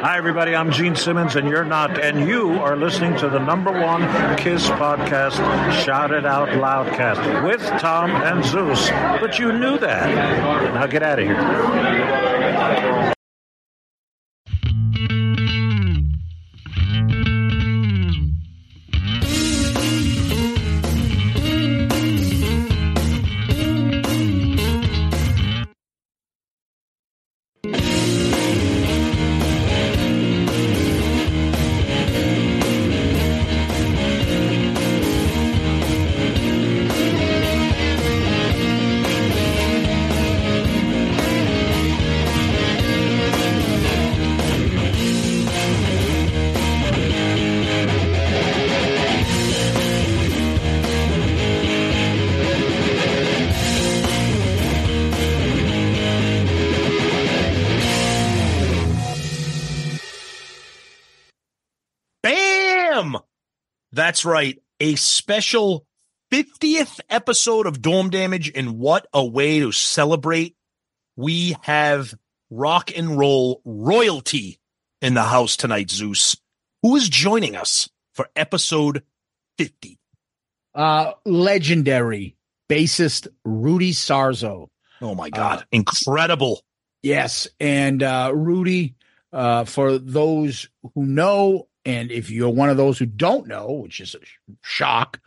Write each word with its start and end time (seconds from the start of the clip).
Hi, 0.00 0.16
everybody. 0.16 0.54
I'm 0.54 0.70
Gene 0.70 0.94
Simmons, 0.94 1.34
and 1.34 1.48
you're 1.48 1.64
not. 1.64 2.00
And 2.00 2.28
you 2.28 2.52
are 2.60 2.76
listening 2.76 3.16
to 3.18 3.28
the 3.28 3.40
number 3.40 3.72
one 3.72 4.02
Kiss 4.36 4.64
podcast, 4.68 5.32
Shout 5.84 6.12
It 6.12 6.24
Out 6.24 6.48
Loudcast, 6.50 7.44
with 7.44 7.60
Tom 7.80 8.10
and 8.12 8.44
Zeus. 8.44 8.88
But 9.20 9.40
you 9.40 9.52
knew 9.52 9.76
that. 9.78 10.74
Now 10.74 10.86
get 10.86 11.02
out 11.02 11.18
of 11.18 11.24
here. 11.26 12.37
That's 64.18 64.24
right. 64.24 64.60
A 64.80 64.96
special 64.96 65.86
50th 66.32 66.98
episode 67.08 67.68
of 67.68 67.80
Dorm 67.80 68.10
Damage, 68.10 68.50
and 68.52 68.76
what 68.76 69.06
a 69.14 69.24
way 69.24 69.60
to 69.60 69.70
celebrate. 69.70 70.56
We 71.14 71.54
have 71.62 72.12
rock 72.50 72.90
and 72.96 73.16
roll 73.16 73.62
royalty 73.64 74.58
in 75.00 75.14
the 75.14 75.22
house 75.22 75.56
tonight, 75.56 75.88
Zeus. 75.88 76.36
Who 76.82 76.96
is 76.96 77.08
joining 77.08 77.54
us 77.54 77.88
for 78.12 78.28
episode 78.34 79.04
50? 79.56 80.00
Uh, 80.74 81.12
legendary 81.24 82.34
bassist 82.68 83.28
Rudy 83.44 83.92
Sarzo. 83.92 84.66
Oh 85.00 85.14
my 85.14 85.30
God. 85.30 85.64
Incredible. 85.70 86.60
Yes. 87.04 87.46
And 87.60 88.02
uh, 88.02 88.32
Rudy, 88.34 88.96
uh, 89.32 89.62
for 89.62 89.96
those 89.96 90.68
who 90.82 91.06
know, 91.06 91.67
and 91.88 92.10
if 92.12 92.30
you're 92.30 92.50
one 92.50 92.70
of 92.70 92.76
those 92.76 92.98
who 92.98 93.06
don't 93.06 93.46
know, 93.48 93.72
which 93.72 94.00
is 94.00 94.14
a 94.14 94.24
sh- 94.24 94.36
shock, 94.62 95.20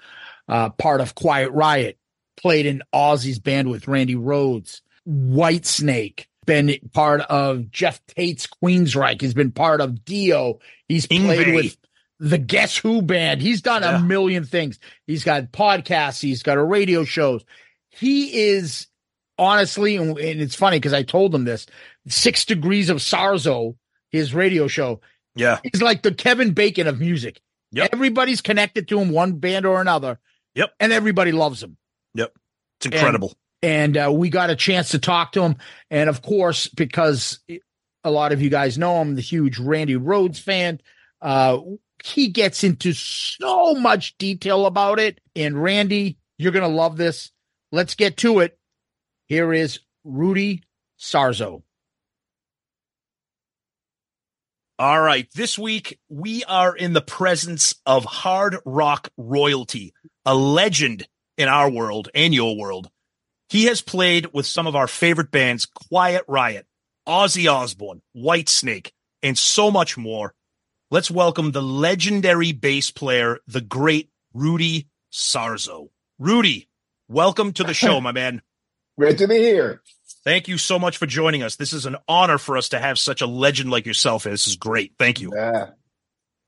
uh, 0.48 0.70
part 0.70 1.02
of 1.02 1.16
Quiet 1.16 1.52
Riot, 1.52 1.98
played 2.38 2.66
in 2.66 2.82
Ozzy's 2.94 3.40
band 3.40 3.70
with 3.70 3.88
Randy 3.88 4.16
Rhoads, 4.16 4.82
White 5.04 5.66
Snake, 5.66 6.28
been 6.46 6.78
part 6.94 7.22
of 7.22 7.72
Geoff 7.72 8.00
Tate's 8.08 8.48
Queensryche. 8.48 9.22
He's 9.22 9.34
been 9.34 9.52
part 9.52 9.82
of 9.82 10.04
Dio. 10.06 10.60
He's 10.88 11.06
played 11.08 11.54
with 11.56 11.78
the 12.20 12.38
Guess 12.38 12.78
Who 12.78 13.02
band. 13.02 13.42
He's 13.42 13.62
done 13.62 13.82
Yeah. 13.84 13.98
a 14.00 14.04
million 14.04 14.44
things. 14.46 14.80
He's 15.08 15.24
got 15.24 15.52
podcasts. 15.52 16.22
He's 16.22 16.44
got 16.44 16.58
a 16.58 16.64
radio 16.64 17.04
shows. 17.04 17.44
He 17.90 18.50
is 18.50 18.88
honestly, 19.38 19.96
and 19.96 20.18
it's 20.20 20.56
funny 20.56 20.78
because 20.78 20.94
I 20.94 21.04
told 21.04 21.34
him 21.34 21.46
this. 21.46 21.66
Six 22.08 22.46
Degrees 22.46 22.90
of 22.90 22.98
Sarzo, 22.98 23.76
his 24.10 24.34
radio 24.34 24.68
show, 24.68 25.02
Yeah. 25.36 25.60
He's 25.64 25.82
like 25.82 26.02
the 26.02 26.14
Kevin 26.14 26.54
Bacon 26.54 26.88
of 26.88 27.00
music. 27.00 27.42
Yep. 27.72 27.90
Everybody's 27.94 28.42
connected 28.42 28.88
to 28.90 29.00
him, 29.00 29.12
one 29.12 29.34
band 29.34 29.66
or 29.66 29.80
another. 29.80 30.20
Yep. 30.56 30.74
And 30.80 30.92
everybody 30.92 31.32
loves 31.32 31.64
him. 31.64 31.78
Yep. 32.16 32.34
It's 32.80 32.88
incredible. 32.88 33.34
And 33.64 33.96
uh, 33.96 34.12
we 34.14 34.30
got 34.30 34.50
a 34.50 34.56
chance 34.56 34.90
to 34.90 35.00
talk 35.00 35.34
to 35.34 35.44
him. 35.44 35.56
And 35.90 36.10
of 36.10 36.22
course, 36.22 36.68
because 36.68 37.40
a 38.04 38.12
lot 38.12 38.32
of 38.32 38.42
you 38.42 38.50
guys 38.50 38.78
know 38.78 38.98
I'm 38.98 39.16
the 39.16 39.22
huge 39.22 39.60
Randy 39.60 39.96
Rhoads 39.96 40.40
fan, 40.40 40.82
uh, 41.22 41.60
he 42.04 42.30
gets 42.30 42.64
into 42.64 42.94
so 42.94 43.76
much 43.76 44.18
detail 44.18 44.66
about 44.66 45.00
it. 45.00 45.22
And 45.36 45.62
Randy, 45.62 46.18
you're 46.38 46.52
going 46.52 46.70
to 46.70 46.76
love 46.76 46.98
this. 46.98 47.32
Let's 47.72 47.96
get 47.96 48.18
to 48.18 48.40
it. 48.40 48.58
Here 49.28 49.54
is 49.54 49.80
Rudy 50.04 50.64
Sarzo. 51.00 51.64
All 54.82 55.00
right. 55.00 55.28
This 55.36 55.60
week, 55.60 56.00
we 56.10 56.44
are 56.46 56.76
in 56.76 56.94
the 56.94 57.04
presence 57.04 57.76
of 57.86 58.04
hard 58.04 58.58
rock 58.66 59.10
royalty, 59.16 59.94
a 60.26 60.34
legend 60.34 61.08
in 61.38 61.48
our 61.48 61.70
world 61.70 62.10
and 62.16 62.34
your 62.34 62.58
world. 62.58 62.90
He 63.48 63.66
has 63.66 63.80
played 63.82 64.34
with 64.34 64.48
some 64.48 64.66
of 64.66 64.76
our 64.76 64.88
favorite 64.88 65.30
bands, 65.30 65.68
Quiet 65.68 66.24
Riot, 66.28 66.66
Ozzy 67.08 67.48
Osbourne, 67.48 68.02
Whitesnake, 68.18 68.90
and 69.22 69.38
so 69.38 69.70
much 69.70 70.00
more. 70.00 70.34
Let's 70.90 71.12
welcome 71.12 71.52
the 71.52 71.62
legendary 71.62 72.52
bass 72.52 72.90
player, 72.90 73.38
the 73.46 73.62
great 73.62 74.10
Rudy 74.34 74.88
Sarzo. 75.14 75.90
Rudy, 76.18 76.70
welcome 77.08 77.54
to 77.54 77.64
the 77.64 77.76
show, 77.76 78.02
my 78.02 78.14
man. 78.14 78.42
Great 78.98 79.20
to 79.20 79.28
be 79.28 79.38
here. 79.38 79.84
Thank 80.24 80.48
you 80.48 80.58
so 80.58 80.78
much 80.78 80.98
for 80.98 81.06
joining 81.08 81.42
us. 81.44 81.56
This 81.56 81.74
is 81.74 81.86
an 81.86 81.98
honor 82.08 82.38
for 82.38 82.56
us 82.58 82.70
to 82.70 82.80
have 82.80 83.00
such 83.00 83.22
a 83.22 83.26
legend 83.26 83.72
like 83.72 83.86
yourself. 83.86 84.24
This 84.24 84.48
is 84.48 84.56
great. 84.56 84.94
Thank 85.00 85.20
you. 85.22 85.32
Yeah. 85.36 85.72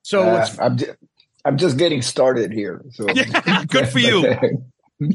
So 0.04 0.22
Uh, 0.24 0.48
I'm 0.60 0.78
just, 0.78 0.92
I'm 1.46 1.58
just 1.58 1.78
getting 1.78 2.02
started 2.02 2.52
here. 2.52 2.84
So 2.92 3.08
Yeah, 3.10 3.64
good 3.68 3.88
for 3.90 4.00
you. 4.00 4.36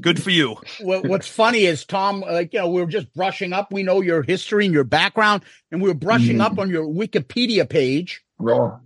Good 0.03 0.23
for 0.23 0.29
you. 0.31 0.57
what, 0.81 1.07
what's 1.07 1.29
funny 1.29 1.65
is 1.65 1.87
Tom, 1.87 2.21
like 2.21 2.53
you 2.53 2.59
know, 2.59 2.69
we 2.69 2.83
were 2.83 2.89
just 2.89 3.11
brushing 3.15 3.55
up. 3.55 3.73
We 3.73 3.85
know 3.85 4.03
your 4.03 4.23
history 4.23 4.67
and 4.67 4.75
your 4.75 4.85
background, 4.85 5.45
and 5.71 5.81
we 5.81 5.89
were 5.89 5.95
brushing 5.95 6.39
Mhm. 6.39 6.43
up 6.43 6.59
on 6.59 6.69
your 6.69 6.85
Wikipedia 6.87 7.67
page, 7.67 8.21
Wrong. 8.39 8.81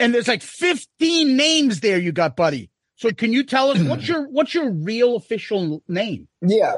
and 0.00 0.12
there's 0.12 0.26
like 0.26 0.42
15 0.42 1.36
names 1.36 1.80
there 1.80 1.98
you 2.00 2.10
got, 2.10 2.34
buddy. 2.34 2.69
So 3.00 3.10
can 3.12 3.32
you 3.32 3.44
tell 3.44 3.70
us 3.70 3.78
what's 3.88 4.06
your 4.06 4.28
what's 4.28 4.52
your 4.52 4.70
real 4.70 5.16
official 5.16 5.82
name? 5.88 6.28
Yeah, 6.42 6.74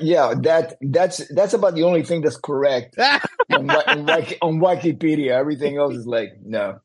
yeah. 0.00 0.32
That 0.40 0.76
that's 0.80 1.20
that's 1.34 1.52
about 1.52 1.74
the 1.74 1.82
only 1.82 2.02
thing 2.02 2.22
that's 2.22 2.38
correct 2.38 2.98
on, 3.52 3.70
on, 3.70 4.08
on 4.08 4.58
Wikipedia. 4.58 5.32
Everything 5.32 5.76
else 5.76 5.94
is 5.94 6.06
like 6.06 6.30
no. 6.42 6.78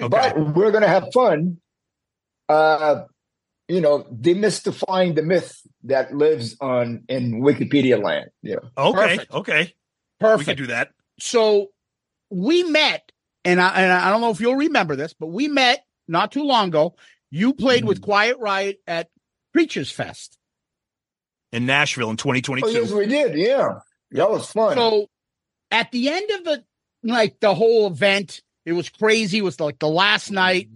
Okay. 0.00 0.08
But 0.08 0.54
we're 0.54 0.70
gonna 0.70 0.86
have 0.86 1.08
fun. 1.12 1.58
Uh, 2.48 3.04
you 3.68 3.80
know, 3.80 4.04
demystifying 4.04 5.16
the 5.16 5.22
myth 5.22 5.60
that 5.84 6.14
lives 6.14 6.56
on 6.60 7.02
in 7.08 7.42
Wikipedia 7.42 8.00
land. 8.02 8.30
Yeah. 8.42 8.56
Okay. 8.78 9.16
Perfect. 9.16 9.32
Okay. 9.32 9.62
We 10.20 10.24
Perfect. 10.24 10.48
can 10.48 10.56
do 10.56 10.66
that. 10.68 10.90
so 11.18 11.68
we 12.30 12.62
met, 12.62 13.10
and 13.44 13.60
I 13.60 13.82
and 13.82 13.92
I 13.92 14.08
don't 14.08 14.20
know 14.20 14.30
if 14.30 14.40
you'll 14.40 14.54
remember 14.54 14.94
this, 14.94 15.14
but 15.14 15.28
we 15.28 15.48
met 15.48 15.84
not 16.06 16.30
too 16.30 16.44
long 16.44 16.68
ago. 16.68 16.94
You 17.30 17.54
played 17.54 17.84
with 17.84 18.00
Quiet 18.00 18.38
Riot 18.38 18.80
at 18.86 19.08
Creatures 19.52 19.90
Fest. 19.90 20.38
In 21.52 21.66
Nashville 21.66 22.10
in 22.10 22.16
2022. 22.16 22.66
Oh 22.66 22.70
yes, 22.70 22.90
we 22.92 23.06
did. 23.06 23.36
Yeah, 23.36 23.80
that 24.12 24.30
was 24.30 24.50
fun. 24.50 24.76
So 24.76 25.06
at 25.70 25.90
the 25.90 26.08
end 26.08 26.30
of 26.30 26.44
the 26.44 26.64
like 27.02 27.40
the 27.40 27.54
whole 27.54 27.86
event, 27.86 28.40
it 28.64 28.72
was 28.72 28.88
crazy. 28.88 29.38
It 29.38 29.44
was 29.44 29.58
like 29.58 29.78
the 29.78 29.88
last 29.88 30.30
night. 30.30 30.68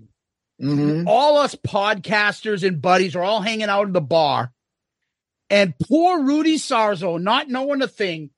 Mhm. 0.60 1.04
All 1.06 1.36
us 1.38 1.54
podcasters 1.54 2.66
and 2.66 2.80
buddies 2.80 3.16
are 3.16 3.22
all 3.22 3.40
hanging 3.40 3.68
out 3.68 3.86
in 3.86 3.92
the 3.92 4.00
bar. 4.00 4.52
And 5.50 5.74
poor 5.78 6.22
Rudy 6.22 6.56
Sarzo, 6.56 7.20
not 7.20 7.48
knowing 7.48 7.82
a 7.82 7.88
thing, 7.88 8.30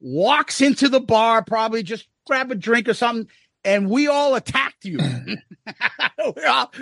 walks 0.00 0.60
into 0.60 0.88
the 0.88 1.00
bar, 1.00 1.44
probably 1.44 1.82
just 1.82 2.08
grab 2.26 2.50
a 2.50 2.54
drink 2.54 2.88
or 2.88 2.94
something, 2.94 3.28
and 3.64 3.88
we 3.88 4.08
all 4.08 4.34
attacked 4.34 4.84
you. 4.84 4.98
We're 6.36 6.46
all, 6.46 6.72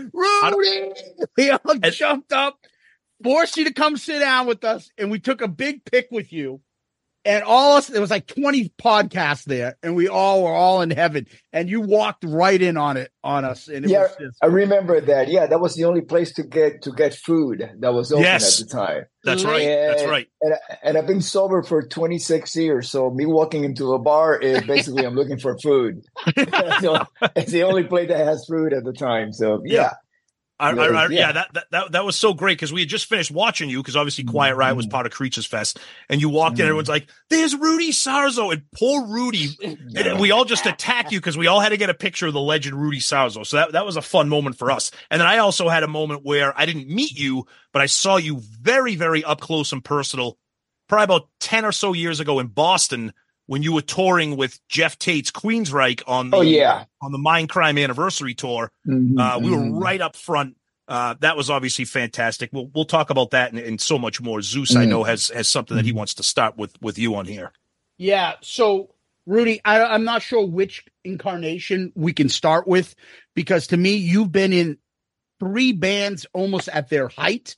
Rudy! 0.56 0.92
We 1.36 1.50
all 1.50 1.74
jumped 1.90 2.32
up, 2.32 2.58
forced 3.22 3.56
you 3.56 3.64
to 3.64 3.72
come 3.72 3.96
sit 3.96 4.18
down 4.18 4.46
with 4.46 4.64
us, 4.64 4.90
and 4.98 5.10
we 5.10 5.18
took 5.18 5.40
a 5.40 5.48
big 5.48 5.84
pic 5.84 6.08
with 6.10 6.32
you. 6.32 6.60
And 7.24 7.44
all 7.44 7.76
us, 7.76 7.86
there 7.86 8.00
was 8.00 8.10
like 8.10 8.26
20 8.26 8.70
podcasts 8.82 9.44
there, 9.44 9.76
and 9.82 9.94
we 9.94 10.08
all 10.08 10.42
were 10.42 10.52
all 10.52 10.82
in 10.82 10.90
heaven. 10.90 11.26
And 11.52 11.70
you 11.70 11.80
walked 11.80 12.24
right 12.24 12.60
in 12.60 12.76
on 12.76 12.96
it 12.96 13.12
on 13.22 13.44
us. 13.44 13.68
And 13.68 13.84
it 13.84 13.90
Yeah, 13.90 14.02
was 14.02 14.16
just 14.20 14.38
I 14.42 14.46
remember 14.46 15.00
that. 15.00 15.28
Yeah, 15.28 15.46
that 15.46 15.60
was 15.60 15.74
the 15.76 15.84
only 15.84 16.00
place 16.00 16.32
to 16.34 16.42
get 16.42 16.82
to 16.82 16.90
get 16.90 17.14
food 17.14 17.62
that 17.78 17.94
was 17.94 18.10
open 18.12 18.24
Yes. 18.24 18.60
at 18.60 18.66
the 18.68 18.72
time. 18.74 19.04
That's 19.22 19.44
right. 19.44 19.64
That's 19.64 20.04
right. 20.04 20.26
And 20.40 20.54
and 20.82 20.98
I've 20.98 21.06
been 21.06 21.22
sober 21.22 21.62
for 21.62 21.86
26 21.86 22.56
years, 22.56 22.90
so 22.90 23.10
me 23.10 23.24
walking 23.26 23.62
into 23.62 23.92
a 23.92 23.98
bar 24.00 24.36
is 24.36 24.62
basically 24.66 25.04
I'm 25.04 25.14
looking 25.14 25.38
for 25.38 25.56
food. 25.58 26.02
so 26.80 26.98
it's 27.36 27.52
the 27.52 27.62
only 27.62 27.84
place 27.84 28.08
that 28.08 28.24
has 28.24 28.44
food 28.46 28.72
at 28.72 28.82
the 28.84 28.92
time. 28.92 29.32
So 29.32 29.62
yeah, 29.64 29.92
I, 30.62 30.70
I, 30.70 30.86
I, 30.86 31.08
yeah. 31.08 31.08
yeah, 31.08 31.32
that, 31.32 31.66
that 31.72 31.92
that 31.92 32.04
was 32.04 32.14
so 32.14 32.34
great 32.34 32.56
because 32.56 32.72
we 32.72 32.80
had 32.80 32.88
just 32.88 33.06
finished 33.06 33.32
watching 33.32 33.68
you 33.68 33.82
because 33.82 33.96
obviously 33.96 34.22
Quiet 34.22 34.54
Riot 34.54 34.76
was 34.76 34.86
mm-hmm. 34.86 34.92
part 34.92 35.06
of 35.06 35.12
Creatures 35.12 35.44
Fest, 35.44 35.80
and 36.08 36.20
you 36.20 36.28
walked 36.28 36.60
in, 36.60 36.64
everyone's 36.66 36.88
like, 36.88 37.08
"There's 37.30 37.56
Rudy 37.56 37.90
Sarzo," 37.90 38.52
and 38.52 38.62
poor 38.70 39.06
Rudy, 39.08 39.48
and 39.96 40.20
we 40.20 40.30
all 40.30 40.44
just 40.44 40.64
attack 40.66 41.10
you 41.10 41.18
because 41.18 41.36
we 41.36 41.48
all 41.48 41.58
had 41.58 41.70
to 41.70 41.76
get 41.76 41.90
a 41.90 41.94
picture 41.94 42.28
of 42.28 42.32
the 42.32 42.40
legend 42.40 42.80
Rudy 42.80 43.00
Sarzo. 43.00 43.44
So 43.44 43.56
that 43.56 43.72
that 43.72 43.84
was 43.84 43.96
a 43.96 44.02
fun 44.02 44.28
moment 44.28 44.56
for 44.56 44.70
us. 44.70 44.92
And 45.10 45.20
then 45.20 45.26
I 45.26 45.38
also 45.38 45.68
had 45.68 45.82
a 45.82 45.88
moment 45.88 46.24
where 46.24 46.56
I 46.58 46.64
didn't 46.64 46.88
meet 46.88 47.18
you, 47.18 47.46
but 47.72 47.82
I 47.82 47.86
saw 47.86 48.16
you 48.16 48.40
very 48.40 48.94
very 48.94 49.24
up 49.24 49.40
close 49.40 49.72
and 49.72 49.84
personal, 49.84 50.38
probably 50.88 51.04
about 51.04 51.28
ten 51.40 51.64
or 51.64 51.72
so 51.72 51.92
years 51.92 52.20
ago 52.20 52.38
in 52.38 52.46
Boston 52.46 53.12
when 53.46 53.62
you 53.62 53.72
were 53.72 53.82
touring 53.82 54.36
with 54.36 54.58
Geoff 54.68 54.98
Tate's 54.98 55.30
Queensryche 55.30 56.02
on 56.06 56.30
the, 56.30 56.36
oh, 56.36 56.40
yeah. 56.42 56.84
on 57.00 57.12
the 57.12 57.18
Mindcrime 57.18 57.82
anniversary 57.82 58.34
tour. 58.34 58.70
Mm-hmm, 58.86 59.18
uh, 59.18 59.38
we 59.38 59.46
mm-hmm. 59.46 59.70
were 59.70 59.80
right 59.80 60.00
up 60.00 60.16
front. 60.16 60.56
Uh, 60.88 61.14
that 61.20 61.36
was 61.36 61.50
obviously 61.50 61.84
fantastic. 61.84 62.50
We'll 62.52 62.68
we'll 62.74 62.84
talk 62.84 63.10
about 63.10 63.30
that 63.30 63.52
and, 63.52 63.60
and 63.60 63.80
so 63.80 63.98
much 63.98 64.20
more. 64.20 64.42
Zeus, 64.42 64.72
mm-hmm. 64.72 64.80
I 64.80 64.84
know 64.84 65.04
has 65.04 65.28
has 65.28 65.48
something 65.48 65.76
that 65.76 65.84
he 65.84 65.92
mm-hmm. 65.92 65.98
wants 65.98 66.14
to 66.14 66.22
start 66.22 66.56
with 66.56 66.80
with 66.82 66.98
you 66.98 67.14
on 67.14 67.24
here. 67.24 67.52
Yeah. 67.98 68.34
So 68.40 68.94
Rudy, 69.26 69.60
I, 69.64 69.82
I'm 69.82 70.04
not 70.04 70.22
sure 70.22 70.44
which 70.44 70.84
incarnation 71.04 71.92
we 71.94 72.12
can 72.12 72.28
start 72.28 72.66
with 72.66 72.94
because 73.34 73.68
to 73.68 73.76
me, 73.76 73.94
you've 73.94 74.32
been 74.32 74.52
in 74.52 74.78
three 75.38 75.72
bands 75.72 76.26
almost 76.32 76.68
at 76.68 76.88
their 76.88 77.08
height. 77.08 77.56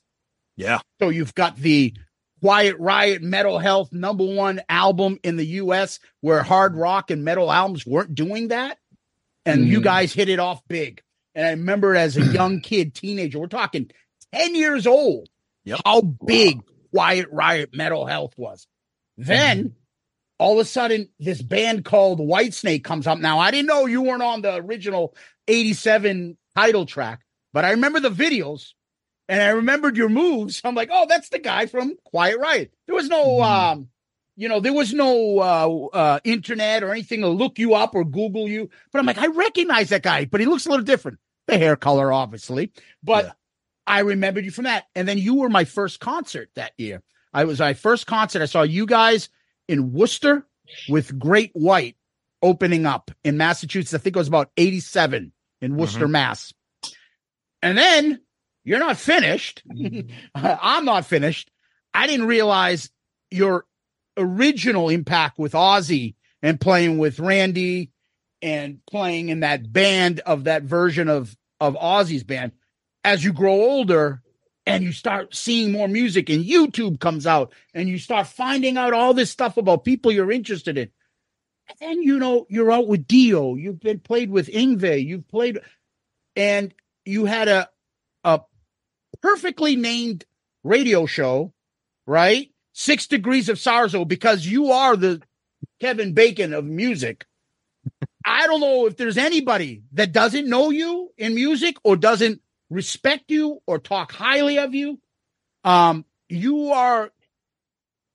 Yeah. 0.55 0.79
So 1.01 1.09
you've 1.09 1.35
got 1.35 1.57
the 1.57 1.93
Quiet 2.41 2.77
Riot 2.79 3.21
Metal 3.21 3.59
Health 3.59 3.91
number 3.91 4.25
one 4.25 4.61
album 4.69 5.19
in 5.23 5.37
the 5.37 5.45
US 5.45 5.99
where 6.21 6.43
hard 6.43 6.75
rock 6.75 7.11
and 7.11 7.23
metal 7.23 7.51
albums 7.51 7.85
weren't 7.85 8.13
doing 8.13 8.49
that. 8.49 8.77
And 9.45 9.65
mm. 9.65 9.67
you 9.67 9.81
guys 9.81 10.13
hit 10.13 10.29
it 10.29 10.39
off 10.39 10.61
big. 10.67 11.01
And 11.33 11.45
I 11.45 11.51
remember 11.51 11.95
as 11.95 12.17
a 12.17 12.25
young 12.33 12.61
kid, 12.61 12.93
teenager, 12.93 13.39
we're 13.39 13.47
talking 13.47 13.89
10 14.33 14.55
years 14.55 14.87
old, 14.87 15.27
yep. 15.63 15.79
how 15.85 16.01
big 16.01 16.61
Quiet 16.91 17.27
Riot 17.31 17.71
Metal 17.73 18.05
Health 18.05 18.33
was. 18.37 18.67
Then 19.17 19.63
mm. 19.63 19.71
all 20.37 20.53
of 20.53 20.59
a 20.59 20.65
sudden, 20.65 21.09
this 21.19 21.41
band 21.41 21.85
called 21.85 22.19
Whitesnake 22.19 22.83
comes 22.83 23.07
up. 23.07 23.19
Now, 23.19 23.39
I 23.39 23.51
didn't 23.51 23.67
know 23.67 23.85
you 23.85 24.01
weren't 24.01 24.23
on 24.23 24.41
the 24.41 24.55
original 24.55 25.15
87 25.47 26.37
title 26.55 26.85
track, 26.85 27.21
but 27.53 27.65
I 27.65 27.71
remember 27.71 27.99
the 27.99 28.09
videos 28.11 28.74
and 29.27 29.41
I 29.41 29.49
remembered 29.49 29.97
your 29.97 30.09
moves. 30.09 30.61
I'm 30.63 30.75
like, 30.75 30.89
oh, 30.91 31.05
that's 31.07 31.29
the 31.29 31.39
guy 31.39 31.65
from 31.65 31.95
Quiet 32.03 32.37
Riot. 32.39 32.73
There 32.85 32.95
was 32.95 33.09
no, 33.09 33.25
mm. 33.25 33.43
um, 33.43 33.89
you 34.35 34.49
know, 34.49 34.59
there 34.59 34.73
was 34.73 34.93
no 34.93 35.39
uh, 35.39 35.95
uh, 35.95 36.19
internet 36.23 36.83
or 36.83 36.91
anything 36.91 37.21
to 37.21 37.29
look 37.29 37.57
you 37.57 37.73
up 37.73 37.95
or 37.95 38.03
Google 38.03 38.47
you. 38.47 38.69
But 38.91 38.99
I'm 38.99 39.05
like, 39.05 39.17
I 39.17 39.27
recognize 39.27 39.89
that 39.89 40.03
guy, 40.03 40.25
but 40.25 40.39
he 40.39 40.45
looks 40.45 40.65
a 40.65 40.69
little 40.69 40.85
different. 40.85 41.19
The 41.47 41.57
hair 41.57 41.75
color, 41.75 42.11
obviously, 42.11 42.71
but 43.03 43.25
yeah. 43.25 43.31
I 43.85 43.99
remembered 43.99 44.45
you 44.45 44.51
from 44.51 44.63
that. 44.65 44.85
And 44.95 45.07
then 45.07 45.19
you 45.19 45.35
were 45.35 45.49
my 45.49 45.63
first 45.63 45.99
concert 45.99 46.49
that 46.55 46.73
year. 46.77 47.03
I 47.33 47.45
was 47.45 47.59
my 47.59 47.73
first 47.73 48.07
concert. 48.07 48.41
I 48.41 48.45
saw 48.45 48.63
you 48.63 48.85
guys 48.85 49.29
in 49.67 49.93
Worcester 49.93 50.47
with 50.89 51.19
Great 51.19 51.51
White 51.53 51.95
opening 52.41 52.85
up 52.85 53.11
in 53.23 53.37
Massachusetts. 53.37 53.93
I 53.93 53.97
think 53.97 54.15
it 54.15 54.19
was 54.19 54.27
about 54.27 54.51
87 54.57 55.31
in 55.61 55.75
Worcester, 55.75 56.05
mm-hmm. 56.05 56.11
Mass. 56.11 56.53
And 57.61 57.77
then 57.77 58.21
you're 58.65 58.79
not 58.79 58.97
finished. 58.97 59.63
Mm-hmm. 59.69 60.09
I'm 60.35 60.83
not 60.83 61.05
finished. 61.05 61.49
I 61.93 62.07
didn't 62.07 62.25
realize 62.27 62.89
your 63.31 63.65
original 64.17 64.89
impact 64.89 65.39
with 65.39 65.53
Ozzy 65.53 66.15
and 66.41 66.59
playing 66.59 66.97
with 66.97 67.19
Randy 67.19 67.91
and 68.41 68.79
playing 68.89 69.29
in 69.29 69.41
that 69.41 69.71
band 69.71 70.19
of 70.21 70.45
that 70.45 70.63
version 70.63 71.07
of 71.07 71.35
of 71.59 71.75
Ozzy's 71.75 72.23
band. 72.23 72.51
As 73.03 73.23
you 73.23 73.31
grow 73.31 73.53
older 73.53 74.21
and 74.65 74.83
you 74.83 74.91
start 74.91 75.35
seeing 75.35 75.71
more 75.71 75.87
music 75.87 76.29
and 76.29 76.43
YouTube 76.43 76.99
comes 76.99 77.27
out 77.27 77.53
and 77.73 77.87
you 77.87 77.97
start 77.97 78.27
finding 78.27 78.77
out 78.77 78.93
all 78.93 79.13
this 79.13 79.31
stuff 79.31 79.57
about 79.57 79.85
people 79.85 80.11
you're 80.11 80.31
interested 80.31 80.77
in. 80.77 80.89
And 81.69 81.77
then 81.79 82.01
you 82.03 82.19
know 82.19 82.45
you're 82.49 82.71
out 82.71 82.87
with 82.87 83.07
Dio, 83.07 83.55
you've 83.55 83.79
been 83.79 83.99
played 83.99 84.29
with 84.29 84.47
Yngwie, 84.47 85.05
you've 85.05 85.27
played 85.27 85.59
and 86.35 86.73
you 87.05 87.25
had 87.25 87.47
a 87.47 87.69
a 88.23 88.41
perfectly 89.21 89.75
named 89.75 90.25
radio 90.63 91.05
show, 91.05 91.53
right? 92.05 92.49
Six 92.73 93.07
Degrees 93.07 93.49
of 93.49 93.57
Sarzo, 93.57 94.07
because 94.07 94.45
you 94.45 94.71
are 94.71 94.95
the 94.95 95.21
Kevin 95.79 96.13
Bacon 96.13 96.53
of 96.53 96.65
music. 96.65 97.25
I 98.25 98.47
don't 98.47 98.59
know 98.59 98.87
if 98.87 98.97
there's 98.97 99.17
anybody 99.17 99.83
that 99.93 100.11
doesn't 100.11 100.49
know 100.49 100.71
you 100.71 101.11
in 101.17 101.35
music 101.35 101.77
or 101.83 101.95
doesn't 101.95 102.41
respect 102.69 103.29
you 103.29 103.59
or 103.67 103.79
talk 103.79 104.11
highly 104.11 104.57
of 104.57 104.73
you. 104.73 104.99
Um, 105.63 106.05
you 106.27 106.71
are 106.71 107.11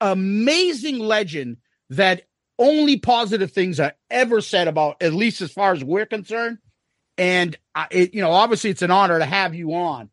amazing 0.01 0.99
legend 0.99 1.59
that 1.91 2.23
only 2.59 2.99
positive 2.99 3.53
things 3.53 3.81
are 3.81 3.95
ever 4.11 4.41
said 4.41 4.69
about, 4.69 5.03
at 5.03 5.13
least 5.13 5.41
as 5.41 5.53
far 5.53 5.73
as 5.73 5.83
we're 5.83 6.07
concerned. 6.07 6.59
And 7.17 7.57
uh, 7.75 7.87
it, 7.91 8.15
you 8.15 8.21
know, 8.21 8.33
obviously, 8.33 8.71
it's 8.71 8.83
an 8.83 8.91
honor 8.91 9.19
to 9.19 9.25
have 9.25 9.55
you 9.55 9.75
on 9.75 10.11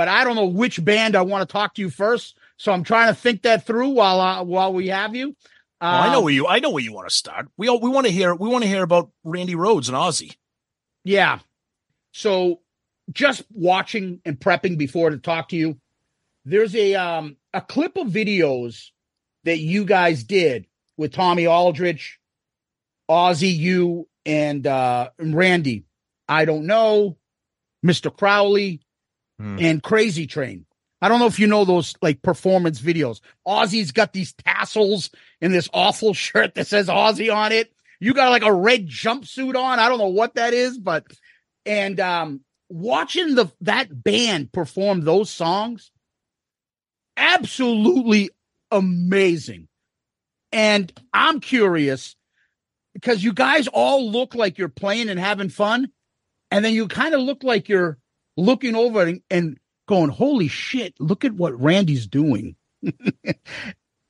but 0.00 0.08
I 0.08 0.24
don't 0.24 0.34
know 0.34 0.46
which 0.46 0.82
band 0.82 1.14
I 1.14 1.20
want 1.20 1.46
to 1.46 1.52
talk 1.52 1.74
to 1.74 1.82
you 1.82 1.90
first. 1.90 2.38
So 2.56 2.72
I'm 2.72 2.84
trying 2.84 3.08
to 3.08 3.14
think 3.14 3.42
that 3.42 3.66
through 3.66 3.90
while 3.90 4.18
uh, 4.18 4.42
while 4.42 4.72
we 4.72 4.88
have 4.88 5.14
you. 5.14 5.36
Um, 5.82 5.92
well, 5.92 5.94
I 5.94 6.08
know 6.10 6.18
um, 6.20 6.24
where 6.24 6.32
you 6.32 6.46
I 6.46 6.58
know 6.58 6.70
where 6.70 6.82
you 6.82 6.94
want 6.94 7.06
to 7.06 7.14
start. 7.14 7.48
We 7.58 7.68
all, 7.68 7.78
we 7.80 7.90
want 7.90 8.06
to 8.06 8.10
hear 8.10 8.34
we 8.34 8.48
want 8.48 8.64
to 8.64 8.68
hear 8.68 8.82
about 8.82 9.10
Randy 9.24 9.54
Rhoads 9.56 9.88
and 9.88 9.96
Ozzy. 9.98 10.36
Yeah. 11.04 11.40
So 12.12 12.60
just 13.12 13.44
watching 13.52 14.22
and 14.24 14.40
prepping 14.40 14.78
before 14.78 15.10
to 15.10 15.18
talk 15.18 15.50
to 15.50 15.56
you, 15.56 15.78
there's 16.46 16.74
a 16.74 16.94
um 16.94 17.36
a 17.52 17.60
clip 17.60 17.98
of 17.98 18.06
videos 18.06 18.86
that 19.44 19.58
you 19.58 19.84
guys 19.84 20.24
did 20.24 20.64
with 20.96 21.12
Tommy 21.12 21.46
Aldridge, 21.46 22.18
Ozzy, 23.10 23.54
you 23.54 24.08
and 24.24 24.66
uh 24.66 25.10
and 25.18 25.36
Randy. 25.36 25.84
I 26.26 26.46
don't 26.46 26.64
know, 26.64 27.18
Mr. 27.84 28.10
Crowley, 28.10 28.80
mm. 29.40 29.62
and 29.62 29.82
Crazy 29.82 30.26
Train. 30.26 30.66
I 31.02 31.08
don't 31.08 31.18
know 31.18 31.26
if 31.26 31.38
you 31.38 31.46
know 31.46 31.64
those 31.64 31.94
like 32.02 32.22
performance 32.22 32.80
videos. 32.80 33.20
Ozzy's 33.46 33.90
got 33.90 34.12
these 34.12 34.34
tassels 34.34 35.10
in 35.40 35.52
this 35.52 35.68
awful 35.72 36.12
shirt 36.14 36.54
that 36.54 36.66
says 36.66 36.88
Ozzy 36.88 37.34
on 37.34 37.52
it. 37.52 37.72
You 38.00 38.14
got 38.14 38.30
like 38.30 38.44
a 38.44 38.52
red 38.52 38.88
jumpsuit 38.88 39.56
on. 39.56 39.78
I 39.78 39.88
don't 39.88 39.98
know 39.98 40.08
what 40.08 40.34
that 40.34 40.52
is, 40.54 40.78
but 40.78 41.06
and 41.66 41.98
um 42.00 42.40
watching 42.68 43.34
the 43.34 43.50
that 43.62 43.88
band 44.02 44.52
perform 44.52 45.00
those 45.02 45.30
songs 45.30 45.90
absolutely 47.16 48.30
amazing. 48.70 49.68
And 50.52 50.92
I'm 51.12 51.40
curious 51.40 52.16
because 52.94 53.22
you 53.22 53.32
guys 53.32 53.68
all 53.68 54.10
look 54.10 54.34
like 54.34 54.58
you're 54.58 54.68
playing 54.68 55.08
and 55.08 55.20
having 55.20 55.48
fun 55.48 55.90
and 56.50 56.64
then 56.64 56.74
you 56.74 56.88
kind 56.88 57.14
of 57.14 57.20
look 57.20 57.44
like 57.44 57.68
you're 57.68 57.98
looking 58.40 58.74
over 58.74 59.12
and, 59.30 59.58
going, 59.86 60.10
holy 60.10 60.46
shit, 60.46 60.94
look 61.00 61.24
at 61.24 61.32
what 61.32 61.60
Randy's 61.60 62.06
doing. 62.06 62.54
it 62.82 63.36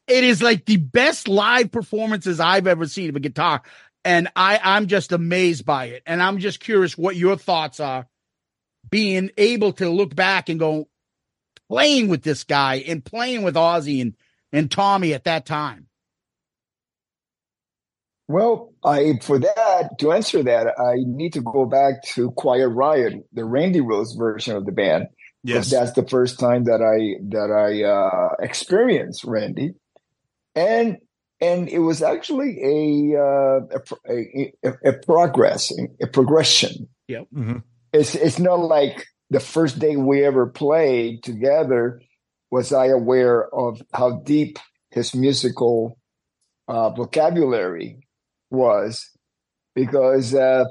is 0.06 0.42
like 0.42 0.66
the 0.66 0.76
best 0.76 1.26
live 1.26 1.72
performances 1.72 2.38
I've 2.38 2.66
ever 2.66 2.86
seen 2.86 3.08
of 3.08 3.16
a 3.16 3.20
guitar. 3.20 3.62
And 4.04 4.28
I, 4.36 4.60
I'm 4.62 4.88
just 4.88 5.12
amazed 5.12 5.64
by 5.64 5.86
it. 5.86 6.02
And 6.04 6.22
I'm 6.22 6.38
just 6.38 6.60
curious 6.60 6.98
what 6.98 7.16
your 7.16 7.36
thoughts 7.36 7.80
are 7.80 8.06
being 8.90 9.30
able 9.38 9.72
to 9.74 9.88
look 9.88 10.14
back 10.14 10.50
and 10.50 10.60
go 10.60 10.88
playing 11.70 12.08
with 12.08 12.22
this 12.22 12.44
guy 12.44 12.76
and 12.86 13.04
playing 13.04 13.42
with 13.42 13.54
Ozzy 13.54 14.02
and, 14.02 14.14
and 14.52 14.70
Tommy 14.70 15.14
at 15.14 15.24
that 15.24 15.46
time. 15.46 15.86
Well, 18.30 18.72
I 18.84 19.18
for 19.22 19.40
that 19.40 19.98
to 19.98 20.12
answer 20.12 20.40
that, 20.44 20.78
I 20.78 20.98
need 21.04 21.32
to 21.32 21.40
go 21.40 21.66
back 21.66 22.04
to 22.14 22.30
Quiet 22.30 22.68
Riot, 22.68 23.24
the 23.32 23.44
Randy 23.44 23.80
Rhoads 23.80 24.16
version 24.16 24.54
of 24.54 24.66
the 24.66 24.70
band. 24.70 25.08
Yes, 25.42 25.68
that's 25.72 25.94
the 25.94 26.06
first 26.06 26.38
time 26.38 26.62
that 26.64 26.80
I 26.80 27.18
that 27.30 27.50
I 27.50 27.82
uh, 27.82 28.36
experienced 28.38 29.24
Randy, 29.24 29.74
and 30.54 30.98
and 31.40 31.68
it 31.68 31.80
was 31.80 32.02
actually 32.02 32.60
a 32.62 33.18
uh, 33.18 33.60
a, 34.08 34.52
a, 34.62 34.90
a, 34.90 34.92
progress, 34.92 35.72
a 36.00 36.06
progression. 36.06 36.88
Yeah, 37.08 37.24
mm-hmm. 37.34 37.58
it's 37.92 38.14
it's 38.14 38.38
not 38.38 38.60
like 38.60 39.06
the 39.30 39.40
first 39.40 39.80
day 39.80 39.96
we 39.96 40.24
ever 40.24 40.46
played 40.46 41.24
together 41.24 42.00
was 42.52 42.72
I 42.72 42.86
aware 42.86 43.52
of 43.52 43.82
how 43.92 44.20
deep 44.20 44.60
his 44.92 45.16
musical 45.16 45.98
uh, 46.68 46.90
vocabulary 46.90 48.06
was 48.50 49.08
because 49.74 50.34
uh, 50.34 50.64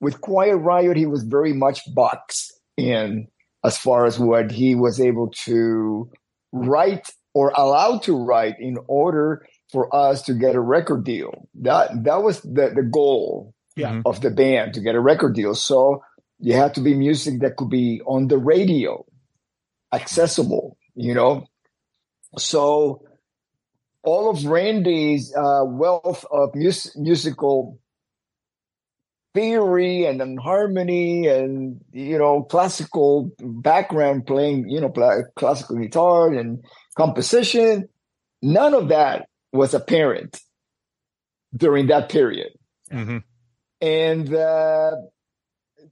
with 0.00 0.20
Quiet 0.20 0.56
Riot, 0.56 0.96
he 0.96 1.06
was 1.06 1.22
very 1.22 1.52
much 1.52 1.80
boxed 1.94 2.52
in 2.76 3.28
as 3.64 3.78
far 3.78 4.06
as 4.06 4.18
what 4.18 4.50
he 4.50 4.74
was 4.74 5.00
able 5.00 5.30
to 5.44 6.10
write 6.52 7.08
or 7.34 7.52
allowed 7.56 8.02
to 8.02 8.16
write 8.16 8.56
in 8.58 8.76
order 8.88 9.46
for 9.70 9.94
us 9.94 10.22
to 10.22 10.34
get 10.34 10.54
a 10.54 10.60
record 10.60 11.04
deal. 11.04 11.48
That 11.62 12.04
that 12.04 12.22
was 12.22 12.40
the, 12.42 12.72
the 12.74 12.82
goal 12.82 13.54
yeah. 13.76 14.02
of 14.04 14.20
the 14.20 14.30
band 14.30 14.74
to 14.74 14.80
get 14.80 14.94
a 14.94 15.00
record 15.00 15.34
deal. 15.34 15.54
So 15.54 16.02
You 16.38 16.54
had 16.54 16.74
to 16.74 16.80
be 16.80 16.94
music 16.94 17.40
that 17.40 17.56
could 17.56 17.70
be 17.70 18.00
on 18.04 18.26
the 18.26 18.38
radio, 18.38 19.06
accessible, 19.92 20.76
you 20.94 21.14
know. 21.14 21.46
So 22.36 23.06
all 24.04 24.30
of 24.30 24.44
Randy's 24.44 25.34
uh, 25.36 25.64
wealth 25.64 26.24
of 26.30 26.50
mus- 26.54 26.96
musical 26.96 27.78
theory 29.34 30.04
and 30.04 30.20
then 30.20 30.36
harmony 30.36 31.26
and 31.26 31.80
you 31.92 32.18
know 32.18 32.42
classical 32.42 33.30
background 33.40 34.26
playing 34.26 34.68
you 34.68 34.78
know 34.80 34.90
classical 35.36 35.76
guitar 35.78 36.30
and 36.32 36.62
composition 36.96 37.88
none 38.42 38.74
of 38.74 38.88
that 38.88 39.26
was 39.52 39.72
apparent 39.74 40.40
during 41.56 41.86
that 41.86 42.08
period 42.08 42.50
Mm-hmm. 42.92 43.18
and 43.80 44.34
uh, 44.34 44.90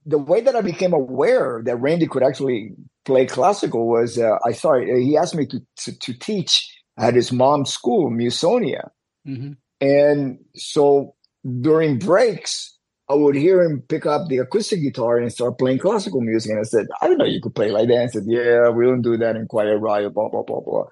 the 0.05 0.19
way 0.19 0.43
that 0.43 0.55
i 0.55 0.61
became 0.61 0.93
aware 0.93 1.63
that 1.65 1.77
randy 1.77 2.07
could 2.07 2.23
actually 2.23 2.73
play 3.07 3.25
classical 3.25 3.89
was 3.89 4.19
uh, 4.19 4.37
i 4.47 4.53
started 4.53 4.99
he 4.99 5.17
asked 5.17 5.35
me 5.35 5.47
to, 5.47 5.61
to, 5.77 5.99
to 5.99 6.13
teach 6.19 6.69
at 7.01 7.15
his 7.15 7.33
mom's 7.33 7.73
school 7.73 8.11
musonia 8.11 8.91
Mhm. 9.27 9.57
and 9.81 10.39
so 10.55 11.15
during 11.61 11.99
breaks 11.99 12.77
I 13.09 13.15
would 13.15 13.35
hear 13.35 13.61
him 13.63 13.83
pick 13.89 14.07
up 14.07 14.29
the 14.29 14.39
acoustic 14.39 14.81
guitar 14.83 15.17
and 15.19 15.33
start 15.33 15.59
playing 15.59 15.79
classical 15.81 16.21
music. 16.21 16.51
And 16.53 16.61
I 16.61 16.63
said, 16.63 16.87
I 17.03 17.09
do 17.09 17.17
not 17.17 17.25
know 17.25 17.31
you 17.35 17.41
could 17.43 17.57
play 17.57 17.73
like 17.73 17.89
that. 17.89 18.03
And 18.03 18.11
said, 18.13 18.23
Yeah, 18.29 18.69
we 18.71 18.85
don't 18.85 19.03
do 19.03 19.17
that 19.17 19.35
in 19.35 19.49
Quiet 19.49 19.79
Riot, 19.79 20.15
blah, 20.15 20.29
blah, 20.29 20.45
blah, 20.45 20.61
blah. 20.61 20.85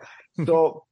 so 0.45 0.83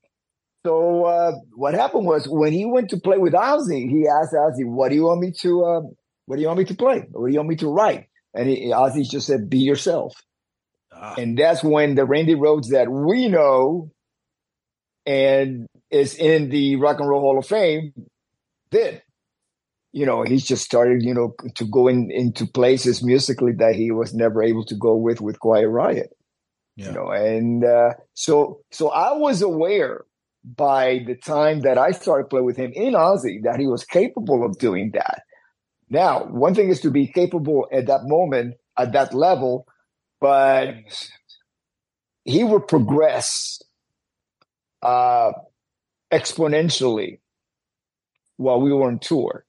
so 0.65 1.05
uh, 1.05 1.33
what 1.55 1.75
happened 1.75 2.07
was 2.07 2.29
when 2.29 2.53
he 2.53 2.65
went 2.65 2.91
to 2.91 3.01
play 3.01 3.19
with 3.19 3.33
Ozzy, 3.33 3.89
he 3.91 4.07
asked 4.07 4.35
Ozzy, 4.35 4.65
What 4.65 4.91
do 4.91 4.95
you 4.95 5.03
want 5.07 5.21
me 5.21 5.33
to 5.41 5.65
uh, 5.65 5.81
what 6.27 6.37
do 6.37 6.43
you 6.43 6.47
want 6.47 6.61
me 6.61 6.65
to 6.67 6.75
play? 6.77 6.99
What 7.11 7.27
do 7.27 7.33
you 7.33 7.39
want 7.41 7.49
me 7.49 7.57
to 7.57 7.69
write? 7.71 8.07
And 8.33 8.49
he, 8.49 8.67
Ozzy 8.71 9.03
just 9.11 9.27
said, 9.27 9.51
Be 9.51 9.59
yourself. 9.59 10.15
Ah, 10.93 11.17
And 11.19 11.37
that's 11.37 11.65
when 11.65 11.97
the 11.97 12.05
Randy 12.05 12.37
Rhoads 12.37 12.69
that 12.71 12.89
we 12.89 13.27
know 13.27 13.91
and 15.07 15.67
is 15.91 16.17
in 16.17 16.51
the 16.51 16.77
Rock 16.77 16.99
and 16.99 17.09
Roll 17.09 17.21
Hall 17.21 17.39
of 17.39 17.47
Fame 17.47 17.93
did. 18.71 19.03
You 19.93 20.05
know, 20.05 20.25
he's 20.25 20.45
just 20.45 20.65
started, 20.65 21.03
you 21.03 21.15
know, 21.15 21.35
to 21.55 21.65
go 21.65 21.89
in, 21.89 22.11
into 22.11 22.47
places 22.47 23.03
musically 23.03 23.53
that 23.53 23.75
he 23.75 23.91
was 23.93 24.13
never 24.13 24.43
able 24.43 24.65
to 24.67 24.75
go 24.75 24.95
with 24.95 25.21
with 25.21 25.41
Quiet 25.41 25.69
Riot. 25.69 26.11
Yeah. 26.77 26.87
You 26.87 26.93
know, 26.93 27.11
and 27.11 27.65
uh, 27.65 27.95
so 28.13 28.61
so 28.71 28.91
I 28.91 29.17
was 29.17 29.41
aware 29.41 30.05
by 30.45 31.03
the 31.07 31.15
time 31.15 31.63
that 31.63 31.79
I 31.79 31.93
started 31.93 32.29
playing 32.29 32.45
with 32.45 32.57
him 32.57 32.73
in 32.75 32.93
Ozzy 32.93 33.43
that 33.45 33.59
he 33.59 33.67
was 33.67 33.85
capable 33.85 34.45
of 34.45 34.59
doing 34.59 34.91
that. 34.93 35.23
Now, 35.89 36.25
one 36.25 36.55
thing 36.55 36.69
is 36.69 36.81
to 36.81 36.91
be 36.91 37.07
capable 37.07 37.67
at 37.73 37.87
that 37.87 38.05
moment, 38.05 38.57
at 38.77 38.93
that 38.93 39.15
level, 39.15 39.67
but 40.21 40.75
he 42.25 42.45
would 42.45 42.69
progress 42.69 43.63
uh, 44.83 45.33
exponentially 46.13 47.21
while 48.37 48.61
we 48.61 48.73
were 48.73 48.87
on 48.89 48.99
tour. 48.99 49.45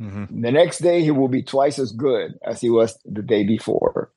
mhm. 0.00 0.28
The 0.42 0.50
next 0.52 0.78
day, 0.80 1.02
he 1.02 1.10
will 1.10 1.28
be 1.28 1.42
twice 1.42 1.78
as 1.78 1.92
good 1.92 2.38
as 2.44 2.60
he 2.60 2.70
was 2.70 2.98
the 3.04 3.22
day 3.22 3.44
before. 3.44 4.10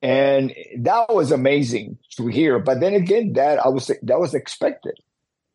And 0.00 0.54
that 0.78 1.12
was 1.12 1.32
amazing 1.32 1.98
to 2.16 2.28
hear. 2.28 2.58
But 2.60 2.80
then 2.80 2.94
again, 2.94 3.32
that 3.34 3.58
I 3.58 3.68
was 3.68 3.88
that 4.02 4.20
was 4.20 4.34
expected. 4.34 4.94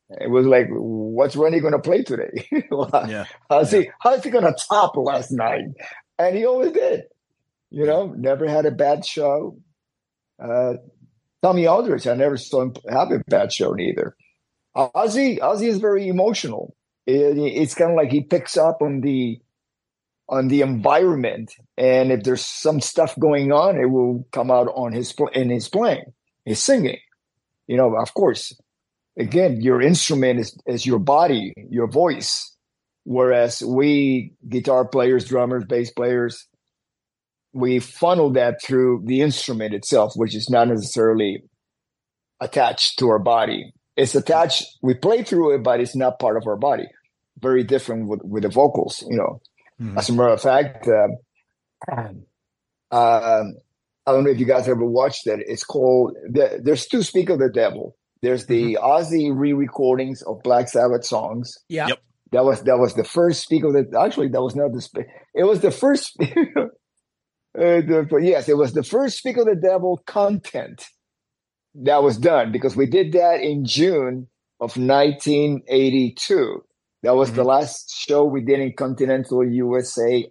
It 0.09 0.29
was 0.29 0.45
like, 0.45 0.67
what's 0.69 1.35
Rennie 1.35 1.61
going 1.61 1.73
to 1.73 1.79
play 1.79 2.03
today? 2.03 2.47
Yeah. 3.07 3.25
how's 3.49 3.71
he 3.71 3.89
how's 3.99 4.23
he 4.23 4.29
going 4.29 4.43
to 4.43 4.55
top 4.69 4.95
last 4.97 5.31
night? 5.31 5.65
And 6.19 6.35
he 6.35 6.45
always 6.45 6.71
did. 6.73 7.03
You 7.71 7.85
know, 7.87 8.07
never 8.15 8.47
had 8.47 8.65
a 8.67 8.71
bad 8.71 9.05
show. 9.05 9.57
Uh, 10.37 10.73
Tommy 11.43 11.67
Aldridge, 11.67 12.07
I 12.07 12.15
never 12.15 12.37
saw 12.37 12.63
him 12.63 12.73
have 12.89 13.11
a 13.11 13.19
bad 13.27 13.53
show 13.53 13.77
either. 13.77 14.15
Ozzy, 14.75 15.39
Ozzy 15.39 15.67
is 15.67 15.79
very 15.79 16.07
emotional. 16.07 16.75
It- 17.05 17.37
it's 17.37 17.75
kind 17.75 17.91
of 17.91 17.97
like 17.97 18.11
he 18.11 18.21
picks 18.23 18.57
up 18.57 18.81
on 18.81 19.01
the 19.01 19.39
on 20.29 20.47
the 20.47 20.61
environment, 20.61 21.53
and 21.77 22.11
if 22.11 22.23
there's 22.23 22.45
some 22.45 22.79
stuff 22.79 23.19
going 23.19 23.51
on, 23.51 23.77
it 23.77 23.87
will 23.87 24.25
come 24.31 24.49
out 24.49 24.69
on 24.73 24.93
his 24.93 25.13
in 25.33 25.49
his 25.49 25.67
playing, 25.69 26.05
his 26.45 26.63
singing. 26.63 26.99
You 27.67 27.77
know, 27.77 27.95
of 27.95 28.13
course. 28.13 28.53
Again, 29.17 29.61
your 29.61 29.81
instrument 29.81 30.39
is 30.39 30.57
is 30.65 30.85
your 30.85 30.99
body, 30.99 31.53
your 31.69 31.87
voice. 31.87 32.55
Whereas 33.05 33.61
we 33.61 34.33
guitar 34.49 34.85
players, 34.87 35.25
drummers, 35.25 35.65
bass 35.65 35.91
players, 35.91 36.47
we 37.53 37.79
funnel 37.79 38.31
that 38.31 38.61
through 38.63 39.03
the 39.05 39.21
instrument 39.21 39.73
itself, 39.73 40.13
which 40.15 40.35
is 40.35 40.49
not 40.49 40.67
necessarily 40.67 41.43
attached 42.41 42.99
to 42.99 43.09
our 43.09 43.19
body. 43.19 43.71
It's 43.95 44.15
attached. 44.15 44.63
We 44.81 44.95
play 44.95 45.23
through 45.23 45.55
it, 45.55 45.63
but 45.63 45.79
it's 45.79 45.95
not 45.95 46.19
part 46.19 46.35
of 46.37 46.47
our 46.47 46.55
body. 46.57 46.87
Very 47.39 47.63
different 47.63 48.07
with 48.07 48.21
with 48.23 48.43
the 48.43 48.49
vocals, 48.49 49.03
you 49.09 49.17
know. 49.17 49.39
Mhm. 49.81 49.97
As 49.97 50.09
a 50.09 50.13
matter 50.13 50.29
of 50.29 50.41
fact, 50.41 50.87
um, 50.87 51.17
um, 52.91 53.55
I 54.05 54.11
don't 54.11 54.23
know 54.23 54.29
if 54.31 54.39
you 54.39 54.45
guys 54.45 54.67
ever 54.67 54.85
watched 54.85 55.25
that. 55.25 55.39
It's 55.39 55.63
called. 55.63 56.15
The, 56.29 56.59
there's 56.61 56.85
two 56.87 57.03
"Speak 57.03 57.29
of 57.29 57.39
the 57.39 57.49
Devil." 57.49 57.95
There's 58.21 58.45
the 58.45 58.77
Ozzy 58.81 59.31
re-recordings 59.37 60.21
of 60.21 60.41
Black 60.43 60.69
Sabbath 60.69 61.03
songs. 61.05 61.57
Yeah. 61.67 61.87
Yep. 61.87 61.99
That 62.31 62.45
was 62.45 62.61
that 62.63 62.79
was 62.79 62.93
the 62.95 63.03
first 63.03 63.41
"Speak 63.43 63.63
of 63.63 63.73
the." 63.73 63.85
Actually, 63.99 64.29
that 64.29 64.41
was 64.41 64.55
not 64.55 64.71
the. 64.73 64.81
spe- 64.81 65.09
It 65.35 65.43
was 65.43 65.59
the 65.61 65.71
first. 65.71 66.17
uh, 67.57 67.81
the, 67.81 68.19
yes, 68.21 68.49
it 68.49 68.57
was 68.57 68.73
the 68.73 68.83
first 68.83 69.17
"Speak 69.17 69.37
of 69.37 69.45
the 69.45 69.55
Devil" 69.55 70.01
content 70.05 70.87
that 71.75 72.03
was 72.03 72.17
done 72.17 72.51
because 72.51 72.75
we 72.75 72.85
did 72.85 73.13
that 73.13 73.41
in 73.41 73.65
June 73.65 74.27
of 74.59 74.77
1982. 74.77 76.63
That 77.03 77.15
was 77.15 77.33
the 77.33 77.43
last 77.43 77.93
show 77.93 78.23
we 78.23 78.41
did 78.41 78.59
in 78.59 78.73
continental 78.77 79.45
USA 79.45 80.25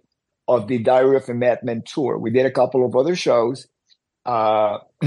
of 0.47 0.67
the 0.67 0.79
Diary 0.79 1.17
of 1.17 1.29
a 1.29 1.33
Madman 1.33 1.83
tour. 1.85 2.17
We 2.17 2.31
did 2.31 2.45
a 2.45 2.51
couple 2.51 2.85
of 2.85 2.95
other 2.95 3.15
shows. 3.15 3.67
Uh, 4.25 4.79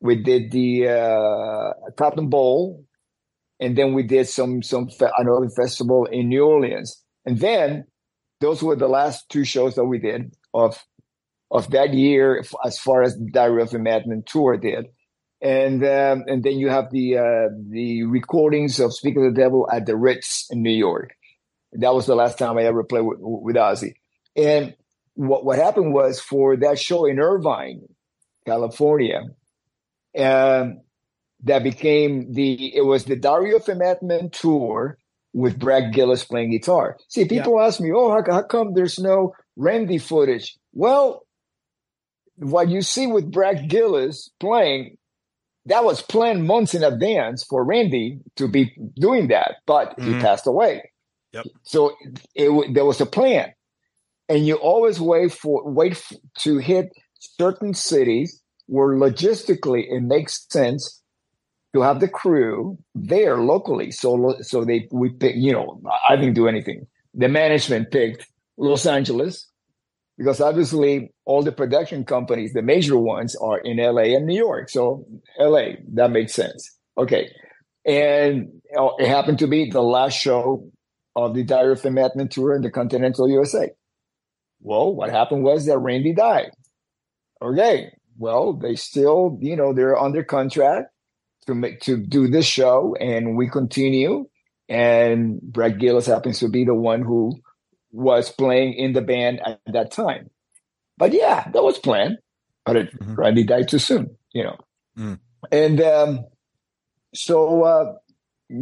we 0.00 0.22
did 0.22 0.52
the 0.52 0.88
uh, 0.88 1.90
Cotton 1.96 2.28
Bowl, 2.28 2.84
and 3.58 3.76
then 3.76 3.94
we 3.94 4.04
did 4.04 4.28
some 4.28 4.62
some 4.62 4.88
fe- 4.88 5.10
another 5.18 5.48
festival 5.50 6.06
in 6.06 6.28
New 6.28 6.44
Orleans. 6.44 7.02
And 7.24 7.40
then 7.40 7.86
those 8.40 8.62
were 8.62 8.76
the 8.76 8.88
last 8.88 9.28
two 9.28 9.44
shows 9.44 9.74
that 9.74 9.84
we 9.86 9.98
did 9.98 10.34
of 10.54 10.82
of 11.50 11.70
that 11.70 11.94
year, 11.94 12.40
f- 12.40 12.54
as 12.64 12.78
far 12.78 13.02
as 13.02 13.16
the 13.16 13.28
Diary 13.30 13.62
of 13.62 13.74
a 13.74 13.78
Madman 13.78 14.24
tour 14.26 14.56
did. 14.56 14.86
And 15.40 15.84
um, 15.84 16.24
and 16.26 16.42
then 16.42 16.58
you 16.58 16.70
have 16.70 16.90
the 16.90 17.18
uh, 17.18 17.54
the 17.70 18.04
recordings 18.04 18.80
of 18.80 18.94
Speak 18.94 19.16
of 19.16 19.22
the 19.22 19.38
Devil 19.38 19.68
at 19.70 19.84
the 19.84 19.96
Ritz 19.96 20.46
in 20.50 20.62
New 20.62 20.70
York. 20.70 21.14
That 21.72 21.94
was 21.94 22.06
the 22.06 22.14
last 22.14 22.38
time 22.38 22.56
I 22.56 22.62
ever 22.62 22.82
played 22.84 23.04
with, 23.04 23.18
with 23.20 23.56
Ozzy. 23.56 23.94
And 24.34 24.74
what 25.14 25.44
what 25.44 25.58
happened 25.58 25.92
was 25.92 26.20
for 26.20 26.56
that 26.56 26.78
show 26.78 27.04
in 27.04 27.20
Irvine, 27.20 27.82
California, 28.46 29.24
um, 30.18 30.80
that 31.42 31.62
became 31.62 32.32
the 32.32 32.74
it 32.74 32.84
was 32.84 33.04
the 33.04 33.16
Diary 33.16 33.54
of 33.54 33.68
a 33.68 33.74
Madman 33.74 34.30
tour 34.30 34.96
with 35.34 35.58
Brad 35.58 35.92
Gillis 35.92 36.24
playing 36.24 36.52
guitar. 36.52 36.96
See, 37.08 37.26
people 37.26 37.60
ask 37.60 37.78
me, 37.78 37.92
"Oh, 37.94 38.10
how, 38.10 38.22
how 38.32 38.42
come 38.42 38.72
there's 38.72 38.98
no 38.98 39.34
Randy 39.56 39.98
footage?" 39.98 40.56
Well, 40.72 41.25
what 42.36 42.68
you 42.68 42.82
see 42.82 43.06
with 43.06 43.30
Brad 43.30 43.68
Gillis 43.68 44.30
playing, 44.40 44.96
that 45.66 45.84
was 45.84 46.02
planned 46.02 46.46
months 46.46 46.74
in 46.74 46.84
advance 46.84 47.42
for 47.44 47.64
Randy 47.64 48.18
to 48.36 48.46
be 48.48 48.72
doing 48.98 49.28
that, 49.28 49.56
but 49.66 49.94
he 49.98 50.10
Mhm. 50.12 50.20
passed 50.20 50.46
away. 50.46 50.90
Yep. 51.32 51.46
So 51.64 51.92
it, 52.34 52.50
wa- 52.50 52.66
there 52.70 52.84
was 52.84 53.00
a 53.00 53.06
plan, 53.06 53.52
and 54.28 54.46
you 54.46 54.56
always 54.56 55.00
wait 55.00 55.32
for 55.32 55.62
wait 55.70 56.00
to 56.40 56.58
hit 56.58 56.92
certain 57.18 57.74
cities 57.74 58.40
where 58.66 58.96
logistically 58.96 59.84
it 59.90 60.00
makes 60.02 60.46
sense 60.50 61.02
to 61.74 61.82
have 61.82 62.00
the 62.00 62.08
crew 62.08 62.78
there 62.94 63.38
locally. 63.38 63.90
So 63.90 64.36
so 64.42 64.64
they 64.64 64.88
we 64.92 65.10
pick. 65.10 65.34
You 65.36 65.52
know, 65.52 65.80
I 66.08 66.16
didn't 66.16 66.34
do 66.34 66.48
anything. 66.48 66.86
The 67.14 67.28
management 67.28 67.90
picked 67.90 68.26
Los 68.56 68.86
Angeles 68.86 69.46
because 70.16 70.40
obviously 70.40 71.12
all 71.24 71.42
the 71.42 71.52
production 71.52 72.04
companies, 72.04 72.52
the 72.52 72.62
major 72.62 72.98
ones, 72.98 73.36
are 73.36 73.58
in 73.58 73.78
LA 73.78 74.16
and 74.16 74.26
New 74.26 74.36
York. 74.36 74.70
So 74.70 75.06
LA, 75.38 75.76
that 75.94 76.10
makes 76.10 76.34
sense. 76.34 76.70
Okay. 76.96 77.30
And 77.84 78.48
uh, 78.76 78.88
it 78.98 79.08
happened 79.08 79.38
to 79.40 79.46
be 79.46 79.70
the 79.70 79.82
last 79.82 80.14
show 80.14 80.70
of 81.14 81.34
the 81.34 81.44
Diary 81.44 81.72
of 81.72 81.82
the 81.82 81.90
Madman 81.90 82.28
tour 82.28 82.54
in 82.54 82.62
the 82.62 82.70
continental 82.70 83.28
USA. 83.28 83.70
Well, 84.60 84.94
what 84.94 85.10
happened 85.10 85.44
was 85.44 85.66
that 85.66 85.78
Randy 85.78 86.14
died. 86.14 86.50
Okay. 87.42 87.92
Well, 88.18 88.54
they 88.54 88.76
still, 88.76 89.38
you 89.40 89.56
know, 89.56 89.74
they're 89.74 89.98
under 89.98 90.24
contract 90.24 90.88
to 91.46 91.54
make 91.54 91.80
to 91.80 91.98
do 91.98 92.28
this 92.28 92.46
show, 92.46 92.96
and 92.98 93.36
we 93.36 93.48
continue. 93.48 94.26
And 94.68 95.40
Brad 95.40 95.78
Gillis 95.78 96.06
happens 96.06 96.40
to 96.40 96.48
be 96.48 96.64
the 96.64 96.74
one 96.74 97.02
who 97.02 97.38
was 97.92 98.30
playing 98.30 98.74
in 98.74 98.92
the 98.92 99.02
band 99.02 99.40
at 99.44 99.60
that 99.66 99.90
time. 99.90 100.30
but 100.98 101.12
yeah, 101.12 101.48
that 101.52 101.62
was 101.62 101.78
planned. 101.78 102.18
But 102.64 102.76
it, 102.76 102.98
mm-hmm. 102.98 103.14
Randy 103.14 103.44
died 103.44 103.68
too 103.68 103.78
soon, 103.78 104.16
you 104.32 104.42
know. 104.42 104.58
Mm. 104.98 105.20
And 105.52 105.80
um, 105.80 106.24
so 107.14 107.62
uh, 107.62 107.92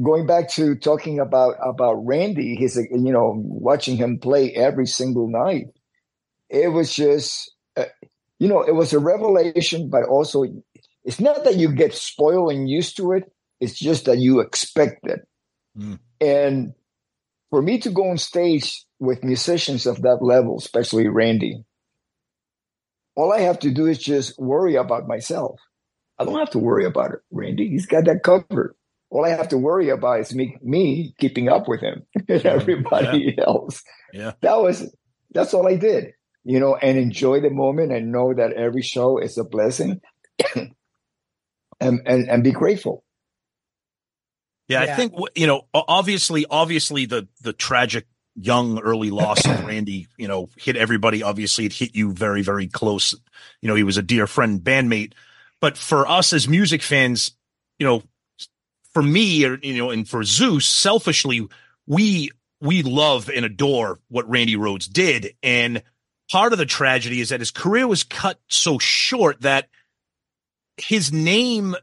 going 0.03 0.27
back 0.27 0.51
to 0.51 0.75
talking 0.75 1.21
about 1.21 1.57
about 1.63 1.95
Randy, 1.95 2.55
he's 2.57 2.77
you 2.77 3.13
know 3.13 3.35
watching 3.37 3.97
him 3.97 4.19
play 4.19 4.53
every 4.53 4.87
single 4.87 5.29
night. 5.29 5.67
It 6.51 6.69
was 6.69 6.95
just 6.95 7.51
uh, 7.77 7.85
you 8.39 8.49
know 8.49 8.63
it 8.63 8.75
was 8.75 8.93
a 8.93 8.99
revelation, 8.99 9.89
but 9.89 10.05
also 10.05 10.45
it's 11.05 11.21
not 11.21 11.45
that 11.45 11.57
you 11.57 11.73
get 11.73 11.95
spoiled 11.95 12.53
and 12.53 12.69
used 12.69 12.97
to 12.99 13.13
it. 13.13 13.25
It's 13.61 13.79
just 13.79 14.05
that 14.07 14.19
you 14.19 14.41
expect 14.41 15.07
it. 15.07 15.21
Mm. 15.79 15.99
And 16.21 16.75
for 17.55 17.63
me 17.63 17.79
to 17.79 17.91
go 17.91 18.11
on 18.11 18.19
stage 18.19 18.85
with 18.99 19.23
musicians 19.23 19.87
of 19.87 20.03
that 20.03 20.19
level, 20.21 20.59
especially 20.59 21.07
Randy, 21.07 21.63
all 23.15 23.33
I 23.33 23.43
have 23.43 23.61
to 23.61 23.71
do 23.71 23.87
is 23.87 23.97
just 23.97 24.37
worry 24.41 24.75
about 24.75 25.07
myself. 25.07 25.61
I 26.19 26.25
don't 26.25 26.41
have 26.41 26.51
to 26.51 26.59
worry 26.59 26.85
about 26.85 27.13
it, 27.13 27.21
Randy. 27.31 27.69
He's 27.69 27.87
got 27.87 28.07
that 28.07 28.25
covered. 28.25 28.75
All 29.09 29.25
I 29.25 29.29
have 29.29 29.51
to 29.51 29.57
worry 29.57 29.91
about 29.91 30.19
is 30.19 30.35
me, 30.35 30.57
me 30.63 31.15
keeping 31.21 31.49
up 31.49 31.69
with 31.69 31.81
him 31.81 32.03
and 32.29 32.45
everybody 32.45 33.37
yeah. 33.39 33.45
else. 33.45 33.85
Yeah. 34.13 34.33
That 34.41 34.61
was, 34.61 34.93
that's 35.31 35.55
all 35.55 35.69
I 35.69 35.77
did, 35.77 36.07
you 36.43 36.59
know, 36.59 36.75
and 36.75 36.99
enjoy 36.99 37.41
the 37.41 37.51
moment 37.51 37.93
and 37.93 38.11
know 38.11 38.35
that 38.35 38.55
every 38.55 38.83
show 38.83 39.19
is 39.19 39.39
a 39.39 39.45
blessing 39.45 40.01
and, 40.57 40.73
and, 41.81 42.29
and 42.29 42.43
be 42.43 42.51
grateful. 42.51 43.04
Yeah, 44.69 44.85
yeah, 44.85 44.93
I 44.93 44.97
think 44.97 45.15
you 45.35 45.47
know. 45.47 45.67
Obviously, 45.75 46.47
obviously, 46.49 47.07
the 47.07 47.29
the 47.43 47.53
tragic 47.53 48.07
young 48.35 48.81
early 48.81 49.11
loss 49.11 49.45
of 49.47 49.65
Randy, 49.67 50.07
you 50.17 50.29
know, 50.29 50.49
hit 50.57 50.77
everybody. 50.77 51.23
Obviously, 51.23 51.67
it 51.67 51.73
hit 51.73 51.95
you 51.95 52.13
very, 52.13 52.43
very 52.43 52.67
close. 52.67 53.15
You 53.61 53.69
know, 53.69 53.75
he 53.75 53.83
was 53.83 53.97
a 53.97 54.03
dear 54.03 54.27
friend, 54.27 54.61
bandmate. 54.61 55.13
But 55.61 55.77
for 55.77 56.07
us 56.07 56.33
as 56.33 56.49
music 56.49 56.83
fans, 56.83 57.33
you 57.79 57.87
know, 57.87 58.03
for 58.93 59.03
me, 59.03 59.45
or 59.45 59.59
you 59.63 59.77
know, 59.77 59.91
and 59.91 60.09
for 60.09 60.25
Zeus, 60.25 60.67
selfishly, 60.67 61.47
we 61.87 62.31
we 62.61 62.83
love 62.83 63.29
and 63.29 63.45
adore 63.45 63.99
what 64.09 64.29
Randy 64.29 64.57
Rhoads 64.57 64.91
did, 64.91 65.35
and 65.43 65.83
part 66.31 66.53
of 66.53 66.59
the 66.59 66.67
tragedy 66.67 67.21
is 67.21 67.29
that 67.29 67.41
his 67.41 67.51
career 67.51 67.87
was 67.87 68.05
cut 68.05 68.41
so 68.49 68.79
short 68.79 69.43
that 69.43 69.69
his 70.77 71.13
name 71.13 71.77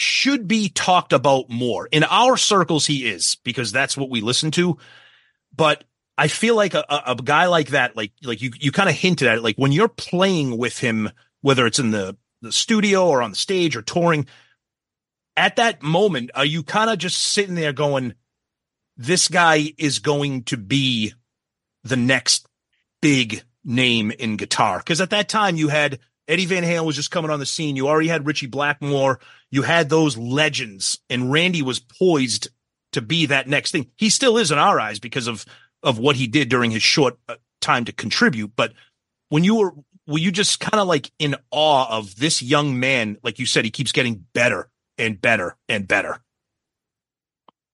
should 0.00 0.48
be 0.48 0.68
talked 0.68 1.12
about 1.12 1.48
more. 1.48 1.86
In 1.86 2.04
our 2.04 2.36
circles, 2.36 2.86
he 2.86 3.08
is 3.08 3.36
because 3.44 3.72
that's 3.72 3.96
what 3.96 4.10
we 4.10 4.20
listen 4.20 4.50
to. 4.52 4.78
But 5.54 5.84
I 6.16 6.28
feel 6.28 6.54
like 6.54 6.74
a, 6.74 6.84
a 7.06 7.16
guy 7.16 7.46
like 7.46 7.68
that, 7.68 7.96
like 7.96 8.12
like 8.22 8.42
you 8.42 8.50
you 8.60 8.72
kind 8.72 8.88
of 8.88 8.94
hinted 8.94 9.28
at 9.28 9.38
it, 9.38 9.42
like 9.42 9.56
when 9.56 9.72
you're 9.72 9.88
playing 9.88 10.58
with 10.58 10.78
him, 10.78 11.10
whether 11.40 11.66
it's 11.66 11.78
in 11.78 11.90
the 11.90 12.16
the 12.42 12.52
studio 12.52 13.06
or 13.06 13.22
on 13.22 13.30
the 13.30 13.36
stage 13.36 13.76
or 13.76 13.82
touring, 13.82 14.26
at 15.36 15.56
that 15.56 15.82
moment, 15.82 16.30
are 16.34 16.44
you 16.44 16.62
kind 16.62 16.90
of 16.90 16.98
just 16.98 17.18
sitting 17.18 17.54
there 17.54 17.72
going, 17.72 18.14
"This 18.96 19.28
guy 19.28 19.72
is 19.78 19.98
going 19.98 20.44
to 20.44 20.56
be 20.56 21.14
the 21.84 21.96
next 21.96 22.46
big 23.00 23.42
name 23.64 24.10
in 24.10 24.36
guitar"? 24.36 24.78
Because 24.78 25.00
at 25.00 25.10
that 25.10 25.28
time, 25.28 25.56
you 25.56 25.68
had 25.68 26.00
Eddie 26.30 26.46
Van 26.46 26.62
Halen 26.62 26.86
was 26.86 26.94
just 26.94 27.10
coming 27.10 27.30
on 27.30 27.40
the 27.40 27.46
scene. 27.46 27.74
You 27.74 27.88
already 27.88 28.08
had 28.08 28.24
Ritchie 28.24 28.46
Blackmore. 28.46 29.18
You 29.50 29.62
had 29.62 29.88
those 29.88 30.16
legends, 30.16 31.00
and 31.10 31.32
Randy 31.32 31.60
was 31.60 31.80
poised 31.80 32.48
to 32.92 33.02
be 33.02 33.26
that 33.26 33.48
next 33.48 33.72
thing. 33.72 33.90
He 33.96 34.10
still 34.10 34.38
is 34.38 34.52
in 34.52 34.58
our 34.58 34.78
eyes 34.78 35.00
because 35.00 35.26
of 35.26 35.44
of 35.82 35.98
what 35.98 36.16
he 36.16 36.28
did 36.28 36.48
during 36.48 36.70
his 36.70 36.82
short 36.82 37.18
uh, 37.28 37.34
time 37.60 37.84
to 37.86 37.92
contribute. 37.92 38.52
But 38.54 38.74
when 39.28 39.44
you 39.44 39.56
were, 39.56 39.74
were 40.06 40.18
you 40.18 40.30
just 40.30 40.60
kind 40.60 40.80
of 40.80 40.86
like 40.86 41.10
in 41.18 41.34
awe 41.50 41.98
of 41.98 42.14
this 42.16 42.42
young 42.42 42.78
man? 42.78 43.16
Like 43.22 43.38
you 43.38 43.46
said, 43.46 43.64
he 43.64 43.70
keeps 43.70 43.92
getting 43.92 44.24
better 44.32 44.70
and 44.98 45.20
better 45.20 45.56
and 45.68 45.88
better. 45.88 46.20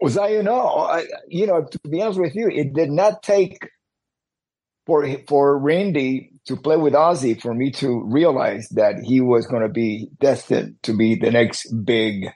was 0.00 0.16
I, 0.16 0.28
you 0.28 0.42
know, 0.42 0.68
I, 0.68 1.06
you 1.28 1.46
know, 1.46 1.64
to 1.64 1.78
be 1.88 2.02
honest 2.02 2.20
with 2.20 2.34
you, 2.34 2.48
it 2.48 2.72
did 2.74 2.90
not 2.90 3.22
take 3.22 3.58
for 4.86 5.06
for 5.28 5.58
Randy 5.58 6.32
to 6.46 6.56
play 6.56 6.76
with 6.76 6.92
Ozzy 6.92 7.40
for 7.40 7.54
me 7.54 7.70
to 7.72 8.04
realize 8.04 8.68
that 8.70 9.00
he 9.02 9.20
was 9.20 9.46
going 9.46 9.62
to 9.62 9.68
be 9.68 10.08
destined 10.20 10.76
to 10.84 10.96
be 10.96 11.16
the 11.16 11.30
next 11.30 11.72
big 11.84 12.28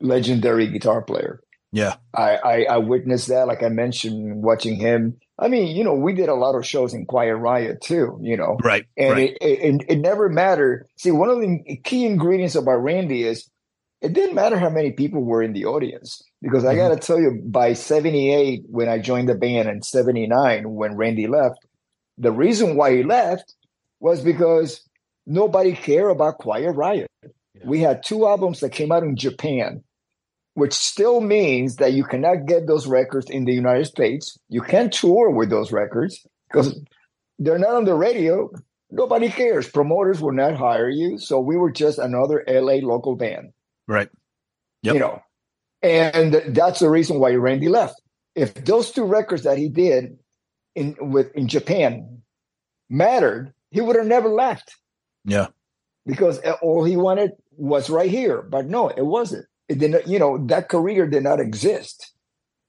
legendary 0.00 0.68
guitar 0.68 1.02
player. 1.02 1.40
Yeah. 1.72 1.96
I, 2.14 2.36
I, 2.36 2.64
I 2.64 2.76
witnessed 2.78 3.28
that, 3.28 3.46
like 3.46 3.62
I 3.62 3.68
mentioned, 3.68 4.42
watching 4.42 4.76
him. 4.76 5.18
I 5.38 5.48
mean, 5.48 5.74
you 5.76 5.84
know, 5.84 5.94
we 5.94 6.14
did 6.14 6.28
a 6.28 6.34
lot 6.34 6.56
of 6.56 6.66
shows 6.66 6.94
in 6.94 7.06
Quiet 7.06 7.36
Riot 7.36 7.80
too, 7.80 8.18
you 8.22 8.36
know. 8.36 8.58
Right. 8.62 8.86
And 8.96 9.12
right. 9.12 9.36
it, 9.40 9.60
it, 9.60 9.84
it 9.88 9.98
never 9.98 10.28
mattered. 10.28 10.86
See, 10.96 11.10
one 11.10 11.30
of 11.30 11.40
the 11.40 11.76
key 11.84 12.06
ingredients 12.06 12.56
about 12.56 12.82
Randy 12.82 13.22
is 13.22 13.48
it 14.00 14.12
didn't 14.14 14.34
matter 14.34 14.58
how 14.58 14.70
many 14.70 14.92
people 14.92 15.22
were 15.22 15.42
in 15.42 15.52
the 15.52 15.66
audience 15.66 16.22
because 16.40 16.64
I 16.64 16.74
Mhm. 16.74 16.78
got 16.78 16.88
to 16.88 17.06
tell 17.06 17.20
you, 17.20 17.42
by 17.44 17.74
78, 17.74 18.64
when 18.68 18.88
I 18.88 18.98
joined 18.98 19.28
the 19.28 19.34
band, 19.34 19.68
and 19.68 19.84
79, 19.84 20.74
when 20.74 20.96
Randy 20.96 21.26
left, 21.26 21.66
the 22.16 22.32
reason 22.32 22.76
why 22.76 22.96
he 22.96 23.02
left 23.02 23.54
was 24.00 24.22
because 24.22 24.88
nobody 25.26 25.72
cared 25.72 26.10
about 26.10 26.38
Quiet 26.38 26.72
Riot. 26.72 27.08
We 27.64 27.80
had 27.80 28.02
two 28.02 28.26
albums 28.26 28.60
that 28.60 28.72
came 28.72 28.90
out 28.90 29.02
in 29.02 29.16
Japan, 29.16 29.82
which 30.54 30.72
still 30.72 31.20
means 31.20 31.76
that 31.76 31.92
you 31.92 32.04
cannot 32.04 32.46
get 32.46 32.66
those 32.66 32.86
records 32.86 33.28
in 33.28 33.44
the 33.44 33.52
United 33.52 33.84
States. 33.84 34.38
You 34.48 34.62
can't 34.62 34.92
tour 34.92 35.30
with 35.30 35.50
those 35.50 35.72
records 35.72 36.26
because 36.48 36.80
they're 37.38 37.58
not 37.58 37.74
on 37.74 37.84
the 37.84 37.94
radio. 37.94 38.50
Nobody 38.90 39.28
cares. 39.28 39.68
Promoters 39.68 40.22
will 40.22 40.32
not 40.32 40.56
hire 40.56 40.88
you. 40.88 41.18
So 41.18 41.38
we 41.38 41.56
were 41.56 41.70
just 41.70 41.98
another 41.98 42.42
LA 42.48 42.80
local 42.82 43.14
band 43.14 43.52
right. 43.90 44.08
Yep. 44.82 44.94
you 44.94 45.00
know 45.00 45.22
and 45.82 46.34
that's 46.48 46.80
the 46.80 46.90
reason 46.90 47.18
why 47.18 47.32
randy 47.34 47.68
left. 47.68 48.00
If 48.34 48.54
those 48.54 48.90
two 48.92 49.04
records 49.04 49.42
that 49.42 49.58
he 49.58 49.68
did 49.68 50.18
in 50.74 50.96
with 51.00 51.34
in 51.34 51.48
japan 51.48 52.22
mattered 52.88 53.52
he 53.70 53.80
would 53.80 53.96
have 53.96 54.06
never 54.06 54.28
left. 54.28 54.76
Yeah. 55.24 55.48
because 56.06 56.40
all 56.62 56.84
he 56.84 56.96
wanted 56.96 57.32
was 57.52 57.90
right 57.90 58.10
here. 58.10 58.42
But 58.42 58.66
no 58.66 58.88
it 58.88 59.04
wasn't. 59.04 59.46
It 59.68 59.78
didn't 59.78 60.06
you 60.06 60.18
know 60.18 60.38
that 60.46 60.68
career 60.68 61.06
did 61.06 61.22
not 61.22 61.40
exist 61.40 62.12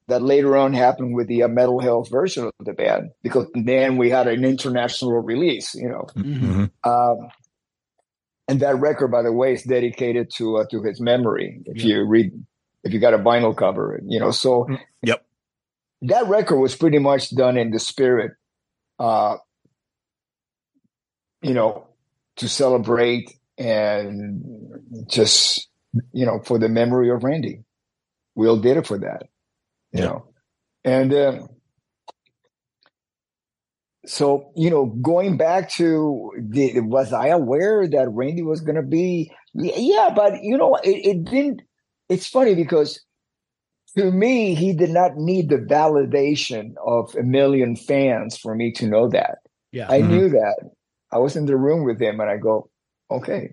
that 0.07 0.21
later 0.21 0.57
on 0.57 0.73
happened 0.73 1.15
with 1.15 1.27
the 1.27 1.43
uh, 1.43 1.47
metal 1.47 1.79
health 1.79 2.09
version 2.11 2.45
of 2.45 2.65
the 2.65 2.73
band. 2.73 3.11
Because 3.23 3.47
then 3.53 3.97
we 3.97 4.09
had 4.09 4.27
an 4.27 4.43
international 4.43 5.19
release 5.19 5.75
you 5.75 5.89
know. 5.89 6.07
Hmm 6.15 6.65
um, 6.83 7.29
and 8.51 8.59
that 8.59 8.77
record, 8.79 9.09
by 9.09 9.21
the 9.23 9.31
way, 9.31 9.53
is 9.53 9.63
dedicated 9.63 10.29
to 10.35 10.57
uh, 10.57 10.65
to 10.71 10.83
his 10.83 10.99
memory. 11.01 11.61
If 11.65 11.83
Yeah. 11.83 11.95
you 11.97 12.05
read, 12.07 12.31
if 12.83 12.93
you 12.93 12.99
got 12.99 13.13
a 13.13 13.17
vinyl 13.19 13.55
cover, 13.55 14.01
you 14.05 14.19
know, 14.19 14.31
so 14.31 14.67
Yep. 15.03 15.25
that 16.03 16.27
record 16.27 16.59
was 16.59 16.75
pretty 16.75 16.99
much 16.99 17.33
done 17.35 17.57
in 17.57 17.71
the 17.71 17.79
spirit, 17.79 18.33
uh, 18.99 19.37
you 21.41 21.53
know, 21.53 21.87
to 22.37 22.49
celebrate 22.49 23.31
and 23.57 24.43
just 25.07 25.69
you 26.13 26.25
know 26.25 26.39
for 26.45 26.59
the 26.59 26.69
memory 26.69 27.09
of 27.09 27.23
Randy. 27.23 27.63
We 28.35 28.47
all 28.49 28.57
did 28.57 28.77
it 28.77 28.87
for 28.87 28.99
that, 28.99 29.23
you 29.93 30.01
Yeah. 30.01 30.05
know, 30.07 30.25
and. 30.83 31.13
Uh, 31.13 31.47
so 34.05 34.51
you 34.55 34.69
know 34.69 34.87
going 35.01 35.37
back 35.37 35.69
to 35.69 36.31
the, 36.49 36.79
was 36.81 37.13
i 37.13 37.27
aware 37.27 37.87
that 37.87 38.09
randy 38.11 38.41
was 38.41 38.61
going 38.61 38.75
to 38.75 38.81
be 38.81 39.31
yeah, 39.53 39.73
yeah 39.77 40.09
but 40.15 40.41
you 40.43 40.57
know 40.57 40.75
it, 40.83 41.05
it 41.05 41.23
didn't 41.25 41.61
it's 42.09 42.27
funny 42.27 42.55
because 42.55 42.99
to 43.97 44.09
me 44.11 44.55
he 44.55 44.73
did 44.73 44.89
not 44.89 45.17
need 45.17 45.49
the 45.49 45.57
validation 45.57 46.71
of 46.85 47.13
a 47.15 47.23
million 47.23 47.75
fans 47.75 48.37
for 48.37 48.55
me 48.55 48.71
to 48.71 48.87
know 48.87 49.07
that 49.09 49.37
Yeah. 49.71 49.85
i 49.89 49.99
Mhm. 50.01 50.07
knew 50.07 50.29
that 50.29 50.55
i 51.11 51.17
was 51.19 51.35
in 51.35 51.45
the 51.45 51.57
room 51.57 51.85
with 51.85 52.01
him 52.01 52.19
and 52.19 52.29
i 52.29 52.37
go 52.37 52.69
okay 53.11 53.51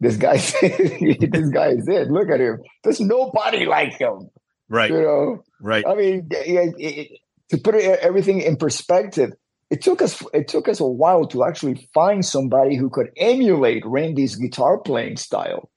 this 0.00 0.16
guy 0.16 0.36
this 0.60 1.48
guy 1.50 1.68
is 1.68 1.86
it 1.86 2.08
look 2.10 2.30
at 2.30 2.40
him 2.40 2.58
there's 2.82 3.00
nobody 3.00 3.66
like 3.66 3.92
him 4.00 4.30
Right. 4.70 4.90
you 4.90 5.02
know 5.02 5.42
Right. 5.60 5.84
I 5.86 5.94
mean, 5.94 6.28
it, 6.30 6.74
it, 6.78 7.18
to 7.50 7.58
put 7.58 7.74
everything 7.74 8.40
in 8.40 8.56
perspective, 8.56 9.30
it 9.70 9.82
took 9.82 10.02
us 10.02 10.22
it 10.32 10.48
took 10.48 10.68
us 10.68 10.80
a 10.80 10.86
while 10.86 11.26
to 11.28 11.44
actually 11.44 11.88
find 11.94 12.24
somebody 12.24 12.76
who 12.76 12.90
could 12.90 13.10
emulate 13.16 13.84
Randy's 13.86 14.36
guitar 14.36 14.78
playing 14.78 15.16
style, 15.16 15.70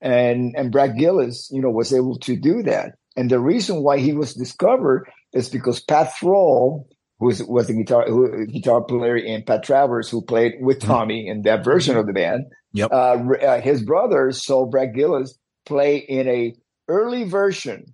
and 0.00 0.54
and 0.56 0.70
Brad 0.72 0.96
Gillis, 0.96 1.48
you 1.52 1.60
know, 1.60 1.70
was 1.70 1.92
able 1.92 2.18
to 2.20 2.36
do 2.36 2.62
that. 2.64 2.92
And 3.16 3.30
the 3.30 3.40
reason 3.40 3.82
why 3.82 3.98
he 3.98 4.12
was 4.12 4.34
discovered 4.34 5.08
is 5.32 5.48
because 5.48 5.80
Pat 5.80 6.14
Thrall, 6.18 6.86
who 7.18 7.26
was, 7.26 7.42
was 7.42 7.70
a 7.70 7.74
guitar 7.74 8.04
who, 8.06 8.46
guitar 8.46 8.82
player, 8.84 9.16
and 9.16 9.44
Pat 9.46 9.62
Travers, 9.62 10.10
who 10.10 10.22
played 10.22 10.54
with 10.60 10.80
Mhm. 10.80 10.86
Tommy 10.86 11.26
in 11.26 11.42
that 11.42 11.64
version 11.64 11.96
of 11.96 12.06
the 12.06 12.12
band. 12.12 12.44
Yep. 12.74 12.90
Uh, 12.92 12.94
uh, 12.94 13.60
his 13.62 13.82
brother 13.82 14.30
saw 14.32 14.66
Brad 14.66 14.94
Gillis 14.94 15.38
play 15.64 15.96
in 15.96 16.28
a 16.28 16.54
early 16.88 17.24
version 17.24 17.86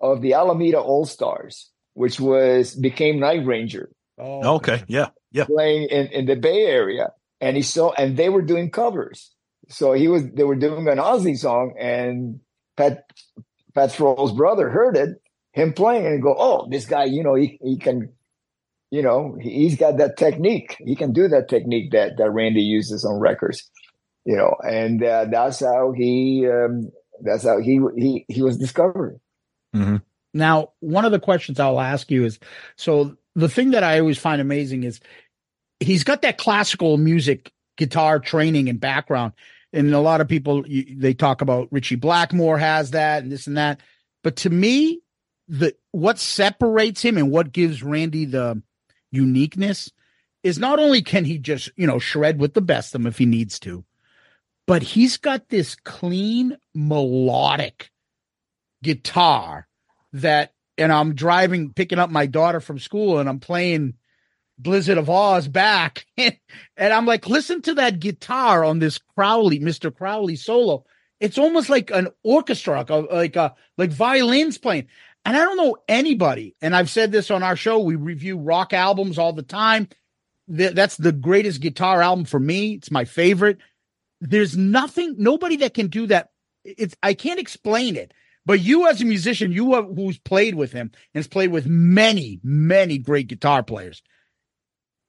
of 0.00 0.22
the 0.22 0.34
Alameda 0.34 0.78
All 0.78 1.04
Stars, 1.04 1.70
which 1.98 2.20
was 2.20 2.74
became 2.76 3.18
Night 3.18 3.44
Ranger, 3.44 3.90
Oh, 4.18 4.56
Okay. 4.56 4.84
Yeah. 4.86 5.08
Yeah. 5.32 5.44
playing 5.44 5.88
in, 5.90 6.06
in 6.18 6.26
the 6.26 6.36
Bay 6.36 6.64
Area, 6.64 7.12
and 7.40 7.56
he 7.56 7.62
saw 7.62 7.92
and 7.92 8.16
they 8.16 8.28
were 8.30 8.42
doing 8.52 8.70
covers. 8.70 9.34
So 9.68 9.92
he 9.92 10.06
was 10.08 10.22
they 10.36 10.44
were 10.44 10.56
doing 10.56 10.86
an 10.88 10.98
Ozzy 10.98 11.36
song, 11.36 11.74
and 11.78 12.40
Pat 12.76 13.04
Pat 13.74 13.90
Thrall's 13.92 14.32
brother 14.32 14.70
heard 14.70 14.96
it, 14.96 15.10
him 15.52 15.72
playing, 15.72 16.06
and 16.06 16.22
go, 16.22 16.34
"Oh, 16.38 16.68
this 16.70 16.86
guy, 16.86 17.04
you 17.04 17.22
know, 17.22 17.34
he 17.34 17.58
he 17.62 17.76
can." 17.78 18.12
You 18.90 19.02
know, 19.02 19.36
he- 19.38 19.56
he's 19.68 19.76
got 19.76 19.98
that 19.98 20.16
technique. 20.16 20.76
He 20.80 20.96
can 20.96 21.12
do 21.12 21.28
that 21.28 21.48
technique 21.50 21.90
that 21.92 22.16
that 22.16 22.30
Randy 22.30 22.62
uses 22.62 23.04
on 23.04 23.20
records. 23.20 23.68
You 24.24 24.36
know, 24.36 24.54
and 24.66 25.02
uh, 25.04 25.26
that's 25.30 25.60
how 25.60 25.92
he 25.92 26.46
um, 26.48 26.90
that's 27.20 27.44
how 27.44 27.58
he 27.60 27.80
he 27.96 28.24
he 28.28 28.40
was 28.42 28.56
discovered. 28.56 29.20
Now, 30.34 30.72
one 30.80 31.04
of 31.04 31.12
the 31.12 31.20
questions 31.20 31.58
I'll 31.58 31.80
ask 31.80 32.10
you 32.10 32.24
is 32.24 32.38
so 32.76 33.16
the 33.34 33.48
thing 33.48 33.70
that 33.70 33.84
I 33.84 34.00
always 34.00 34.18
find 34.18 34.40
amazing 34.40 34.84
is 34.84 35.00
he's 35.80 36.04
got 36.04 36.22
that 36.22 36.38
classical 36.38 36.96
music 36.96 37.52
guitar 37.76 38.18
training 38.18 38.68
and 38.68 38.80
background. 38.80 39.32
And 39.72 39.92
a 39.94 40.00
lot 40.00 40.20
of 40.20 40.28
people 40.28 40.64
they 40.68 41.14
talk 41.14 41.40
about 41.40 41.68
Ritchie 41.70 41.96
Blackmore 41.96 42.58
has 42.58 42.90
that 42.92 43.22
and 43.22 43.30
this 43.30 43.46
and 43.46 43.56
that. 43.56 43.80
But 44.24 44.36
to 44.36 44.50
me, 44.50 45.00
the 45.46 45.74
what 45.92 46.18
separates 46.18 47.02
him 47.02 47.16
and 47.16 47.30
what 47.30 47.52
gives 47.52 47.82
Randy 47.82 48.24
the 48.24 48.62
uniqueness 49.10 49.90
is 50.42 50.58
not 50.58 50.78
only 50.78 51.02
can 51.02 51.24
he 51.24 51.38
just, 51.38 51.70
you 51.76 51.86
know, 51.86 51.98
shred 51.98 52.40
with 52.40 52.54
the 52.54 52.60
best 52.60 52.94
of 52.94 53.00
them 53.00 53.06
if 53.06 53.18
he 53.18 53.26
needs 53.26 53.58
to, 53.60 53.84
but 54.66 54.82
he's 54.82 55.16
got 55.16 55.48
this 55.48 55.74
clean 55.76 56.56
melodic 56.74 57.90
guitar 58.82 59.67
that 60.12 60.52
and 60.78 60.92
I'm 60.92 61.14
driving 61.14 61.72
picking 61.72 61.98
up 61.98 62.10
my 62.10 62.26
daughter 62.26 62.60
from 62.60 62.78
school 62.78 63.18
and 63.18 63.28
I'm 63.28 63.40
playing 63.40 63.94
Blizzard 64.58 64.98
of 64.98 65.06
Ozz 65.06 65.50
back. 65.50 66.06
And, 66.76 66.92
I'm 66.92 67.06
like 67.06 67.28
listen 67.28 67.62
to 67.62 67.74
that 67.74 68.00
guitar 68.00 68.64
on 68.64 68.78
this 68.78 68.98
Crowley 68.98 69.58
Mr. 69.58 69.94
Crowley 69.94 70.36
solo. 70.36 70.84
It's 71.20 71.38
almost 71.38 71.68
like 71.68 71.90
an 71.90 72.08
orchestra 72.22 72.86
like 72.88 73.34
a, 73.36 73.54
like 73.76 73.90
violins 73.90 74.58
playing. 74.58 74.86
And 75.24 75.36
I 75.36 75.40
don't 75.40 75.56
know 75.56 75.76
anybody 75.88 76.54
and 76.62 76.74
I've 76.74 76.90
said 76.90 77.12
this 77.12 77.30
on 77.30 77.42
our 77.42 77.56
show 77.56 77.80
we 77.80 77.96
review 77.96 78.38
rock 78.38 78.72
albums 78.72 79.18
all 79.18 79.32
the 79.32 79.42
time. 79.42 79.88
Th- 80.54 80.72
that's 80.72 80.96
the 80.96 81.12
greatest 81.12 81.60
guitar 81.60 82.00
album 82.00 82.24
for 82.24 82.40
me. 82.40 82.74
It's 82.74 82.90
my 82.90 83.04
favorite. 83.04 83.58
There's 84.20 84.56
nothing 84.56 85.16
nobody 85.18 85.56
that 85.56 85.74
can 85.74 85.88
do 85.88 86.06
that. 86.06 86.30
It's 86.64 86.94
I 87.02 87.14
can't 87.14 87.40
explain 87.40 87.96
it 87.96 88.12
but 88.48 88.60
you, 88.60 88.88
as 88.88 89.02
a 89.02 89.04
musician, 89.04 89.52
you 89.52 89.74
have, 89.74 89.88
who's 89.94 90.16
played 90.16 90.54
with 90.54 90.72
him 90.72 90.90
and 91.12 91.18
has 91.18 91.28
played 91.28 91.50
with 91.50 91.66
many, 91.66 92.40
many 92.42 92.96
great 92.96 93.28
guitar 93.28 93.62
players. 93.62 94.02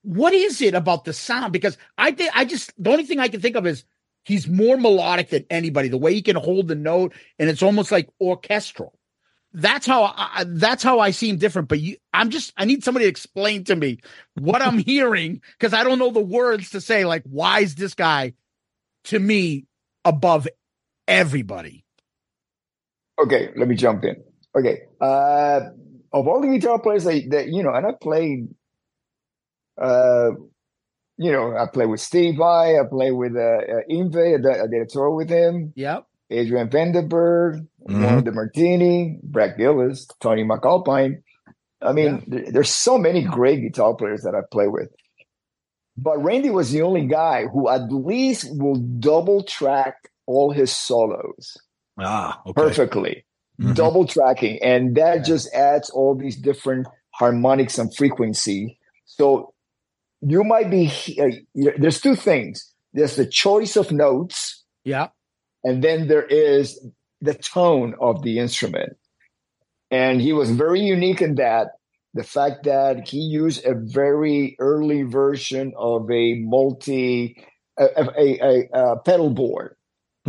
What 0.01 0.33
is 0.33 0.61
it 0.61 0.73
about 0.73 1.05
the 1.05 1.13
sound? 1.13 1.53
Because 1.53 1.77
I 1.97 2.11
think 2.11 2.31
I 2.35 2.43
just 2.43 2.73
the 2.77 2.91
only 2.91 3.05
thing 3.05 3.17
I 3.17 3.29
can 3.29 3.39
think 3.39 3.55
of 3.55 3.65
is 3.65 3.85
he's 4.25 4.45
more 4.45 4.75
melodic 4.75 5.29
than 5.29 5.45
anybody. 5.49 5.87
The 5.87 5.97
way 5.97 6.13
he 6.13 6.21
can 6.21 6.35
hold 6.35 6.67
the 6.67 6.75
note, 6.75 7.13
and 7.39 7.49
it's 7.49 7.63
almost 7.63 7.93
like 7.93 8.09
orchestral. 8.19 8.99
That's 9.53 9.85
how 9.85 10.13
I, 10.17 10.43
that's 10.45 10.83
how 10.83 10.99
I 10.99 11.11
see 11.11 11.29
him 11.29 11.37
different. 11.37 11.69
But 11.69 11.79
you, 11.79 11.95
I'm 12.13 12.31
just 12.31 12.51
I 12.57 12.65
need 12.65 12.83
somebody 12.83 13.05
to 13.05 13.09
explain 13.09 13.63
to 13.65 13.75
me 13.77 13.99
what 14.35 14.61
I'm 14.61 14.79
hearing 14.79 15.41
because 15.57 15.73
I 15.73 15.85
don't 15.85 15.99
know 15.99 16.11
the 16.11 16.19
words 16.19 16.71
to 16.71 16.81
say. 16.81 17.05
Like, 17.05 17.23
why 17.23 17.61
is 17.61 17.75
this 17.75 17.93
guy 17.93 18.33
to 19.05 19.17
me 19.17 19.65
above 20.03 20.45
everybody? 21.07 21.85
Okay, 23.23 23.49
let 23.55 23.67
me 23.67 23.75
jump 23.75 24.03
in. 24.03 24.15
Okay, 24.57 24.81
uh, 25.01 25.61
of 26.13 26.27
all 26.27 26.41
the 26.41 26.47
guitar 26.47 26.79
players 26.79 27.03
that, 27.03 27.21
that 27.29 27.47
you 27.49 27.63
know, 27.63 27.73
and 27.73 27.85
I 27.85 27.91
played, 28.01 28.47
uh, 29.79 30.31
you 31.17 31.31
know, 31.31 31.55
I 31.55 31.65
played 31.71 31.89
with 31.89 31.99
Steve 31.99 32.37
Vai, 32.37 32.79
I 32.79 32.83
played 32.89 33.11
with 33.11 33.35
uh, 33.35 33.39
uh 33.39 33.81
Yngwie, 33.89 34.35
I 34.35 34.41
did- 34.41 34.61
I 34.63 34.67
did 34.67 34.81
a 34.81 34.85
tour 34.85 35.11
with 35.11 35.29
him, 35.29 35.73
Yep. 35.75 36.05
Adrian 36.31 36.69
Vandenberg, 36.69 37.67
Mhm. 37.89 38.01
Warren 38.03 38.23
DeMartini, 38.23 39.21
Brad 39.23 39.57
Gillis, 39.57 40.07
Tony 40.19 40.43
MacAlpine. 40.43 41.21
I 41.81 41.93
mean, 41.93 42.23
there- 42.27 42.51
there's 42.51 42.69
so 42.73 42.97
many 42.97 43.23
great 43.23 43.61
guitar 43.61 43.95
players 43.95 44.21
that 44.23 44.35
I 44.35 44.41
play 44.51 44.67
with. 44.67 44.89
But 45.97 46.23
Randy 46.23 46.49
was 46.49 46.71
the 46.71 46.81
only 46.83 47.05
guy 47.07 47.45
who 47.47 47.67
at 47.69 47.91
least 47.91 48.47
will 48.57 48.75
double 48.75 49.43
track 49.43 49.95
all 50.25 50.51
his 50.51 50.71
solos 50.71 51.57
Ah. 52.01 52.41
Okay. 52.45 52.61
perfectly. 52.61 53.25
mm-hmm. 53.59 53.73
double 53.73 54.05
tracking, 54.05 54.59
and 54.63 54.95
that 54.95 55.25
just 55.25 55.53
adds 55.53 55.89
all 55.89 56.15
these 56.15 56.35
different 56.35 56.87
harmonics 57.11 57.77
and 57.77 57.93
frequency. 57.95 58.79
So 59.05 59.53
you 60.21 60.43
might 60.43 60.69
be 60.69 60.91
uh, 61.21 61.71
there's 61.77 62.01
two 62.01 62.15
things. 62.15 62.73
There's 62.93 63.15
the 63.15 63.25
choice 63.25 63.75
of 63.75 63.91
notes, 63.91 64.63
yeah, 64.83 65.09
and 65.63 65.83
then 65.83 66.07
there 66.07 66.25
is 66.25 66.79
the 67.21 67.33
tone 67.33 67.95
of 67.99 68.23
the 68.23 68.39
instrument. 68.39 68.97
And 69.91 70.21
he 70.21 70.33
was 70.33 70.51
very 70.51 70.81
unique 70.81 71.21
in 71.21 71.35
that 71.35 71.69
the 72.13 72.23
fact 72.23 72.63
that 72.63 73.07
he 73.07 73.17
used 73.17 73.65
a 73.65 73.73
very 73.75 74.55
early 74.59 75.03
version 75.03 75.73
of 75.77 76.09
a 76.11 76.35
multi 76.35 77.43
a, 77.77 77.85
a, 77.85 78.39
a, 78.41 78.69
a 78.73 78.99
pedal 78.99 79.29
board 79.29 79.75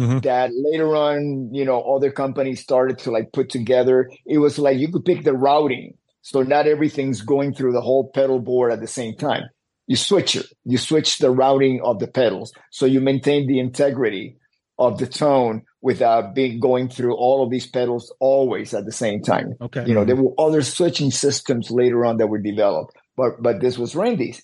mm-hmm. 0.00 0.18
that 0.20 0.50
later 0.54 0.96
on 0.96 1.52
you 1.52 1.64
know 1.64 1.80
other 1.82 2.10
companies 2.10 2.60
started 2.60 2.98
to 2.98 3.10
like 3.10 3.32
put 3.32 3.50
together 3.50 4.10
it 4.26 4.38
was 4.38 4.58
like 4.58 4.78
you 4.78 4.90
could 4.90 5.04
pick 5.04 5.24
the 5.24 5.34
routing 5.34 5.94
so 6.22 6.42
not 6.42 6.66
everything's 6.66 7.20
going 7.20 7.54
through 7.54 7.72
the 7.72 7.80
whole 7.80 8.10
pedal 8.14 8.40
board 8.40 8.72
at 8.72 8.80
the 8.80 8.86
same 8.86 9.14
time 9.16 9.42
you 9.86 9.96
switch 9.96 10.36
it 10.36 10.46
you 10.64 10.78
switch 10.78 11.18
the 11.18 11.30
routing 11.30 11.80
of 11.84 11.98
the 11.98 12.08
pedals 12.08 12.52
so 12.70 12.86
you 12.86 13.00
maintain 13.00 13.46
the 13.46 13.58
integrity 13.58 14.36
of 14.80 14.98
the 14.98 15.06
tone 15.06 15.62
without 15.82 16.34
being 16.34 16.58
going 16.58 16.88
through 16.88 17.14
all 17.14 17.44
of 17.44 17.50
these 17.50 17.66
pedals 17.66 18.12
always 18.18 18.72
at 18.74 18.86
the 18.86 18.92
same 18.92 19.22
time. 19.22 19.54
Okay. 19.60 19.84
You 19.86 19.94
know, 19.94 20.04
there 20.04 20.16
were 20.16 20.32
other 20.38 20.62
switching 20.62 21.10
systems 21.10 21.70
later 21.70 22.04
on 22.04 22.16
that 22.16 22.28
were 22.28 22.40
developed, 22.40 22.96
but 23.16 23.42
but 23.42 23.60
this 23.60 23.78
was 23.78 23.94
Randy's. 23.94 24.42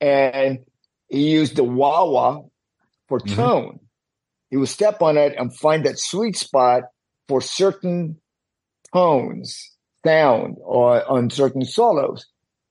And 0.00 0.58
he 1.08 1.30
used 1.30 1.56
the 1.56 1.64
wah 1.64 2.04
wah 2.04 2.42
for 3.08 3.20
mm-hmm. 3.20 3.34
tone. 3.36 3.80
He 4.50 4.56
would 4.56 4.68
step 4.68 5.02
on 5.02 5.16
it 5.16 5.34
and 5.36 5.56
find 5.56 5.84
that 5.84 5.98
sweet 5.98 6.36
spot 6.36 6.84
for 7.28 7.40
certain 7.40 8.20
tones, 8.92 9.72
sound, 10.04 10.56
or 10.62 11.04
on 11.10 11.30
certain 11.30 11.64
solos. 11.64 12.26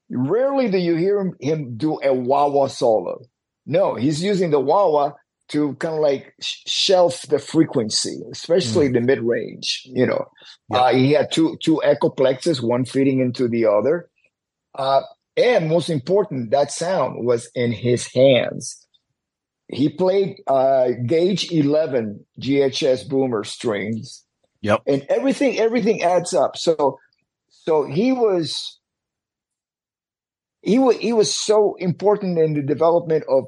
Rarely 0.09 0.69
do 0.69 0.77
you 0.77 0.95
hear 0.95 1.19
him, 1.19 1.33
him 1.39 1.77
do 1.77 1.99
a 2.03 2.13
wah 2.13 2.47
wah 2.47 2.67
solo. 2.67 3.19
No, 3.65 3.95
he's 3.95 4.23
using 4.23 4.51
the 4.51 4.59
wah 4.59 4.89
wah 4.89 5.11
to 5.49 5.73
kind 5.75 5.95
of 5.95 6.01
like 6.01 6.33
shelf 6.39 7.23
the 7.23 7.39
frequency, 7.39 8.21
especially 8.31 8.89
mm. 8.89 8.93
the 8.93 9.01
mid 9.01 9.19
range. 9.19 9.81
You 9.85 10.05
know, 10.05 10.25
yeah. 10.69 10.77
uh, 10.77 10.93
he 10.93 11.11
had 11.11 11.31
two 11.31 11.57
two 11.61 11.83
echo 11.83 12.09
echoplexes, 12.09 12.61
one 12.61 12.85
feeding 12.85 13.19
into 13.19 13.47
the 13.47 13.65
other, 13.65 14.09
uh, 14.75 15.01
and 15.38 15.67
most 15.67 15.89
important, 15.89 16.51
that 16.51 16.71
sound 16.71 17.25
was 17.25 17.49
in 17.55 17.71
his 17.71 18.11
hands. 18.13 18.84
He 19.67 19.89
played 19.89 20.38
uh, 20.47 20.89
gauge 21.06 21.51
eleven 21.51 22.25
GHS 22.39 23.10
boomer 23.10 23.43
strings. 23.43 24.23
Yep, 24.62 24.84
and 24.88 25.06
everything 25.10 25.60
everything 25.60 26.04
adds 26.04 26.34
up. 26.34 26.58
So, 26.58 26.99
so 27.49 27.86
he 27.86 28.12
was. 28.12 28.80
He 30.62 30.80
was, 30.80 30.97
he 30.97 31.13
was 31.13 31.32
so 31.32 31.75
important 31.78 32.39
in 32.39 32.56
the 32.56 32.63
development 32.63 33.23
of 33.30 33.43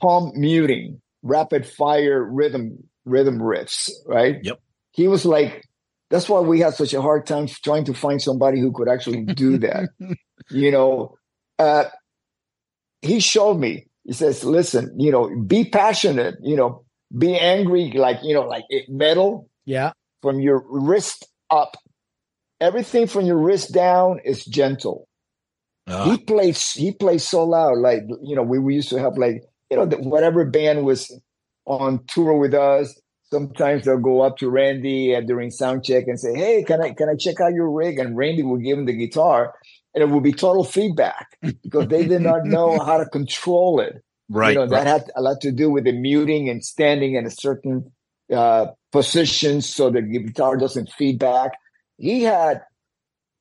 palm 0.00 0.32
muting 0.34 1.00
rapid 1.22 1.66
fire 1.66 2.24
rhythm 2.24 2.84
rhythm 3.04 3.38
riffs, 3.38 3.90
right? 4.06 4.38
Yep. 4.42 4.60
He 4.92 5.08
was 5.08 5.24
like, 5.24 5.64
that's 6.10 6.28
why 6.28 6.40
we 6.40 6.60
had 6.60 6.74
such 6.74 6.94
a 6.94 7.02
hard 7.02 7.26
time 7.26 7.46
trying 7.46 7.84
to 7.84 7.94
find 7.94 8.20
somebody 8.20 8.60
who 8.60 8.72
could 8.72 8.88
actually 8.88 9.24
do 9.24 9.58
that. 9.58 9.88
you 10.50 10.70
know, 10.70 11.16
uh, 11.58 11.84
he 13.02 13.20
showed 13.20 13.58
me. 13.58 13.87
He 14.08 14.14
says, 14.14 14.42
"Listen, 14.42 14.98
you 14.98 15.12
know, 15.12 15.28
be 15.46 15.66
passionate. 15.68 16.36
You 16.42 16.56
know, 16.56 16.84
be 17.16 17.38
angry, 17.38 17.92
like 17.92 18.20
you 18.22 18.32
know, 18.32 18.48
like 18.48 18.64
metal. 18.88 19.50
Yeah, 19.66 19.92
from 20.22 20.40
your 20.40 20.64
wrist 20.66 21.28
up. 21.50 21.76
Everything 22.58 23.06
from 23.06 23.26
your 23.26 23.36
wrist 23.36 23.72
down 23.74 24.18
is 24.24 24.46
gentle. 24.46 25.06
Uh. 25.86 26.10
He 26.10 26.16
plays. 26.16 26.70
He 26.72 26.92
plays 26.92 27.22
so 27.22 27.44
loud. 27.44 27.76
Like 27.80 28.00
you 28.22 28.34
know, 28.34 28.42
we, 28.42 28.58
we 28.58 28.76
used 28.76 28.88
to 28.88 28.98
have 28.98 29.18
like 29.18 29.42
you 29.70 29.76
know, 29.76 29.84
whatever 29.98 30.46
band 30.46 30.86
was 30.86 31.12
on 31.66 32.02
tour 32.06 32.38
with 32.38 32.54
us, 32.54 32.98
sometimes 33.32 33.84
they'll 33.84 33.98
go 33.98 34.20
up 34.20 34.38
to 34.38 34.50
Randy 34.50 35.14
uh, 35.14 35.20
during 35.20 35.50
sound 35.50 35.84
check 35.84 36.04
and 36.06 36.18
say, 36.18 36.34
"Hey, 36.34 36.62
can 36.62 36.82
I 36.82 36.92
can 36.92 37.08
I 37.08 37.14
check 37.16 37.40
out 37.40 37.54
your 37.54 37.70
rig?" 37.70 37.98
And 37.98 38.16
Randy 38.16 38.42
will 38.42 38.58
give 38.58 38.78
him 38.78 38.86
the 38.86 38.92
guitar, 38.92 39.54
and 39.94 40.02
it 40.02 40.10
will 40.10 40.20
be 40.20 40.32
total 40.32 40.64
feedback 40.64 41.26
because 41.62 41.88
they 41.88 42.06
did 42.06 42.22
not 42.22 42.44
know 42.44 42.78
how 42.78 42.98
to 42.98 43.06
control 43.06 43.80
it. 43.80 44.02
Right. 44.28 44.50
You 44.50 44.54
know, 44.56 44.60
right. 44.62 44.70
that 44.70 44.86
had 44.86 45.10
a 45.16 45.22
lot 45.22 45.40
to 45.42 45.52
do 45.52 45.70
with 45.70 45.84
the 45.84 45.92
muting 45.92 46.48
and 46.48 46.62
standing 46.62 47.14
in 47.14 47.24
a 47.24 47.30
certain 47.30 47.90
uh, 48.32 48.66
position 48.92 49.62
so 49.62 49.90
the 49.90 50.02
guitar 50.02 50.56
doesn't 50.56 50.90
feedback. 50.92 51.52
He 51.96 52.22
had 52.22 52.62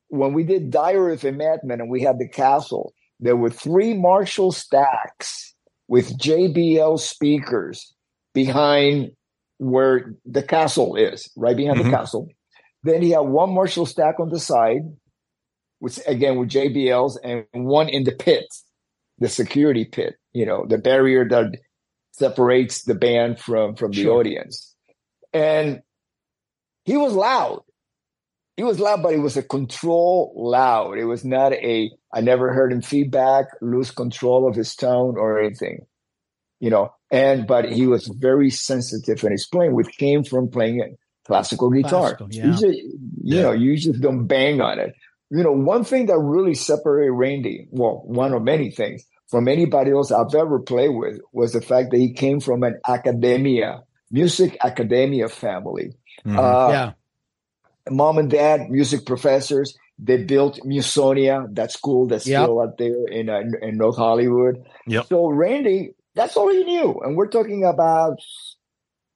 when 0.09 0.33
we 0.33 0.43
did 0.43 0.71
Diary 0.71 1.13
of 1.13 1.25
a 1.25 1.31
Madman 1.31 1.81
and 1.81 1.89
we 1.89 2.01
had 2.01 2.19
the 2.19 2.27
castle. 2.27 2.93
There 3.19 3.35
were 3.35 3.49
three 3.49 3.93
Marshall 3.93 4.51
stacks 4.51 5.55
with 5.87 6.17
JBL 6.19 6.99
speakers 6.99 7.93
behind 8.33 9.11
where 9.57 10.15
the 10.25 10.43
castle 10.43 10.95
is, 10.95 11.29
right 11.35 11.55
behind 11.55 11.79
mm-hmm. 11.79 11.91
the 11.91 11.97
castle. 11.97 12.29
Then 12.83 13.01
he 13.01 13.11
had 13.11 13.21
one 13.21 13.53
Marshall 13.53 13.85
stack 13.85 14.19
on 14.19 14.29
the 14.29 14.39
side, 14.39 14.81
which 15.79 15.99
again 16.07 16.37
with 16.37 16.49
JBLs, 16.49 17.17
and 17.23 17.45
one 17.65 17.89
in 17.89 18.03
the 18.03 18.11
pit, 18.11 18.45
the 19.19 19.29
security 19.29 19.85
pit, 19.85 20.15
you 20.33 20.45
know, 20.45 20.65
the 20.67 20.77
barrier 20.77 21.27
that 21.27 21.57
separates 22.11 22.83
the 22.83 22.95
band 22.95 23.39
from 23.39 23.75
from 23.75 23.91
the 23.91 24.03
sure. 24.03 24.19
audience. 24.19 24.75
And 25.33 25.81
he 26.85 26.97
was 26.97 27.13
loud. 27.13 27.63
He 28.55 28.63
was 28.63 28.79
loud, 28.79 29.03
but 29.03 29.13
it 29.13 29.19
was 29.19 29.37
a 29.37 29.43
control 29.43 30.33
loud. 30.35 30.97
It 30.97 31.05
was 31.05 31.23
not 31.23 31.53
a 31.53 31.91
I 32.13 32.21
never 32.21 32.53
heard 32.53 32.71
him 32.71 32.81
feedback, 32.81 33.45
lose 33.61 33.91
control 33.91 34.47
of 34.47 34.55
his 34.55 34.75
tone 34.75 35.15
or 35.17 35.39
anything, 35.39 35.85
you 36.59 36.69
know. 36.69 36.93
And 37.09 37.47
but 37.47 37.71
he 37.71 37.87
was 37.87 38.07
very 38.07 38.49
sensitive 38.49 39.23
in 39.23 39.31
his 39.31 39.47
playing, 39.47 39.73
which 39.73 39.97
came 39.97 40.23
from 40.23 40.49
playing 40.49 40.97
classical 41.25 41.69
guitar. 41.69 42.15
Classical, 42.15 42.27
yeah. 42.31 42.45
you, 42.45 42.51
just, 42.51 42.63
you 42.65 42.99
yeah. 43.23 43.41
know, 43.43 43.51
you 43.51 43.77
just 43.77 44.01
don't 44.01 44.27
bang 44.27 44.61
on 44.61 44.79
it. 44.79 44.93
You 45.29 45.43
know, 45.43 45.51
one 45.51 45.83
thing 45.83 46.05
that 46.07 46.17
really 46.17 46.53
separated 46.53 47.11
Randy, 47.11 47.67
well, 47.71 48.01
one 48.05 48.33
of 48.33 48.41
many 48.43 48.71
things 48.71 49.05
from 49.29 49.47
anybody 49.47 49.91
else 49.91 50.11
I've 50.11 50.33
ever 50.35 50.59
played 50.59 50.95
with 50.95 51.19
was 51.33 51.53
the 51.53 51.61
fact 51.61 51.91
that 51.91 51.97
he 51.97 52.13
came 52.13 52.39
from 52.39 52.63
an 52.63 52.79
academia, 52.87 53.83
music 54.11 54.57
academia 54.63 55.27
family. 55.27 55.93
Mm-hmm. 56.25 56.39
Uh, 56.39 56.69
yeah. 56.69 56.91
Mom 57.89 58.17
and 58.17 58.29
dad, 58.29 58.69
music 58.69 59.05
professors 59.05 59.77
they 59.99 60.23
built 60.23 60.59
Musonia, 60.63 61.53
that 61.55 61.71
school 61.71 62.07
that's 62.07 62.27
yep. 62.27 62.43
still 62.43 62.61
out 62.61 62.77
there 62.77 63.07
in 63.07 63.29
uh, 63.29 63.41
in 63.61 63.77
North 63.77 63.97
Hollywood. 63.97 64.63
Yep. 64.85 65.07
So 65.07 65.27
Randy, 65.29 65.95
that's 66.17 66.35
all 66.35 66.51
he 66.51 66.63
knew, 66.63 66.99
and 67.03 67.15
we're 67.15 67.29
talking 67.29 67.63
about, 67.63 68.17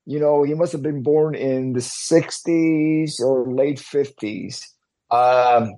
you 0.06 0.20
know, 0.20 0.44
he 0.44 0.54
must 0.54 0.72
have 0.72 0.84
been 0.84 1.04
born 1.04 1.36
in 1.36 1.74
the 1.74 1.80
'60s 1.80 3.20
or 3.20 3.52
late 3.52 3.80
'50s. 3.80 4.68
Um, 5.10 5.72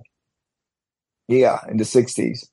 yeah, 1.27 1.59
in 1.69 1.77
the 1.77 1.85
'60s, 1.85 2.45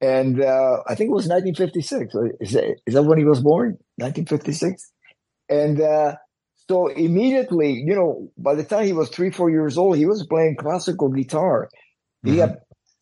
and 0.00 0.40
uh, 0.40 0.82
I 0.86 0.94
think 0.94 1.08
it 1.08 1.14
was 1.14 1.26
1956. 1.26 2.14
Is 2.40 2.52
that, 2.52 2.76
is 2.86 2.94
that 2.94 3.02
when 3.02 3.18
he 3.18 3.24
was 3.24 3.40
born? 3.40 3.78
1956, 3.96 4.92
and 5.48 5.80
uh, 5.80 6.16
so 6.68 6.88
immediately, 6.88 7.72
you 7.72 7.94
know, 7.94 8.30
by 8.38 8.54
the 8.54 8.64
time 8.64 8.84
he 8.84 8.92
was 8.92 9.08
three, 9.08 9.30
four 9.30 9.50
years 9.50 9.76
old, 9.76 9.96
he 9.96 10.06
was 10.06 10.26
playing 10.26 10.56
classical 10.56 11.08
guitar. 11.08 11.68
Mm-hmm. 12.24 12.32
He 12.32 12.38
had 12.38 12.60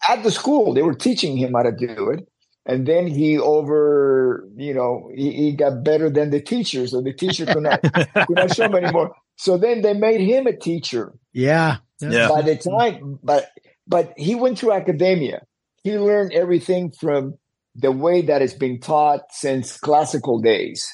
at 0.09 0.23
the 0.23 0.31
school, 0.31 0.73
they 0.73 0.83
were 0.83 0.95
teaching 0.95 1.37
him 1.37 1.53
how 1.53 1.63
to 1.63 1.73
do 1.73 2.11
it. 2.11 2.27
And 2.67 2.87
then 2.87 3.07
he 3.07 3.39
over, 3.39 4.47
you 4.57 4.75
know, 4.75 5.11
he, 5.15 5.33
he 5.33 5.53
got 5.53 5.83
better 5.83 6.11
than 6.11 6.31
the 6.31 6.41
teacher. 6.41 6.87
So 6.87 7.01
the 7.01 7.13
teacher 7.13 7.47
could 7.47 7.63
not, 7.63 7.83
could 7.83 8.37
not 8.37 8.55
show 8.55 8.67
him 8.67 8.75
anymore. 8.85 9.15
So 9.37 9.57
then 9.57 9.83
they 9.83 9.95
made 9.95 10.21
him 10.21 10.47
a 10.47 10.57
teacher. 10.57 11.15
Yeah. 11.33 11.79
yeah. 12.01 12.29
By 12.29 12.43
the 12.43 12.57
time, 12.57 13.19
but, 13.23 13.51
but 13.87 14.13
he 14.17 14.35
went 14.35 14.59
through 14.59 14.73
academia. 14.73 15.43
He 15.83 15.99
learned 15.99 16.33
everything 16.33 16.93
from 16.93 17.39
the 17.75 17.91
way 17.91 18.23
that 18.23 18.43
it's 18.43 18.55
been 18.55 18.81
taught 18.81 19.23
since 19.31 19.79
classical 19.79 20.41
days. 20.41 20.87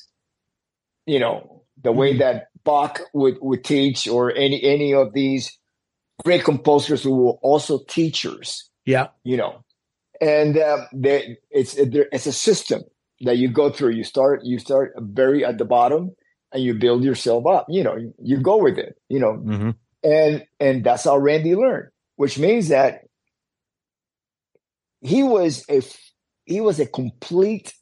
You 1.04 1.18
know, 1.18 1.64
the 1.82 1.92
way 1.92 2.10
mm-hmm. 2.10 2.20
that 2.20 2.48
Bach 2.64 3.00
would, 3.12 3.38
would 3.40 3.64
teach 3.64 4.06
or 4.06 4.32
any, 4.32 4.62
any 4.62 4.94
of 4.94 5.12
these 5.12 5.58
great 6.24 6.44
composers 6.44 7.02
who 7.02 7.16
were 7.16 7.38
also 7.42 7.80
teachers. 7.88 8.70
Yeah. 8.84 9.08
You 9.24 9.36
know, 9.36 9.64
and 10.20 10.58
uh, 10.58 10.86
they, 10.92 11.38
it's, 11.50 11.74
it's 11.76 12.26
a 12.26 12.32
system 12.32 12.82
that 13.20 13.38
you 13.38 13.48
go 13.48 13.70
through. 13.70 13.90
You 13.90 14.04
start, 14.04 14.40
you 14.44 14.58
start 14.58 14.94
very 14.98 15.44
at 15.44 15.58
the 15.58 15.64
bottom 15.64 16.14
and 16.52 16.62
you 16.62 16.74
build 16.74 17.04
yourself 17.04 17.46
up, 17.46 17.66
you 17.68 17.82
know, 17.82 17.96
you, 17.96 18.14
you 18.22 18.38
go 18.38 18.56
with 18.56 18.78
it, 18.78 18.96
you 19.08 19.18
know, 19.18 19.32
mm-hmm. 19.32 19.70
and, 20.02 20.46
and 20.60 20.84
that's 20.84 21.04
how 21.04 21.18
Randy 21.18 21.54
learned, 21.54 21.88
which 22.16 22.38
means 22.38 22.68
that 22.68 23.00
he 25.00 25.22
was 25.22 25.64
a, 25.68 25.82
he 26.44 26.60
was 26.60 26.80
a 26.80 26.86
complete 26.86 27.74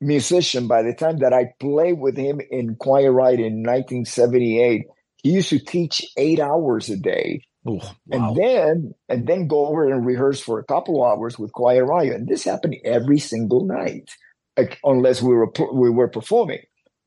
musician 0.00 0.68
by 0.68 0.82
the 0.82 0.94
time 0.94 1.18
that 1.18 1.32
I 1.32 1.52
played 1.60 1.98
with 1.98 2.16
him 2.16 2.40
in 2.50 2.76
Quiet 2.76 3.10
Riot 3.10 3.40
in 3.40 3.62
1978. 3.62 4.86
he 5.22 5.30
used 5.30 5.50
to 5.50 5.58
teach 5.58 6.04
eight 6.16 6.40
hours 6.40 6.88
a 6.88 6.96
day. 6.96 7.42
Ooh, 7.68 7.80
wow. 8.06 8.32
And 8.32 8.36
then 8.36 8.94
and 9.08 9.26
then 9.26 9.46
go 9.48 9.66
over 9.66 9.90
and 9.90 10.06
rehearse 10.06 10.40
for 10.40 10.58
a 10.58 10.64
couple 10.64 11.02
of 11.04 11.10
hours 11.18 11.38
with 11.38 11.52
Quiet 11.52 11.84
Riot. 11.84 12.14
And 12.14 12.28
this 12.28 12.44
happened 12.44 12.76
every 12.84 13.18
single 13.18 13.64
night, 13.66 14.10
like, 14.56 14.78
unless 14.84 15.22
we 15.22 15.34
were 15.34 15.52
we 15.72 15.90
were 15.90 16.08
performing. 16.08 16.60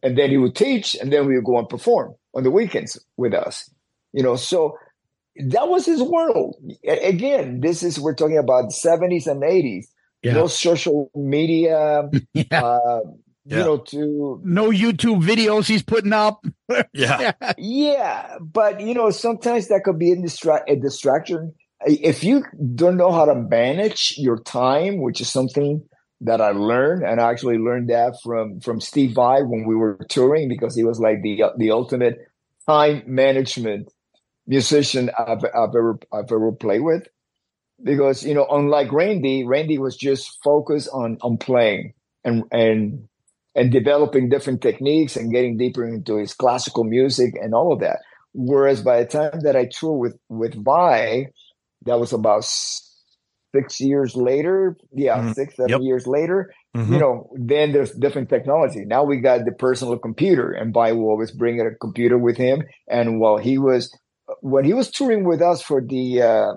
And 0.04 0.18
then 0.18 0.30
he 0.32 0.38
would 0.38 0.56
teach, 0.56 0.96
and 0.96 1.12
then 1.14 1.28
we 1.28 1.36
would 1.36 1.46
go 1.46 1.58
and 1.60 1.70
perform 1.70 2.16
on 2.36 2.44
the 2.44 2.52
weekends 2.52 3.00
with 3.18 3.34
us. 3.34 3.70
You 4.14 4.24
know, 4.24 4.36
so 4.36 4.78
that 5.48 5.70
was 5.70 5.86
his 5.86 6.02
world. 6.04 6.56
Again, 6.88 7.62
this 7.62 7.84
is 7.84 8.00
we're 8.00 8.16
talking 8.16 8.38
about 8.38 8.72
seventies 8.72 9.28
and 9.28 9.44
eighties. 9.44 9.90
Yeah. 10.24 10.34
No 10.34 10.48
social 10.48 11.10
media, 11.16 12.10
Yeah. 12.34 12.64
uh, 12.64 13.00
Yeah. 13.46 13.58
you 13.58 13.64
know, 13.64 13.78
to 13.78 14.42
No 14.44 14.70
YouTube 14.70 15.24
videos 15.24 15.66
he's 15.68 15.84
putting 15.84 16.14
up. 16.14 16.46
yeah. 16.94 17.32
Yeah, 17.58 18.38
but 18.40 18.82
you 18.82 18.94
know, 18.94 19.10
sometimes 19.10 19.68
that 19.70 19.84
could 19.84 19.98
be 19.98 20.12
a, 20.12 20.16
distra- 20.16 20.64
a 20.68 20.76
distraction. 20.76 21.54
If 21.86 22.24
you 22.24 22.44
don't 22.76 22.98
know 22.98 23.12
how 23.12 23.26
to 23.26 23.34
manage 23.36 24.14
your 24.18 24.40
time, 24.40 25.02
which 25.02 25.20
is 25.22 25.30
something 25.30 25.84
that 26.22 26.40
I 26.40 26.52
learned, 26.52 27.04
and 27.04 27.20
I 27.20 27.32
actually 27.32 27.58
learned 27.58 27.90
that 27.90 28.16
from 28.24 28.60
from 28.60 28.80
Steve 28.80 29.16
Vai 29.16 29.42
when 29.42 29.66
we 29.68 29.76
were 29.76 29.98
touring, 30.10 30.48
because 30.48 30.76
he 30.76 30.84
was 30.84 31.00
like 31.00 31.24
the 31.24 31.44
the 31.58 31.72
ultimate 31.72 32.20
time 32.68 33.04
management 33.08 33.92
musician 34.46 35.10
I've, 35.18 35.44
I've 35.44 35.76
ever 35.76 36.00
I've 36.14 36.32
ever 36.32 36.52
played 36.52 36.82
with. 36.82 37.08
Because 37.84 38.24
you 38.24 38.36
know, 38.36 38.46
unlike 38.52 38.92
Randy, 38.92 39.44
Randy 39.44 39.80
was 39.80 39.98
just 39.98 40.38
focused 40.44 40.90
on 40.94 41.18
on 41.22 41.38
playing 41.38 41.94
and 42.24 42.44
and 42.52 43.08
and 43.56 43.72
developing 43.72 44.30
different 44.30 44.62
techniques 44.62 45.16
and 45.16 45.32
getting 45.34 45.58
deeper 45.58 45.86
into 45.88 46.18
his 46.18 46.34
classical 46.34 46.84
music 46.84 47.34
and 47.42 47.54
all 47.54 47.74
of 47.74 47.80
that. 47.80 48.00
Whereas 48.34 48.82
by 48.82 49.02
the 49.04 49.08
time 49.10 49.42
that 49.44 49.56
I 49.56 49.66
toured 49.66 50.00
with 50.00 50.18
with 50.30 50.64
Vai, 50.64 51.28
that 51.86 52.00
was 52.00 52.14
about 52.14 52.46
six 52.46 53.80
years 53.80 54.16
later. 54.16 54.78
Yeah, 54.94 55.18
Mhm. 55.20 55.34
six 55.36 55.56
seven 55.56 55.70
Yep. 55.70 55.82
years 55.82 56.08
later. 56.08 56.52
Mhm. 56.76 56.94
You 56.94 57.00
know, 57.00 57.30
then 57.36 57.74
there's 57.74 57.92
different 57.92 58.30
technology. 58.30 58.86
Now 58.86 59.04
we 59.04 59.18
got 59.20 59.44
the 59.44 59.52
personal 59.52 59.98
computer, 60.00 60.52
and 60.52 60.74
Vai 60.74 60.94
will 60.94 61.10
always 61.10 61.32
bring 61.32 61.60
a 61.60 61.76
computer 61.76 62.18
with 62.18 62.38
him. 62.38 62.64
And 62.88 63.20
while 63.20 63.38
he 63.38 63.58
was 63.58 63.94
when 64.42 64.64
he 64.64 64.74
was 64.74 64.90
touring 64.90 65.26
with 65.26 65.42
us 65.42 65.62
for 65.62 65.82
the 65.82 66.22
uh, 66.22 66.54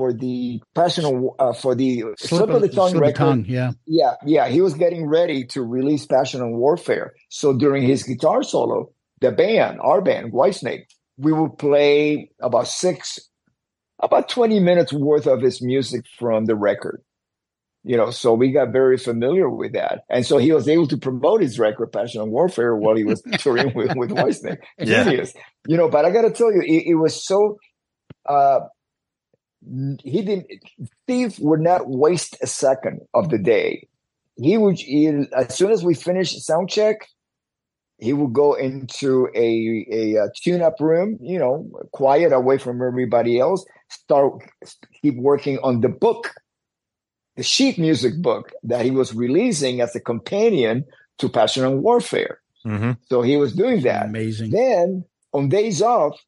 for 0.00 0.14
the 0.14 0.62
passion 0.74 1.04
of, 1.04 1.24
uh, 1.38 1.52
for 1.52 1.74
the 1.74 2.04
slip, 2.16 2.48
of 2.48 2.62
the 2.62 2.70
tongue 2.70 2.92
slip 2.92 2.94
of 2.94 3.00
record, 3.02 3.16
tongue, 3.16 3.44
yeah. 3.46 3.72
yeah, 3.86 4.14
yeah, 4.24 4.48
he 4.48 4.62
was 4.62 4.72
getting 4.72 5.06
ready 5.06 5.44
to 5.44 5.62
release 5.62 6.06
Passion 6.06 6.40
and 6.40 6.56
Warfare. 6.56 7.12
So 7.28 7.52
during 7.52 7.82
his 7.82 8.02
guitar 8.02 8.42
solo, 8.42 8.94
the 9.20 9.30
band, 9.30 9.78
our 9.82 10.00
band, 10.00 10.32
Whitesnake, 10.32 10.84
we 11.18 11.34
would 11.34 11.58
play 11.58 12.30
about 12.40 12.66
six, 12.66 13.18
about 14.02 14.30
20 14.30 14.58
minutes 14.58 14.90
worth 14.90 15.26
of 15.26 15.42
his 15.42 15.60
music 15.60 16.06
from 16.18 16.46
the 16.46 16.56
record. 16.56 17.02
You 17.84 17.98
know, 17.98 18.10
so 18.10 18.32
we 18.32 18.52
got 18.52 18.72
very 18.72 18.96
familiar 18.96 19.50
with 19.50 19.74
that. 19.74 20.04
And 20.08 20.24
so 20.24 20.38
he 20.38 20.50
was 20.52 20.66
able 20.66 20.86
to 20.88 20.96
promote 20.96 21.42
his 21.42 21.58
record, 21.58 21.92
Passion 21.92 22.22
and 22.22 22.32
Warfare, 22.32 22.74
while 22.74 22.96
he 22.96 23.04
was 23.04 23.20
touring 23.38 23.74
with, 23.74 23.94
with 23.96 24.12
Whitesnake. 24.12 24.60
Yeah. 24.78 25.04
Genius. 25.04 25.34
You 25.68 25.76
know, 25.76 25.90
but 25.90 26.06
I 26.06 26.10
got 26.10 26.22
to 26.22 26.30
tell 26.30 26.50
you, 26.50 26.62
it, 26.64 26.92
it 26.92 26.94
was 26.94 27.22
so, 27.22 27.58
uh, 28.26 28.60
he 30.02 30.22
didn't 30.22 30.46
Steve 31.04 31.38
would 31.40 31.60
not 31.60 31.88
waste 31.88 32.36
a 32.42 32.46
second 32.46 33.00
of 33.14 33.30
the 33.30 33.38
day. 33.38 33.86
He 34.36 34.56
would 34.56 34.78
he, 34.78 35.06
as 35.36 35.54
soon 35.54 35.70
as 35.70 35.84
we 35.84 35.94
finished 35.94 36.40
sound 36.42 36.70
check, 36.70 37.08
he 37.98 38.12
would 38.12 38.32
go 38.32 38.54
into 38.54 39.28
a 39.34 39.86
a, 39.92 40.18
uh 40.18 40.28
tune 40.42 40.62
up 40.62 40.80
room, 40.80 41.18
you 41.20 41.38
know, 41.38 41.68
quiet 41.92 42.32
away 42.32 42.58
from 42.58 42.80
everybody 42.82 43.38
else. 43.38 43.64
Start 43.90 44.42
keep 45.02 45.16
working 45.16 45.58
on 45.62 45.82
the 45.82 45.88
book, 45.88 46.34
the 47.36 47.42
sheet 47.42 47.78
music 47.78 48.20
book 48.22 48.52
that 48.62 48.84
he 48.84 48.90
was 48.90 49.14
releasing 49.14 49.80
as 49.80 49.94
a 49.94 50.00
companion 50.00 50.84
to 51.18 51.28
Passion 51.28 51.64
and 51.64 51.82
Warfare. 51.82 52.40
Mhm. 52.64 52.96
So 53.08 53.20
he 53.22 53.36
was 53.36 53.52
doing 53.54 53.82
that. 53.82 54.06
Amazing. 54.06 54.50
Then 54.50 55.04
on 55.34 55.48
days 55.50 55.82
off, 55.82 56.18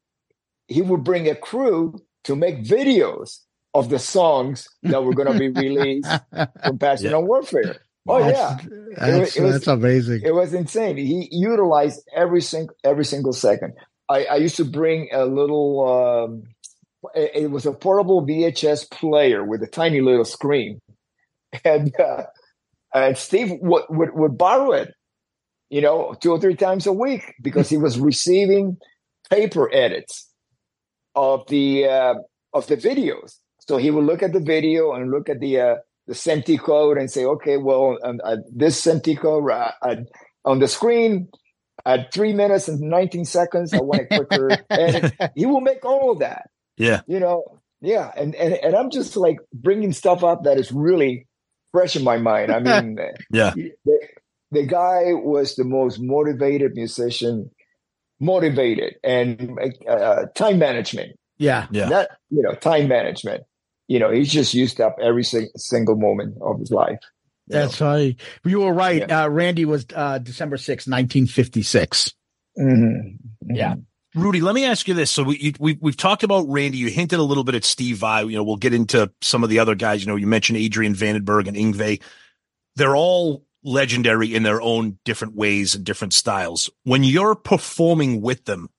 he 0.67 0.81
would 0.81 1.03
bring 1.03 1.27
a 1.27 1.35
crew 1.35 1.99
to 2.25 2.35
make 2.35 2.63
videos 2.63 3.39
of 3.73 3.89
the 3.89 3.99
songs 3.99 4.67
that 4.83 5.03
were 5.03 5.13
going 5.13 5.31
to 5.31 5.39
be 5.39 5.49
released 5.49 6.09
from 6.63 6.77
Passion 6.77 7.11
Yeah. 7.11 7.17
and 7.17 7.27
Warfare. 7.27 7.77
Oh 8.07 8.17
yeah, 8.19 8.57
That's, 8.97 9.37
It 9.37 9.41
was- 9.43 9.53
that's 9.53 9.67
amazing. 9.67 10.21
it 10.25 10.33
was 10.33 10.53
insane. 10.53 10.97
He 10.97 11.27
utilized 11.31 12.01
every 12.15 12.41
single 12.41 12.75
every 12.83 13.05
single 13.05 13.31
second. 13.33 13.73
I, 14.09 14.25
I 14.25 14.35
used 14.35 14.57
to 14.57 14.65
bring 14.65 15.09
a 15.13 15.25
little. 15.25 15.87
Um, 15.89 16.43
it, 17.15 17.31
it 17.45 17.51
was 17.51 17.65
a 17.65 17.71
portable 17.71 18.25
VHS 18.25 18.91
player 18.91 19.43
with 19.45 19.63
a 19.63 19.67
tiny 19.67 20.01
little 20.01 20.25
screen, 20.25 20.79
and 21.63 21.97
uh, 21.99 22.23
and 22.93 23.17
Steve 23.17 23.53
would, 23.61 23.83
would 23.89 24.13
would 24.13 24.37
borrow 24.37 24.73
it, 24.73 24.93
you 25.69 25.79
know, 25.81 26.13
two 26.19 26.31
or 26.31 26.39
three 26.41 26.55
times 26.55 26.85
a 26.85 26.93
week 26.93 27.33
because 27.41 27.69
he 27.69 27.77
was 27.77 27.97
receiving 27.99 28.77
paper 29.29 29.73
edits 29.73 30.29
of 31.15 31.47
the 31.47 31.85
uh, 31.87 32.15
of 32.53 32.67
the 32.67 32.77
videos. 32.77 33.37
So 33.59 33.77
he 33.77 33.91
would 33.91 34.05
look 34.05 34.21
at 34.23 34.33
the 34.33 34.39
video 34.39 34.93
and 34.93 35.11
look 35.11 35.29
at 35.29 35.39
the 35.39 35.59
uh, 35.59 35.75
the 36.07 36.13
SMPTE 36.13 36.59
code 36.59 36.97
and 36.97 37.09
say, 37.09 37.25
okay, 37.25 37.57
well, 37.57 37.97
um, 38.03 38.19
uh, 38.23 38.37
this 38.53 38.83
SMPTE 38.85 39.19
code 39.19 39.49
uh, 39.49 39.71
uh, 39.81 39.95
on 40.45 40.59
the 40.59 40.67
screen 40.67 41.29
at 41.85 42.13
three 42.13 42.33
minutes 42.33 42.67
and 42.67 42.79
19 42.81 43.25
seconds, 43.25 43.73
I 43.73 43.79
want 43.79 44.01
a 44.01 44.05
quicker 44.05 44.65
edit. 44.77 45.07
He 45.35 45.45
will 45.45 45.61
make 45.61 45.83
all 45.85 46.11
of 46.11 46.19
that, 46.19 46.49
Yeah. 46.77 47.01
you 47.07 47.19
know. 47.19 47.43
Yeah, 47.81 48.11
and, 48.15 48.33
and 48.35 48.53
and 48.53 48.75
I'm 48.75 48.89
just 48.89 49.17
like 49.17 49.37
bringing 49.53 49.91
stuff 49.91 50.23
up 50.23 50.43
that 50.43 50.57
is 50.57 50.71
really 50.71 51.27
fresh 51.73 51.95
in 51.97 52.03
my 52.03 52.17
mind. 52.17 52.51
I 52.51 52.59
mean, 52.59 52.97
Yeah. 53.31 53.53
the, 53.55 53.99
the 54.51 54.65
guy 54.65 55.13
was 55.13 55.55
the 55.55 55.65
most 55.65 55.99
motivated 55.99 56.73
musician, 56.75 57.49
motivated 58.19 58.95
and 59.03 59.59
uh, 59.87 60.25
time 60.35 60.59
management. 60.59 61.17
yeah. 61.37 61.67
Yeah. 61.71 61.89
That 61.89 62.11
you 62.29 62.41
know, 62.41 62.53
time 62.53 62.87
management. 62.87 63.43
You 63.87 63.99
know, 63.99 64.11
he's 64.11 64.31
just 64.31 64.53
used 64.53 64.79
up 64.79 64.95
every 65.01 65.23
sing- 65.23 65.51
single 65.57 65.95
moment 65.95 66.37
of 66.41 66.59
his 66.59 66.71
life. 66.71 66.99
you 67.47 67.53
That's 67.55 67.81
right. 67.81 68.15
You 68.45 68.61
were 68.61 68.73
right. 68.73 69.03
Yeah. 69.07 69.23
Uh, 69.23 69.27
Randy 69.29 69.65
was 69.65 69.85
uh, 69.93 70.19
December 70.19 70.57
sixth, 70.57 70.87
1956. 70.87 72.13
know. 72.55 72.65
Mhm. 72.65 73.17
Yeah. 73.49 73.75
Rudy, 74.15 74.41
let 74.41 74.53
me 74.53 74.63
ask 74.65 74.87
you 74.87 74.93
this. 74.93 75.09
So 75.09 75.23
we, 75.23 75.37
you, 75.39 75.53
we 75.59 75.77
we've 75.81 75.97
talked 75.97 76.21
about 76.23 76.45
Randy. 76.47 76.77
You 76.77 76.89
hinted 76.89 77.17
a 77.19 77.23
little 77.23 77.43
bit 77.43 77.55
at 77.55 77.63
Steve 77.65 77.97
Vai. 77.97 78.21
You 78.21 78.37
know, 78.37 78.43
we'll 78.43 78.57
get 78.57 78.73
into 78.73 79.11
some 79.21 79.43
of 79.43 79.49
the 79.49 79.59
other 79.59 79.73
guys. 79.75 80.01
You 80.01 80.07
know, 80.07 80.15
you 80.15 80.27
mentioned 80.27 80.59
Adrian 80.59 80.93
Vandenberg 80.93 81.47
and 81.47 81.57
Yngwie. 81.57 82.01
They're 82.75 82.95
all 82.95 83.43
legendary 83.63 84.33
in 84.33 84.43
their 84.43 84.61
own 84.61 84.99
different 85.05 85.35
ways 85.35 85.75
and 85.75 85.83
different 85.83 86.13
styles. 86.13 86.69
When 86.83 87.03
you're 87.03 87.35
performing 87.35 88.21
with 88.21 88.45
them, 88.45 88.69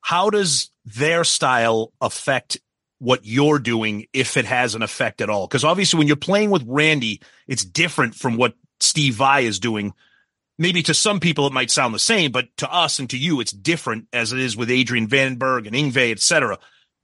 how 0.00 0.30
does 0.30 0.70
their 0.84 1.24
style 1.24 1.92
affect 2.00 2.58
what 2.98 3.20
you're 3.24 3.58
doing 3.58 4.06
if 4.12 4.36
it 4.36 4.44
has 4.44 4.74
an 4.74 4.82
effect 4.82 5.20
at 5.20 5.30
all? 5.30 5.46
Because 5.46 5.64
obviously, 5.64 5.98
when 5.98 6.06
you're 6.06 6.16
playing 6.16 6.50
with 6.50 6.64
Randy, 6.66 7.20
it's 7.46 7.64
different 7.64 8.14
from 8.14 8.36
what 8.36 8.54
Steve 8.80 9.14
Vai 9.14 9.44
is 9.44 9.60
doing. 9.60 9.92
Maybe 10.58 10.82
to 10.82 10.94
some 10.94 11.20
people 11.20 11.46
it 11.46 11.52
might 11.52 11.70
sound 11.70 11.94
the 11.94 11.98
same, 11.98 12.32
but 12.32 12.48
to 12.58 12.72
us 12.72 12.98
and 12.98 13.08
to 13.10 13.18
you, 13.18 13.40
it's 13.40 13.52
different 13.52 14.06
as 14.12 14.32
it 14.32 14.38
is 14.38 14.56
with 14.56 14.70
Adrian 14.70 15.08
Vandenberg 15.08 15.66
and 15.66 15.74
Yngwie, 15.74 16.12
et 16.12 16.20
cetera. 16.20 16.58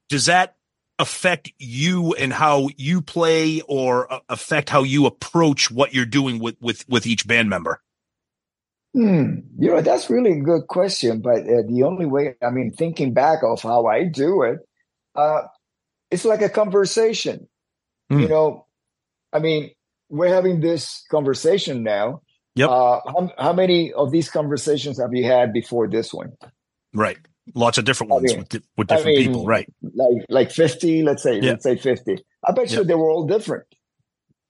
Does 0.08 0.26
that 0.26 0.56
affect 0.98 1.52
you 1.58 2.14
and 2.14 2.32
how 2.32 2.68
you 2.76 3.00
play 3.00 3.60
or 3.68 4.12
uh, 4.12 4.20
affect 4.28 4.68
how 4.68 4.82
you 4.82 5.06
approach 5.06 5.70
what 5.70 5.94
you're 5.94 6.04
doing 6.04 6.38
with, 6.38 6.56
with, 6.60 6.88
with 6.88 7.06
each 7.06 7.26
band 7.26 7.48
member? 7.48 7.80
Hmm. 8.94 9.40
You 9.58 9.70
know, 9.70 9.80
that's 9.80 10.10
really 10.10 10.38
a 10.38 10.42
good 10.42 10.66
question. 10.66 11.20
But 11.20 11.42
uh, 11.42 11.62
the 11.68 11.84
only 11.84 12.06
way, 12.06 12.34
I 12.42 12.50
mean, 12.50 12.72
thinking 12.72 13.12
back 13.12 13.42
of 13.42 13.62
how 13.62 13.86
I 13.86 14.04
do 14.04 14.42
it, 14.42 14.58
uh, 15.14 15.42
it's 16.10 16.24
like 16.24 16.42
a 16.42 16.48
conversation. 16.48 17.48
Hmm. 18.10 18.20
You 18.20 18.28
know, 18.28 18.66
I 19.32 19.38
mean, 19.38 19.70
we're 20.08 20.32
having 20.32 20.60
this 20.60 21.04
conversation 21.10 21.82
now. 21.82 22.22
Yep. 22.54 22.68
Uh, 22.70 23.00
how, 23.06 23.32
how 23.38 23.52
many 23.52 23.92
of 23.92 24.10
these 24.10 24.28
conversations 24.30 24.98
have 24.98 25.14
you 25.14 25.24
had 25.24 25.52
before 25.52 25.86
this 25.86 26.12
one? 26.12 26.32
Right. 26.92 27.18
Lots 27.54 27.78
of 27.78 27.84
different 27.84 28.12
I 28.12 28.14
ones 28.16 28.32
mean- 28.32 28.38
with, 28.52 28.62
with 28.76 28.92
I 28.92 28.96
different 28.96 29.16
mean, 29.18 29.26
people. 29.28 29.46
Right. 29.46 29.68
Like, 29.82 30.24
like 30.28 30.50
50, 30.50 31.02
let's 31.02 31.22
say, 31.22 31.40
Yeah. 31.40 31.50
let's 31.52 31.64
say 31.64 31.76
50. 31.76 32.18
I 32.46 32.52
bet 32.52 32.70
you 32.72 32.84
they 32.84 32.94
were 32.94 33.10
all 33.10 33.26
different. 33.26 33.64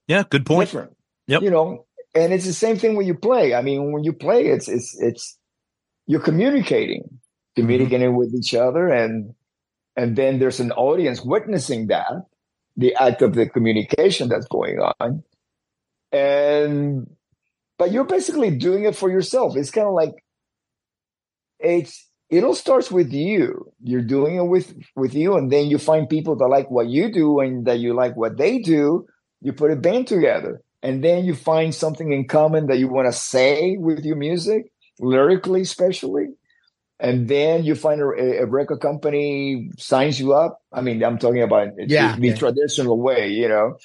Yeah. 0.06 0.24
Good 0.28 0.44
point. 0.46 0.68
different. 0.68 0.96
Yep. 1.26 1.42
You 1.42 1.50
know, 1.50 1.86
and 2.14 2.32
it's 2.32 2.46
the 2.46 2.52
same 2.52 2.78
thing 2.78 2.96
when 2.96 3.06
you 3.06 3.14
play. 3.14 3.54
I 3.54 3.60
mean, 3.62 3.92
when 3.92 4.02
you 4.04 4.12
play, 4.14 4.46
it's 4.46 4.66
it's 4.68 4.96
it's 5.00 5.38
you're 6.06 6.20
communicating, 6.22 7.02
Mm-hmm. 7.02 7.60
communicating 7.66 8.16
with 8.16 8.34
each 8.34 8.54
other, 8.54 8.88
and 8.88 9.34
and 9.96 10.16
then 10.16 10.38
there's 10.38 10.60
an 10.60 10.72
audience 10.72 11.20
witnessing 11.22 11.88
that 11.88 12.12
the 12.76 12.94
act 12.94 13.20
of 13.20 13.34
the 13.34 13.46
communication 13.48 14.28
that's 14.28 14.46
going 14.46 14.78
on, 14.78 15.22
and 16.12 17.06
but 17.78 17.92
you're 17.92 18.04
basically 18.04 18.56
doing 18.56 18.84
it 18.84 18.96
for 18.96 19.10
yourself. 19.10 19.56
It's 19.56 19.70
kind 19.70 19.86
of 19.86 19.92
like 19.94 20.14
it's 21.60 22.07
it 22.30 22.44
all 22.44 22.54
starts 22.54 22.90
with 22.90 23.12
you. 23.12 23.72
You're 23.82 24.02
doing 24.02 24.36
it 24.36 24.46
with 24.46 24.74
with 24.96 25.14
you, 25.14 25.36
and 25.36 25.50
then 25.50 25.68
you 25.68 25.78
find 25.78 26.08
people 26.08 26.36
that 26.36 26.48
like 26.48 26.70
what 26.70 26.88
you 26.88 27.12
do 27.12 27.40
and 27.40 27.66
that 27.66 27.78
you 27.78 27.94
like 27.94 28.16
what 28.16 28.36
they 28.36 28.58
do. 28.58 29.06
You 29.40 29.52
put 29.52 29.70
a 29.70 29.76
band 29.76 30.06
together, 30.08 30.60
and 30.82 31.02
then 31.02 31.24
you 31.24 31.34
find 31.34 31.74
something 31.74 32.12
in 32.12 32.26
common 32.28 32.66
that 32.66 32.78
you 32.78 32.88
want 32.88 33.06
to 33.08 33.12
say 33.12 33.76
with 33.78 34.04
your 34.04 34.16
music, 34.16 34.70
lyrically, 35.00 35.62
especially. 35.62 36.28
And 37.00 37.28
then 37.28 37.64
you 37.64 37.74
find 37.76 38.00
a, 38.00 38.42
a 38.42 38.46
record 38.46 38.80
company 38.80 39.70
signs 39.78 40.18
you 40.18 40.34
up. 40.34 40.60
I 40.72 40.80
mean, 40.80 41.02
I'm 41.04 41.18
talking 41.18 41.42
about 41.42 41.68
Yeah, 41.78 42.16
the, 42.16 42.20
the 42.20 42.28
yeah. 42.28 42.34
traditional 42.34 43.00
way, 43.00 43.28
you 43.30 43.48
know. 43.48 43.76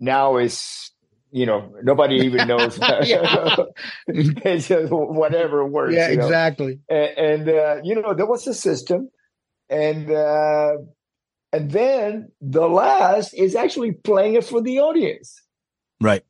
Now 0.00 0.36
it's 0.36 0.92
you 1.30 1.46
know 1.46 1.72
nobody 1.82 2.16
even 2.16 2.48
knows. 2.48 2.78
Yeah. 3.04 3.56
it's 4.08 4.68
just 4.68 4.92
whatever 4.92 5.64
works. 5.66 5.94
yeah, 5.94 6.08
you 6.10 6.16
know? 6.16 6.24
exactly. 6.24 6.80
and, 6.88 7.18
and 7.18 7.48
uh, 7.48 7.76
you 7.82 7.94
know 8.00 8.14
there 8.14 8.26
was 8.26 8.46
a 8.46 8.54
system 8.54 9.10
and 9.68 10.10
uh, 10.10 10.72
and 11.52 11.70
then 11.70 12.30
the 12.40 12.66
last 12.68 13.34
is 13.34 13.54
actually 13.54 13.92
playing 13.92 14.34
it 14.34 14.44
for 14.44 14.60
the 14.62 14.78
audience 14.80 15.42
Right. 16.00 16.24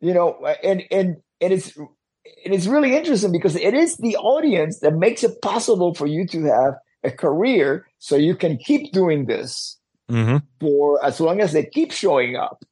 you 0.00 0.14
know 0.14 0.44
and 0.62 0.82
and 0.90 1.16
and 1.40 1.52
it's 1.52 1.76
and 1.76 2.54
it's 2.54 2.66
really 2.66 2.94
interesting 2.96 3.32
because 3.32 3.56
it 3.56 3.74
is 3.74 3.96
the 3.96 4.16
audience 4.16 4.80
that 4.80 4.94
makes 4.94 5.24
it 5.24 5.40
possible 5.42 5.94
for 5.94 6.06
you 6.06 6.26
to 6.28 6.44
have 6.44 6.74
a 7.04 7.10
career 7.10 7.86
so 7.98 8.16
you 8.16 8.36
can 8.36 8.56
keep 8.58 8.92
doing 8.92 9.26
this 9.26 9.78
Mm-hmm. 10.10 10.38
for 10.60 11.02
as 11.02 11.20
long 11.20 11.40
as 11.40 11.52
they 11.52 11.64
keep 11.64 11.90
showing 11.90 12.36
up 12.36 12.64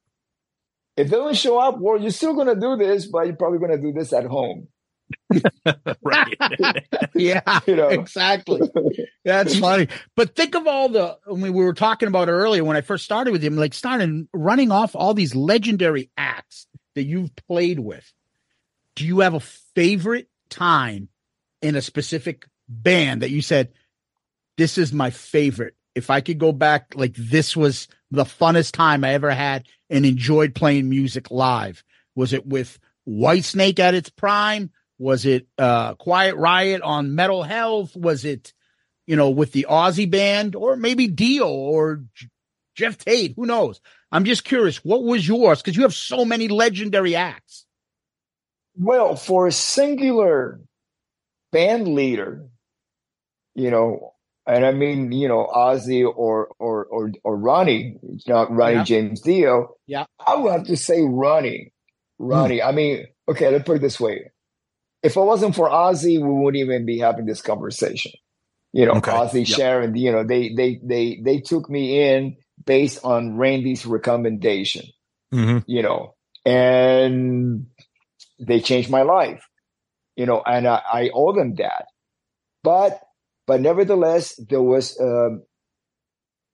if 0.97 1.09
they 1.09 1.15
don't 1.15 1.35
show 1.35 1.57
up 1.57 1.77
well 1.79 1.99
you're 1.99 2.11
still 2.11 2.33
going 2.33 2.47
to 2.47 2.59
do 2.59 2.75
this 2.75 3.05
but 3.07 3.25
you're 3.25 3.35
probably 3.35 3.59
going 3.59 3.71
to 3.71 3.81
do 3.81 3.91
this 3.91 4.13
at 4.13 4.25
home 4.25 4.67
Right. 6.01 6.37
Yeah, 7.13 7.59
you 7.67 7.75
know 7.75 7.89
exactly. 7.89 8.61
That's 9.25 9.59
funny. 9.59 9.89
But 10.15 10.35
think 10.35 10.55
of 10.55 10.65
all 10.65 10.89
the, 10.89 11.17
I 11.29 11.33
mean, 11.33 11.53
we 11.53 11.63
were 11.63 11.73
talking 11.73 12.07
about 12.07 12.29
it 12.29 12.31
earlier 12.31 12.63
when 12.63 12.77
I 12.77 12.81
first 12.81 13.05
started 13.05 13.31
with 13.31 13.43
him, 13.43 13.57
like 13.57 13.73
starting 13.73 14.27
running 14.33 14.71
off 14.71 14.95
all 14.95 15.13
these 15.13 15.35
legendary 15.35 16.09
acts 16.17 16.67
that 16.95 17.03
you've 17.03 17.35
played 17.47 17.79
with. 17.79 18.11
Do 18.95 19.05
you 19.05 19.19
have 19.19 19.33
a 19.33 19.39
favorite 19.39 20.29
time 20.49 21.09
in 21.61 21.75
a 21.75 21.81
specific 21.81 22.45
band 22.67 23.21
that 23.21 23.29
you 23.29 23.41
said, 23.41 23.73
this 24.57 24.77
is 24.77 24.91
my 24.91 25.11
favorite? 25.11 25.75
If 25.95 26.09
I 26.09 26.21
could 26.21 26.39
go 26.39 26.51
back, 26.51 26.93
like 26.95 27.15
this 27.15 27.55
was 27.55 27.87
the 28.11 28.23
funnest 28.23 28.71
time 28.71 29.03
I 29.03 29.13
ever 29.13 29.31
had 29.31 29.67
and 29.89 30.05
enjoyed 30.05 30.55
playing 30.55 30.89
music 30.89 31.31
live. 31.31 31.83
Was 32.15 32.33
it 32.33 32.45
with 32.45 32.79
Whitesnake 33.07 33.79
at 33.79 33.93
its 33.93 34.09
prime? 34.09 34.71
Was 34.99 35.25
it 35.25 35.47
uh 35.57 35.95
Quiet 35.95 36.35
Riot 36.35 36.81
on 36.81 37.15
Metal 37.15 37.43
Health? 37.43 37.95
Was 37.95 38.23
it, 38.25 38.53
you 39.07 39.15
know, 39.15 39.29
with 39.29 39.51
the 39.51 39.65
Ozzy 39.69 40.09
band 40.09 40.55
or 40.55 40.75
maybe 40.75 41.07
Dio 41.07 41.47
or 41.47 42.03
J- 42.13 42.27
Geoff 42.75 42.97
Tate? 42.97 43.33
Who 43.35 43.45
knows? 43.45 43.81
I'm 44.11 44.25
just 44.25 44.43
curious, 44.43 44.83
what 44.83 45.03
was 45.03 45.27
yours? 45.27 45.61
Because 45.61 45.75
you 45.75 45.83
have 45.83 45.93
so 45.93 46.25
many 46.25 46.47
legendary 46.47 47.15
acts. 47.15 47.65
Well, 48.77 49.15
for 49.15 49.47
a 49.47 49.51
singular 49.51 50.61
band 51.51 51.87
leader, 51.87 52.47
you 53.55 53.71
know, 53.71 54.10
and 54.53 54.65
I 54.65 54.71
mean, 54.71 55.11
you 55.11 55.27
know, 55.27 55.47
Ozzy 55.55 56.03
or 56.03 56.49
or 56.59 56.85
or 56.85 57.11
or 57.23 57.37
Ronnie, 57.37 57.97
it's 58.03 58.27
not 58.27 58.51
Ronnie 58.51 58.75
Yeah. 58.77 58.83
James 58.83 59.21
Dio. 59.21 59.75
Yeah. 59.87 60.05
I 60.25 60.35
would 60.35 60.51
have 60.51 60.65
to 60.65 60.75
say 60.77 61.01
Ronnie. 61.01 61.71
Ronnie. 62.19 62.61
I 62.61 62.71
mean, 62.71 63.05
okay, 63.29 63.49
let's 63.49 63.63
put 63.65 63.77
it 63.77 63.81
this 63.81 63.99
way. 63.99 64.31
If 65.03 65.15
it 65.15 65.21
wasn't 65.21 65.55
for 65.55 65.69
Ozzy, 65.69 66.21
we 66.21 66.29
wouldn't 66.29 66.61
even 66.61 66.85
be 66.85 66.99
having 66.99 67.25
this 67.25 67.41
conversation. 67.41 68.11
You 68.73 68.85
know, 68.85 68.93
Okay. 68.93 69.11
Ozzy, 69.11 69.47
Yep. 69.47 69.57
Sharon, 69.57 69.95
you 69.95 70.11
know, 70.11 70.23
they 70.23 70.53
they 70.53 70.79
they 70.83 71.19
they 71.23 71.39
took 71.39 71.69
me 71.69 72.01
in 72.09 72.35
based 72.65 72.99
on 73.03 73.37
Randy's 73.37 73.85
recommendation 73.85 74.85
Mm-hmm. 75.33 75.59
you 75.65 75.81
know, 75.81 76.13
and 76.45 77.67
they 78.39 78.59
changed 78.59 78.89
my 78.89 79.03
life, 79.03 79.41
you 80.17 80.25
know, 80.25 80.41
and 80.45 80.67
I, 80.67 80.81
I 80.91 81.09
owe 81.13 81.31
them 81.33 81.55
that. 81.55 81.85
But, 82.63 82.99
but 83.47 83.61
nevertheless, 83.61 84.35
there 84.49 84.61
was, 84.61 84.99
um, 84.99 85.43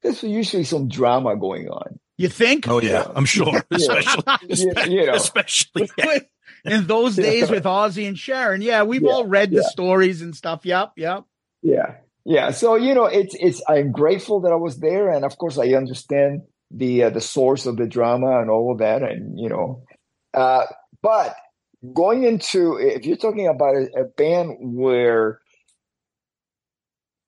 there's 0.02 0.24
usually 0.24 0.64
some 0.64 0.88
drama 0.88 1.36
going 1.36 1.68
on. 1.70 2.00
You 2.18 2.30
think? 2.30 2.68
Oh 2.68 2.82
yeah, 2.82 3.06
I'm 3.16 3.26
sure. 3.26 3.64
Especially, 3.72 4.24
You, 4.50 4.74
you 4.88 5.06
know, 5.06 5.14
especially. 5.14 5.90
In 6.66 6.88
those 6.88 7.16
days 7.16 7.50
with 7.50 7.64
Ozzy 7.64 8.08
and 8.08 8.18
Sharon. 8.18 8.62
Yeah, 8.62 8.84
we've 8.84 9.04
Yeah, 9.04 9.12
all 9.12 9.26
read 9.26 9.52
the 9.52 9.64
stories 9.64 10.22
and 10.22 10.36
stuff. 10.36 10.66
Yep, 10.66 10.94
yep. 10.98 11.24
yeah, 11.62 11.98
yeah. 12.26 12.52
So 12.52 12.76
you 12.76 12.96
know, 12.96 13.06
it's 13.06 13.36
it's. 13.40 13.62
I'm 13.70 13.92
grateful 13.92 14.42
that 14.42 14.52
I 14.52 14.56
was 14.56 14.80
there, 14.80 15.10
and 15.10 15.24
of 15.24 15.38
course, 15.38 15.58
I 15.60 15.74
understand 15.74 16.42
the 16.72 17.04
uh, 17.04 17.10
the 17.12 17.22
source 17.22 17.68
of 17.68 17.78
the 17.78 17.86
drama 17.86 18.42
and 18.42 18.50
all 18.50 18.72
of 18.72 18.80
that, 18.80 19.04
and 19.04 19.40
you 19.40 19.50
know, 19.50 19.84
uh, 20.34 20.66
but 21.02 21.36
going 21.94 22.24
into 22.24 22.78
if 22.78 23.06
you're 23.06 23.18
talking 23.18 23.48
about 23.48 23.76
a, 23.76 24.02
a 24.02 24.04
band 24.06 24.58
where 24.60 25.40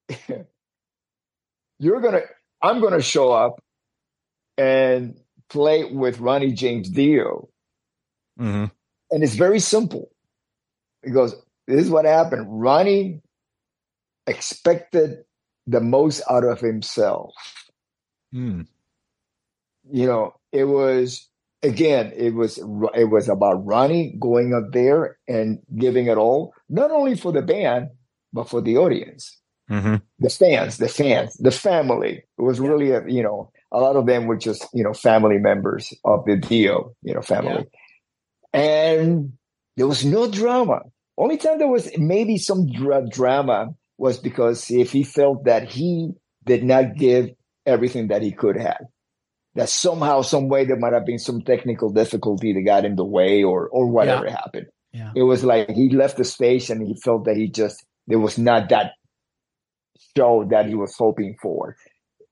you're 1.79 2.01
gonna 2.01 2.21
i'm 2.61 2.81
gonna 2.81 3.01
show 3.01 3.31
up 3.31 3.61
and 4.57 5.19
play 5.49 5.83
with 5.85 6.19
ronnie 6.19 6.53
james 6.53 6.89
dio. 6.89 7.49
Hmm 8.37 8.65
and 9.11 9.23
it's 9.23 9.35
very 9.35 9.59
simple. 9.59 10.09
Because 11.03 11.35
this 11.67 11.85
is 11.85 11.89
what 11.89 12.05
happened. 12.05 12.45
Ronnie 12.47 13.21
expected 14.27 15.23
the 15.65 15.79
most 15.79 16.21
out 16.29 16.43
of 16.43 16.59
himself. 16.59 17.33
Mm. 18.33 18.67
you 19.89 20.05
know, 20.05 20.35
it 20.51 20.65
was 20.65 21.27
again, 21.63 22.13
it 22.15 22.35
was 22.35 22.59
it 22.93 23.09
was 23.09 23.27
about 23.27 23.65
Ronnie 23.65 24.15
going 24.19 24.53
up 24.53 24.71
there 24.71 25.17
and 25.27 25.59
giving 25.75 26.05
it 26.05 26.17
all, 26.17 26.53
not 26.69 26.91
only 26.91 27.15
for 27.15 27.31
the 27.31 27.41
band 27.41 27.89
but 28.31 28.47
for 28.47 28.61
the 28.61 28.77
audience, 28.77 29.39
hmm 29.69 29.95
the 30.19 30.29
fans, 30.29 30.77
the 30.77 30.89
fans, 30.89 31.35
the 31.35 31.51
family. 31.51 32.23
It 32.37 32.41
was 32.41 32.59
really 32.59 32.91
a 32.91 33.07
you 33.07 33.23
know 33.23 33.51
a 33.71 33.79
lot 33.79 33.95
of 33.95 34.05
them 34.05 34.25
were 34.25 34.37
just 34.37 34.67
you 34.73 34.83
know 34.83 34.93
family 34.93 35.37
members 35.37 35.93
of 36.03 36.25
the 36.25 36.37
Dio, 36.37 36.95
you 37.03 37.13
know, 37.13 37.21
family, 37.21 37.65
and 38.53 39.33
there 39.77 39.87
was 39.87 40.03
no 40.03 40.29
drama. 40.29 40.81
Only 41.17 41.37
time 41.37 41.59
there 41.59 41.67
was 41.67 41.89
maybe 41.97 42.37
some 42.37 42.71
dra- 42.71 43.07
drama 43.07 43.69
was 43.97 44.17
because 44.17 44.71
if 44.71 44.91
he 44.91 45.03
felt 45.03 45.45
that 45.45 45.69
he 45.69 46.11
did 46.45 46.63
not 46.63 46.95
give 46.95 47.31
everything 47.65 48.07
that 48.07 48.21
he 48.21 48.31
could 48.31 48.55
have 48.57 48.81
that 49.55 49.69
somehow, 49.69 50.21
some 50.21 50.47
way, 50.47 50.65
there 50.65 50.77
might 50.77 50.93
have 50.93 51.05
been 51.05 51.19
some 51.19 51.41
technical 51.41 51.89
difficulty 51.89 52.53
that 52.53 52.61
got 52.61 52.85
in 52.85 52.95
the 52.95 53.05
way, 53.05 53.43
or 53.43 53.67
or 53.69 53.87
whatever 53.87 54.29
happened. 54.29 54.67
Yeah. 54.93 55.11
It 55.15 55.23
was 55.23 55.43
like 55.43 55.69
he 55.69 55.89
left 55.89 56.17
the 56.17 56.23
stage 56.23 56.69
and 56.69 56.85
he 56.85 56.95
felt 56.95 57.25
that 57.25 57.37
he 57.37 57.49
just 57.49 57.85
there 58.07 58.19
was 58.19 58.37
not 58.37 58.69
that 58.69 58.93
show 60.15 60.45
that 60.49 60.67
he 60.67 60.75
was 60.75 60.95
hoping 60.95 61.35
for. 61.41 61.75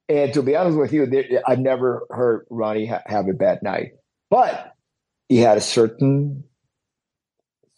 And 0.10 0.34
to 0.34 0.42
be 0.42 0.56
honest 0.56 0.78
with 0.78 0.94
you, 0.94 1.06
there, 1.06 1.26
I've 1.46 1.60
never 1.60 2.06
heard 2.10 2.46
Ronnie 2.50 2.88
ha- 2.88 3.04
have 3.06 3.28
a 3.28 3.34
bad 3.34 3.62
night, 3.62 3.92
but 4.30 4.74
he 5.28 5.38
had 5.38 5.58
a 5.58 5.62
certain 5.62 6.44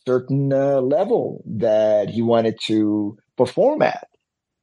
certain 0.06 0.52
uh, 0.54 0.82
level 0.82 1.44
that 1.46 2.10
he 2.10 2.22
wanted 2.22 2.58
to 2.66 3.18
perform 3.38 3.82
at, 3.82 4.08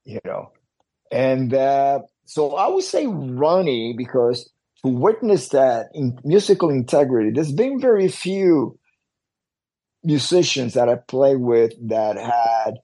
you 0.05 0.19
know, 0.25 0.51
and 1.11 1.55
uh, 1.55 2.01
so 2.25 2.57
I 2.57 2.69
would 2.69 2.85
say 2.85 3.07
Ronnie 3.07 3.95
because 3.97 4.51
to 4.85 4.89
witness 4.89 5.49
that 5.51 5.87
in 5.95 6.19
musical 6.25 6.71
integrity, 6.71 7.31
there's 7.31 7.53
been 7.53 7.81
very 7.81 8.09
few 8.09 8.79
musicians 10.03 10.75
that 10.75 10.89
I 10.89 10.97
play 10.97 11.37
with 11.37 11.73
that 11.89 12.17
had, 12.17 12.79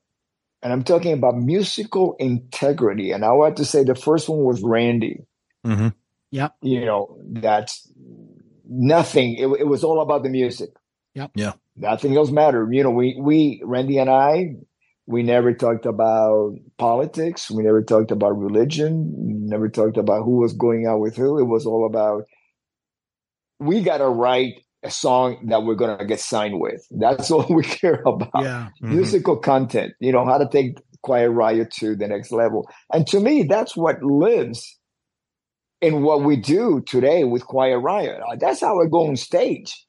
and 0.63 0.73
I'm 0.73 0.85
talking 0.85 1.13
about 1.13 1.37
musical 1.37 2.17
integrity. 2.19 3.11
And 3.11 3.25
I 3.25 3.33
want 3.33 3.57
to 3.57 3.65
say 3.65 3.85
the 3.85 3.95
first 3.95 4.29
one 4.29 4.45
was 4.45 4.63
Randy. 4.63 5.21
hmm 5.65 5.89
You 6.63 6.85
know, 6.85 7.19
that's 7.27 7.91
nothing. 8.69 9.35
It, 9.35 9.47
it 9.61 9.67
was 9.67 9.85
all 9.85 10.01
about 10.01 10.23
the 10.23 10.31
music. 10.31 10.71
Yep. 11.15 11.33
Yeah. 11.35 11.53
Nothing 11.77 12.17
else 12.17 12.31
mattered. 12.31 12.73
You 12.73 12.85
know, 12.85 12.91
we 12.91 13.19
we 13.21 13.63
Randy 13.65 13.99
and 13.99 14.11
I, 14.11 14.55
we 15.07 15.23
never 15.23 15.53
talked 15.53 15.85
about 15.85 16.55
politics. 16.79 17.51
We 17.51 17.63
never 17.63 17.83
talked 17.83 18.11
about 18.11 18.39
religion. 18.39 19.13
We 19.17 19.33
never 19.35 19.69
talked 19.69 19.97
about 19.97 20.25
who 20.25 20.39
was 20.39 20.53
going 20.53 20.87
out 20.87 21.01
with 21.01 21.17
who. 21.17 21.39
It 21.39 21.45
was 21.45 21.67
all 21.67 21.87
about 21.87 22.25
we 23.59 23.83
got 23.83 23.99
to 23.99 24.09
write 24.09 24.55
a 24.85 24.91
song 24.91 25.47
that 25.49 25.63
we're 25.63 25.75
going 25.75 25.97
to 25.99 26.05
get 26.05 26.21
signed 26.21 26.61
with. 26.61 26.87
That's 26.91 27.31
all 27.33 27.47
we 27.49 27.63
care 27.63 28.03
about. 28.07 28.31
Yeah. 28.43 28.69
Mhm. 28.83 28.95
Musical 28.95 29.37
content, 29.37 29.93
you 30.01 30.13
know, 30.13 30.25
how 30.25 30.39
to 30.39 30.49
take 30.49 30.79
Quiet 31.03 31.31
Riot 31.31 31.71
to 31.81 31.97
the 31.97 32.09
next 32.09 32.33
level. 32.33 32.69
And 32.93 33.07
to 33.09 33.21
me, 33.21 33.45
that's 33.45 33.77
what 33.77 34.03
lives 34.03 34.79
in 35.81 36.03
what 36.03 36.23
we 36.23 36.37
do 36.37 36.81
today 36.87 37.25
with 37.25 37.45
Quiet 37.45 37.79
Riot. 37.79 38.21
Uh, 38.21 38.37
That's 38.39 38.61
how 38.61 38.81
I 38.81 38.87
go 38.87 39.09
on 39.09 39.17
stage. 39.17 39.85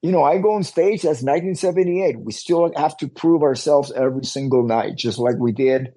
You 0.00 0.10
know, 0.12 0.22
I 0.22 0.38
go 0.38 0.54
on 0.54 0.62
stage 0.62 1.00
as 1.00 1.22
1978. 1.22 2.20
We 2.20 2.32
still 2.32 2.70
have 2.76 2.96
to 2.98 3.08
prove 3.08 3.42
ourselves 3.42 3.92
every 3.92 4.24
single 4.24 4.66
night, 4.66 4.96
just 4.96 5.18
like 5.18 5.34
we 5.38 5.52
did 5.52 5.88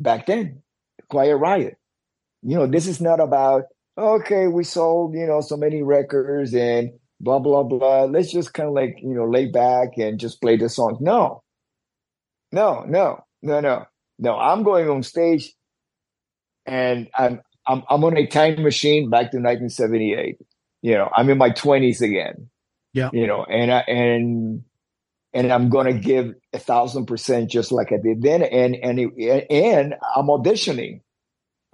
back 0.00 0.26
then, 0.26 0.62
Quiet 1.10 1.36
Riot. 1.36 1.76
You 2.42 2.56
know, 2.56 2.66
this 2.66 2.86
is 2.86 3.00
not 3.00 3.20
about, 3.20 3.64
okay, 3.98 4.46
we 4.46 4.64
sold, 4.64 5.14
you 5.14 5.26
know, 5.26 5.40
so 5.40 5.56
many 5.56 5.82
records 5.82 6.54
and 6.54 6.90
blah, 7.20 7.38
blah, 7.38 7.62
blah. 7.62 8.04
Let's 8.04 8.32
just 8.32 8.54
kind 8.54 8.68
of 8.68 8.74
like, 8.74 8.98
you 9.02 9.14
know, 9.14 9.26
lay 9.26 9.46
back 9.46 9.96
and 9.96 10.18
just 10.18 10.40
play 10.40 10.56
the 10.56 10.68
song. 10.68 10.98
No, 11.00 11.42
no, 12.52 12.84
no, 12.86 13.24
no, 13.42 13.60
no, 13.60 13.86
no. 14.18 14.36
I'm 14.36 14.62
going 14.62 14.88
on 14.88 15.02
stage 15.02 15.52
and 16.66 17.08
I'm, 17.14 17.40
I'm, 17.66 17.82
I'm 17.88 18.04
on 18.04 18.16
a 18.16 18.26
time 18.26 18.62
machine 18.62 19.10
back 19.10 19.30
to 19.32 19.38
1978. 19.38 20.38
You 20.82 20.94
know, 20.94 21.10
I'm 21.14 21.28
in 21.28 21.38
my 21.38 21.50
20s 21.50 22.00
again. 22.00 22.48
Yeah. 22.92 23.10
You 23.12 23.26
know, 23.26 23.44
and 23.44 23.72
I, 23.72 23.80
and 23.80 24.64
and 25.32 25.52
I'm 25.52 25.68
gonna 25.68 25.92
give 25.92 26.34
a 26.52 26.58
thousand 26.58 27.06
percent 27.06 27.50
just 27.50 27.70
like 27.70 27.92
I 27.92 27.98
did 28.02 28.22
then. 28.22 28.42
And 28.42 28.76
and 28.76 28.98
it, 28.98 29.46
and 29.50 29.94
I'm 30.16 30.26
auditioning 30.26 31.02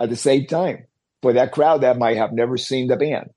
at 0.01 0.11
the 0.11 0.17
same 0.17 0.47
time 0.47 0.87
for 1.23 1.33
that 1.35 1.53
crowd 1.53 1.83
that 1.83 1.99
might 1.99 2.17
have 2.17 2.33
never 2.33 2.57
seen 2.57 2.89
the 2.89 2.97
band, 2.97 3.31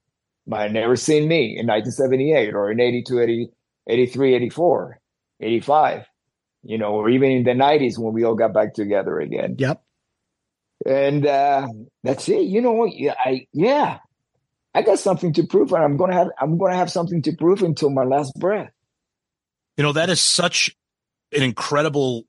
might 0.48 0.64
have 0.64 0.72
never 0.72 0.96
seen 0.96 1.28
me 1.28 1.58
in 1.58 1.68
1978 1.68 2.54
or 2.54 2.72
in 2.72 2.80
82, 2.80 3.20
80, 3.20 3.50
83, 3.90 4.36
84, 4.36 5.00
85, 5.42 6.06
you 6.64 6.78
know, 6.78 6.94
or 6.94 7.10
even 7.10 7.32
in 7.32 7.44
the 7.44 7.52
90s 7.52 8.00
when 8.00 8.14
we 8.14 8.24
all 8.24 8.36
got 8.36 8.54
back 8.54 8.74
together 8.74 9.20
again. 9.20 9.56
Yep. 9.58 9.84
And 10.86 11.26
uh, 11.26 11.68
that's 12.04 12.30
it. 12.30 12.44
You 12.44 12.62
know, 12.62 12.88
I 12.88 13.48
yeah, 13.52 13.98
I 14.74 14.84
got 14.84 15.00
something 15.00 15.34
to 15.34 15.44
prove, 15.44 15.72
and 15.74 15.84
I'm 15.84 15.98
gonna 15.98 16.14
have 16.14 16.30
I'm 16.40 16.58
gonna 16.58 16.76
have 16.76 16.92
something 16.92 17.24
to 17.24 17.36
prove 17.36 17.64
until 17.64 17.90
my 17.90 18.04
last 18.04 18.34
breath. 18.40 18.72
You 19.76 19.84
know, 19.84 19.94
that 19.94 20.10
is 20.10 20.22
such 20.22 20.76
an 21.34 21.42
incredible 21.42 22.26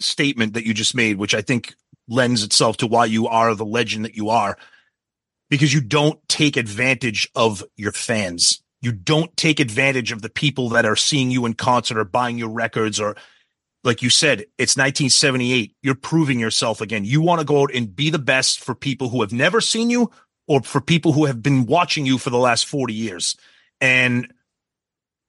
statement 0.00 0.54
that 0.54 0.66
you 0.66 0.72
just 0.72 0.94
made, 0.94 1.18
which 1.18 1.34
I 1.34 1.42
think 1.42 1.74
lends 2.08 2.42
itself 2.42 2.78
to 2.78 2.86
why 2.86 3.04
you 3.04 3.28
are 3.28 3.54
the 3.54 3.66
legend 3.66 4.06
that 4.06 4.16
you 4.16 4.30
are, 4.30 4.56
because 5.50 5.72
you 5.72 5.80
don't 5.80 6.18
take 6.28 6.56
advantage 6.56 7.28
of 7.34 7.64
your 7.76 7.92
fans. 7.92 8.62
You 8.80 8.92
don't 8.92 9.34
take 9.36 9.60
advantage 9.60 10.12
of 10.12 10.22
the 10.22 10.28
people 10.28 10.70
that 10.70 10.84
are 10.84 10.96
seeing 10.96 11.30
you 11.30 11.46
in 11.46 11.54
concert 11.54 11.98
or 11.98 12.04
buying 12.04 12.38
your 12.38 12.50
records 12.50 13.00
or 13.00 13.16
like 13.84 14.02
you 14.02 14.08
said, 14.08 14.40
it's 14.58 14.76
1978. 14.76 15.76
You're 15.82 15.94
proving 15.94 16.40
yourself 16.40 16.80
again. 16.80 17.04
You 17.04 17.20
want 17.20 17.40
to 17.40 17.44
go 17.44 17.62
out 17.62 17.74
and 17.74 17.94
be 17.94 18.08
the 18.08 18.18
best 18.18 18.60
for 18.60 18.74
people 18.74 19.10
who 19.10 19.20
have 19.20 19.32
never 19.32 19.60
seen 19.60 19.90
you 19.90 20.10
or 20.48 20.62
for 20.62 20.80
people 20.80 21.12
who 21.12 21.26
have 21.26 21.42
been 21.42 21.66
watching 21.66 22.06
you 22.06 22.16
for 22.16 22.30
the 22.30 22.38
last 22.38 22.66
40 22.66 22.94
years. 22.94 23.36
And, 23.80 24.32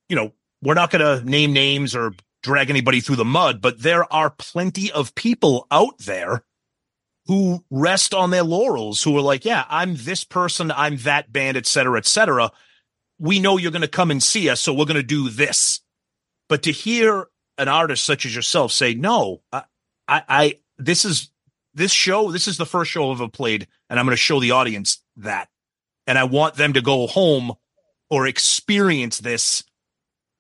you 0.08 0.16
know, 0.16 0.32
we're 0.62 0.74
not 0.74 0.90
going 0.90 1.02
to 1.02 1.30
name 1.30 1.52
names 1.52 1.96
or 1.96 2.14
drag 2.44 2.70
anybody 2.70 3.02
through 3.02 3.18
the 3.18 3.26
mud, 3.26 3.62
but 3.62 3.82
there 3.82 4.12
are 4.12 4.30
plenty 4.30 4.92
of 4.92 5.14
people 5.16 5.68
out 5.70 5.98
there 6.00 6.44
who 7.28 7.64
rest 7.70 8.14
on 8.14 8.30
their 8.30 8.44
laurels 8.44 9.02
who 9.02 9.18
are 9.18 9.22
like, 9.22 9.46
yeah, 9.46 9.66
I'm 9.70 9.96
this 9.96 10.24
person, 10.24 10.72
I'm 10.72 10.98
that 10.98 11.32
band, 11.34 11.58
et 11.58 11.66
cetera, 11.66 11.98
et 11.98 12.06
cetera. 12.06 12.52
We 13.18 13.40
know 13.40 13.58
you're 13.58 13.72
going 13.72 13.82
to 13.82 13.88
come 13.88 14.12
and 14.12 14.22
see 14.22 14.50
us, 14.50 14.62
so 14.62 14.74
we're 14.74 14.86
going 14.86 14.96
to 14.96 15.04
do 15.04 15.30
this. 15.30 15.82
But 16.48 16.64
to 16.64 16.72
hear 16.72 17.28
an 17.58 17.68
artist 17.68 18.06
such 18.06 18.26
as 18.26 18.36
yourself 18.36 18.72
say, 18.72 18.94
no, 18.94 19.42
I, 19.52 19.64
I, 20.08 20.24
I, 20.30 20.56
this 20.78 21.06
is 21.06 21.32
this 21.74 21.92
show, 21.92 22.32
this 22.32 22.48
is 22.48 22.58
the 22.58 22.66
first 22.66 22.92
show 22.92 23.12
I've 23.12 23.20
ever 23.20 23.30
played, 23.30 23.68
and 23.90 24.00
I'm 24.00 24.06
going 24.06 24.14
to 24.14 24.18
show 24.18 24.40
the 24.40 24.52
audience 24.52 25.00
that. 25.18 25.50
And 26.08 26.18
I 26.18 26.26
want 26.26 26.56
them 26.56 26.74
to 26.74 26.82
go 26.82 27.08
home 27.08 27.54
or 28.10 28.28
experience 28.28 29.18
this 29.18 29.64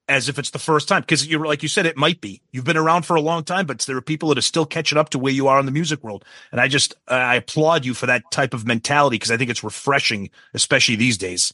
as 0.08 0.30
if 0.30 0.38
it's 0.38 0.51
the 0.51 0.60
first 0.60 0.88
time. 0.88 1.01
Because 1.01 1.28
you're 1.28 1.45
like 1.45 1.64
you 1.64 1.70
said, 1.70 1.86
it 1.86 1.97
might 1.97 2.22
be. 2.22 2.41
You've 2.51 2.66
been 2.66 2.78
around 2.78 3.06
for 3.06 3.16
a 3.16 3.22
long 3.22 3.43
time, 3.43 3.66
but 3.66 3.80
there 3.80 3.97
are 3.97 4.01
people 4.01 4.30
that 4.30 4.38
are 4.38 4.41
still 4.41 4.66
catching 4.66 4.97
up 4.97 5.10
to 5.10 5.20
where 5.20 5.34
you 5.34 5.47
are 5.47 5.60
in 5.60 5.66
the 5.66 5.72
music 5.72 6.03
world. 6.03 6.26
And 6.51 6.62
I 6.62 6.68
just 6.68 6.95
I 7.08 7.36
applaud 7.36 7.86
you 7.86 7.93
for 7.93 8.06
that 8.06 8.24
type 8.32 8.53
of 8.53 8.66
mentality 8.66 9.16
because 9.16 9.32
I 9.32 9.38
think 9.38 9.49
it's 9.49 9.64
refreshing, 9.64 10.30
especially 10.53 10.95
these 10.95 11.18
days. 11.18 11.53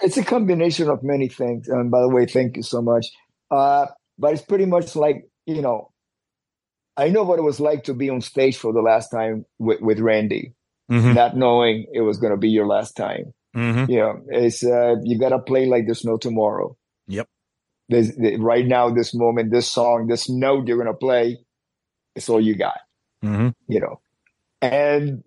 It's 0.00 0.16
a 0.16 0.24
combination 0.24 0.88
of 0.90 1.02
many 1.02 1.28
things. 1.28 1.68
And 1.68 1.90
by 1.90 2.02
the 2.02 2.08
way, 2.08 2.26
thank 2.26 2.56
you 2.56 2.62
so 2.62 2.82
much. 2.82 3.06
Uh, 3.50 3.86
but 4.18 4.34
it's 4.34 4.42
pretty 4.42 4.66
much 4.66 4.96
like, 4.96 5.28
you 5.46 5.62
know, 5.62 5.90
I 6.96 7.08
know 7.08 7.24
what 7.24 7.38
it 7.38 7.42
was 7.42 7.60
like 7.60 7.84
to 7.84 7.94
be 7.94 8.10
on 8.10 8.20
stage 8.20 8.56
for 8.56 8.72
the 8.72 8.80
last 8.80 9.08
time 9.08 9.44
with, 9.58 9.80
with 9.80 9.98
Randy, 10.00 10.54
mm-hmm. 10.90 11.14
not 11.14 11.36
knowing 11.36 11.86
it 11.92 12.00
was 12.00 12.18
going 12.18 12.32
to 12.32 12.38
be 12.38 12.48
your 12.48 12.66
last 12.66 12.96
time. 12.96 13.32
Mm-hmm. 13.54 13.90
You 13.90 13.98
know, 13.98 14.24
it's, 14.28 14.64
uh, 14.64 14.96
you 15.02 15.18
got 15.18 15.30
to 15.30 15.38
play 15.38 15.66
like 15.66 15.86
there's 15.86 16.04
no 16.04 16.16
tomorrow. 16.16 16.76
Yep. 17.08 17.28
There's, 17.88 18.12
right 18.38 18.66
now, 18.66 18.90
this 18.90 19.14
moment, 19.14 19.50
this 19.50 19.70
song, 19.70 20.08
this 20.08 20.28
note 20.28 20.66
you're 20.66 20.76
going 20.76 20.86
to 20.86 20.94
play, 20.94 21.38
it's 22.14 22.28
all 22.28 22.40
you 22.40 22.56
got. 22.56 22.78
Mm-hmm. 23.24 23.48
You 23.66 23.80
know, 23.80 24.00
and 24.60 25.24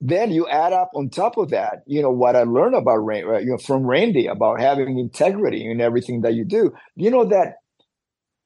then 0.00 0.30
you 0.30 0.46
add 0.46 0.72
up 0.72 0.90
on 0.94 1.08
top 1.08 1.38
of 1.38 1.50
that, 1.50 1.82
you 1.86 2.02
know, 2.02 2.10
what 2.10 2.36
I 2.36 2.42
learned 2.42 2.74
about 2.74 2.98
Randy, 2.98 3.44
you 3.44 3.52
know, 3.52 3.58
from 3.58 3.86
Randy 3.86 4.26
about 4.26 4.60
having 4.60 4.98
integrity 4.98 5.68
in 5.68 5.80
everything 5.80 6.20
that 6.20 6.34
you 6.34 6.44
do. 6.44 6.72
You 6.94 7.10
know 7.10 7.24
that, 7.24 7.56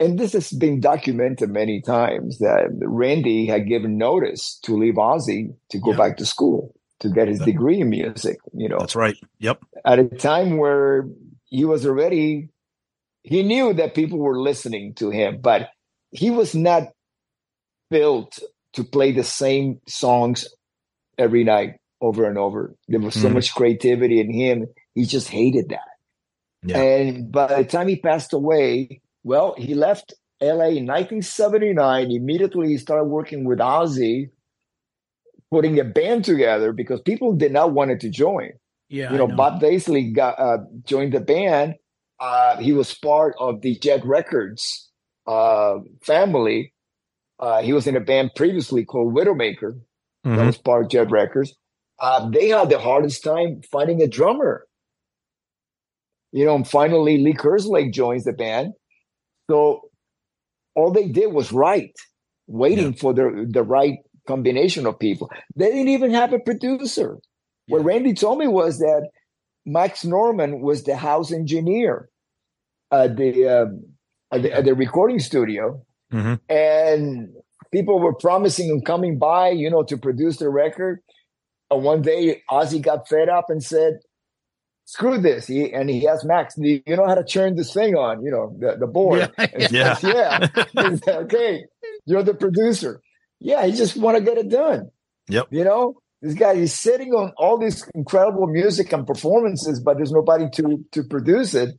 and 0.00 0.18
this 0.18 0.32
has 0.32 0.50
been 0.50 0.80
documented 0.80 1.50
many 1.50 1.82
times 1.82 2.38
that 2.38 2.70
Randy 2.80 3.46
had 3.46 3.68
given 3.68 3.98
notice 3.98 4.58
to 4.62 4.76
leave 4.76 4.94
Ozzy 4.94 5.54
to 5.70 5.78
go 5.78 5.94
back 5.94 6.16
to 6.18 6.24
school 6.24 6.74
to 7.00 7.10
get 7.10 7.28
his 7.28 7.40
degree 7.40 7.80
in 7.80 7.90
music. 7.90 8.38
You 8.54 8.68
know, 8.68 8.78
that's 8.78 8.96
right. 8.96 9.16
Yep. 9.40 9.62
At 9.84 9.98
a 9.98 10.04
time 10.04 10.56
where 10.56 11.06
he 11.52 11.66
was 11.66 11.84
already, 11.84 12.48
he 13.22 13.42
knew 13.42 13.74
that 13.74 13.94
people 13.94 14.18
were 14.18 14.40
listening 14.40 14.94
to 14.94 15.10
him, 15.10 15.40
but 15.42 15.68
he 16.10 16.30
was 16.30 16.54
not 16.54 16.84
built 17.90 18.38
to 18.72 18.82
play 18.82 19.12
the 19.12 19.22
same 19.22 19.78
songs 19.86 20.48
every 21.18 21.44
night 21.44 21.74
over 22.00 22.24
and 22.24 22.38
over. 22.38 22.74
There 22.88 23.00
was 23.00 23.14
so 23.14 23.28
mm. 23.28 23.34
much 23.34 23.54
creativity 23.54 24.18
in 24.18 24.32
him. 24.32 24.66
He 24.94 25.04
just 25.04 25.28
hated 25.28 25.68
that. 25.68 25.88
Yeah. 26.62 26.80
And 26.80 27.30
by 27.30 27.62
the 27.62 27.64
time 27.64 27.86
he 27.86 27.96
passed 27.96 28.32
away, 28.32 29.02
well, 29.22 29.54
he 29.58 29.74
left 29.74 30.14
LA 30.40 30.72
in 30.72 30.86
1979. 30.86 32.10
Immediately, 32.10 32.68
he 32.68 32.78
started 32.78 33.04
working 33.04 33.44
with 33.44 33.58
Ozzy, 33.58 34.30
putting 35.50 35.78
a 35.78 35.84
band 35.84 36.24
together 36.24 36.72
because 36.72 37.02
people 37.02 37.34
did 37.34 37.52
not 37.52 37.72
want 37.72 37.90
it 37.90 38.00
to 38.00 38.08
join. 38.08 38.52
Yeah, 38.92 39.10
you 39.10 39.16
know, 39.16 39.26
know. 39.26 39.36
Bob 39.36 39.58
Daisley 39.58 40.14
got 40.14 40.38
uh, 40.38 40.58
joined 40.84 41.14
the 41.14 41.20
band. 41.20 41.76
Uh, 42.20 42.58
he 42.58 42.74
was 42.74 42.92
part 42.92 43.34
of 43.40 43.62
the 43.62 43.78
Jet 43.78 44.04
Records 44.04 44.90
uh, 45.26 45.78
family. 46.02 46.74
Uh, 47.40 47.62
he 47.62 47.72
was 47.72 47.86
in 47.86 47.96
a 47.96 48.00
band 48.00 48.32
previously 48.36 48.84
called 48.84 49.14
Widowmaker, 49.14 49.80
mm-hmm. 50.26 50.36
that 50.36 50.44
was 50.44 50.58
part 50.58 50.84
of 50.84 50.90
Jet 50.90 51.10
Records. 51.10 51.54
Uh, 51.98 52.28
they 52.28 52.48
had 52.48 52.68
the 52.68 52.78
hardest 52.78 53.24
time 53.24 53.62
finding 53.72 54.02
a 54.02 54.06
drummer. 54.06 54.66
You 56.30 56.44
know, 56.44 56.54
and 56.54 56.68
finally 56.68 57.16
Lee 57.16 57.32
Kerslake 57.32 57.94
joins 57.94 58.24
the 58.24 58.32
band. 58.34 58.74
So 59.50 59.88
all 60.74 60.92
they 60.92 61.08
did 61.08 61.32
was 61.32 61.50
write, 61.50 61.96
waiting 62.46 62.92
yeah. 62.92 62.98
for 62.98 63.14
the 63.14 63.46
the 63.50 63.62
right 63.62 63.98
combination 64.26 64.86
of 64.86 64.98
people. 64.98 65.30
They 65.56 65.70
didn't 65.70 65.88
even 65.88 66.10
have 66.12 66.34
a 66.34 66.38
producer. 66.38 67.18
Yeah. 67.66 67.76
What 67.76 67.84
Randy 67.84 68.14
told 68.14 68.38
me 68.38 68.48
was 68.48 68.78
that 68.78 69.08
Max 69.64 70.04
Norman 70.04 70.60
was 70.60 70.84
the 70.84 70.96
house 70.96 71.32
engineer 71.32 72.08
at 72.90 73.16
the, 73.16 73.46
um, 73.46 73.84
at, 74.32 74.42
the 74.42 74.52
at 74.52 74.64
the 74.64 74.74
recording 74.74 75.18
studio, 75.18 75.82
mm-hmm. 76.12 76.34
and 76.48 77.34
people 77.72 77.98
were 77.98 78.14
promising 78.14 78.68
him 78.68 78.80
coming 78.80 79.18
by, 79.18 79.50
you 79.50 79.70
know, 79.70 79.82
to 79.84 79.96
produce 79.96 80.38
the 80.38 80.48
record. 80.48 81.00
And 81.70 81.82
one 81.82 82.02
day 82.02 82.42
Ozzy 82.50 82.82
got 82.82 83.08
fed 83.08 83.28
up 83.28 83.46
and 83.48 83.62
said, 83.62 84.00
screw 84.84 85.18
this. 85.18 85.46
He, 85.46 85.72
and 85.72 85.88
he 85.88 86.06
asked 86.06 86.24
Max, 86.24 86.54
do 86.54 86.80
you 86.84 86.96
know 86.96 87.06
how 87.06 87.14
to 87.14 87.24
turn 87.24 87.56
this 87.56 87.72
thing 87.72 87.94
on? 87.96 88.22
You 88.22 88.30
know, 88.30 88.56
the, 88.58 88.76
the 88.78 88.86
board. 88.86 89.30
Yeah. 89.38 89.94
Says, 89.94 90.02
yeah. 90.02 90.48
said, 90.96 91.08
okay. 91.24 91.64
You're 92.04 92.22
the 92.22 92.34
producer. 92.34 93.00
Yeah. 93.40 93.64
He 93.64 93.72
just 93.72 93.96
want 93.96 94.18
to 94.18 94.22
get 94.22 94.38
it 94.38 94.50
done. 94.50 94.90
Yep. 95.28 95.48
You 95.50 95.64
know, 95.64 96.01
this 96.22 96.34
guy 96.34 96.52
is 96.52 96.72
sitting 96.72 97.12
on 97.12 97.32
all 97.36 97.58
this 97.58 97.86
incredible 97.94 98.46
music 98.46 98.92
and 98.92 99.06
performances, 99.06 99.80
but 99.80 99.96
there's 99.96 100.12
nobody 100.12 100.48
to, 100.54 100.84
to 100.92 101.02
produce 101.02 101.54
it. 101.54 101.70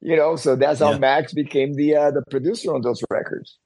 You 0.00 0.16
know, 0.16 0.36
so 0.36 0.54
that's 0.56 0.80
how 0.80 0.92
yeah. 0.92 0.98
Max 0.98 1.32
became 1.32 1.74
the, 1.74 1.96
uh, 1.96 2.10
the 2.10 2.22
producer 2.30 2.74
on 2.74 2.82
those 2.82 3.02
records 3.10 3.58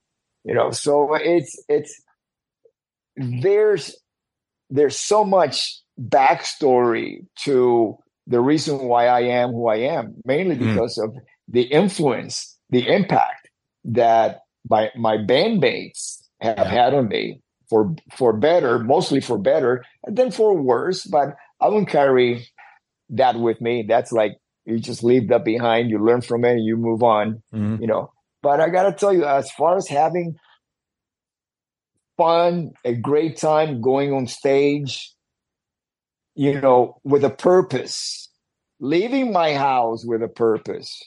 you 0.44 0.54
know 0.54 0.72
so 0.72 1.14
it's 1.14 1.62
it's 1.68 2.02
there's 3.16 3.96
there's 4.70 4.98
so 4.98 5.24
much 5.24 5.80
backstory 6.00 7.26
to 7.44 7.96
the 8.26 8.40
reason 8.40 8.78
why 8.78 9.06
I 9.06 9.20
am 9.22 9.50
who 9.50 9.68
I 9.68 9.76
am, 9.76 10.14
mainly 10.24 10.56
hmm. 10.56 10.68
because 10.68 10.96
mm. 10.96 11.04
of 11.04 11.16
the 11.48 11.62
influence, 11.62 12.58
the 12.70 12.88
impact 12.88 13.48
that 13.84 14.40
my 14.68 14.90
my 14.96 15.18
bandmates 15.18 16.22
have 16.40 16.56
yeah. 16.56 16.68
had 16.68 16.94
on 16.94 17.08
me 17.08 17.41
for 17.72 17.94
for 18.14 18.34
better, 18.34 18.78
mostly 18.78 19.22
for 19.22 19.38
better, 19.38 19.82
and 20.04 20.14
then 20.14 20.30
for 20.30 20.54
worse. 20.54 21.06
But 21.06 21.36
I 21.58 21.68
won't 21.68 21.88
carry 21.88 22.46
that 23.08 23.40
with 23.40 23.62
me. 23.62 23.86
That's 23.88 24.12
like 24.12 24.32
you 24.66 24.78
just 24.78 25.02
leave 25.02 25.28
that 25.28 25.42
behind. 25.42 25.88
You 25.88 26.04
learn 26.04 26.20
from 26.20 26.44
it, 26.44 26.52
and 26.52 26.64
you 26.64 26.76
move 26.76 27.02
on. 27.02 27.42
Mm. 27.54 27.80
You 27.80 27.86
know, 27.86 28.12
but 28.42 28.60
I 28.60 28.68
got 28.68 28.82
to 28.82 28.92
tell 28.92 29.14
you, 29.14 29.24
as 29.24 29.50
far 29.52 29.78
as 29.78 29.88
having 29.88 30.36
fun, 32.18 32.72
a 32.84 32.92
great 32.92 33.38
time 33.38 33.80
going 33.80 34.12
on 34.12 34.26
stage, 34.26 35.10
you 36.34 36.60
know, 36.60 37.00
with 37.04 37.24
a 37.24 37.30
purpose, 37.30 38.28
leaving 38.80 39.32
my 39.32 39.54
house 39.54 40.04
with 40.04 40.22
a 40.22 40.28
purpose. 40.28 41.00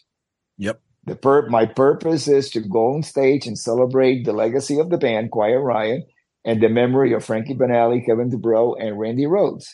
Yep. 0.57 0.81
The 1.05 1.15
pur- 1.15 1.47
my 1.49 1.67
purpose 1.67 2.27
is 2.27 2.49
to 2.49 2.61
go 2.61 2.95
on 2.95 3.03
stage 3.03 3.45
and 3.45 3.55
celebrate 3.55 4.25
the 4.25 4.33
legacy 4.33 4.79
of 4.79 4.89
the 4.89 4.97
band, 4.97 5.29
Quiet 5.29 5.59
Riot, 5.59 6.07
and 6.45 6.61
the 6.61 6.69
memory 6.69 7.13
of 7.13 7.25
Frankie 7.25 7.55
Banali, 7.55 8.05
Kevin 8.05 8.29
DuBrow, 8.29 8.75
and 8.79 8.99
Randy 8.99 9.25
Rhoads. 9.25 9.65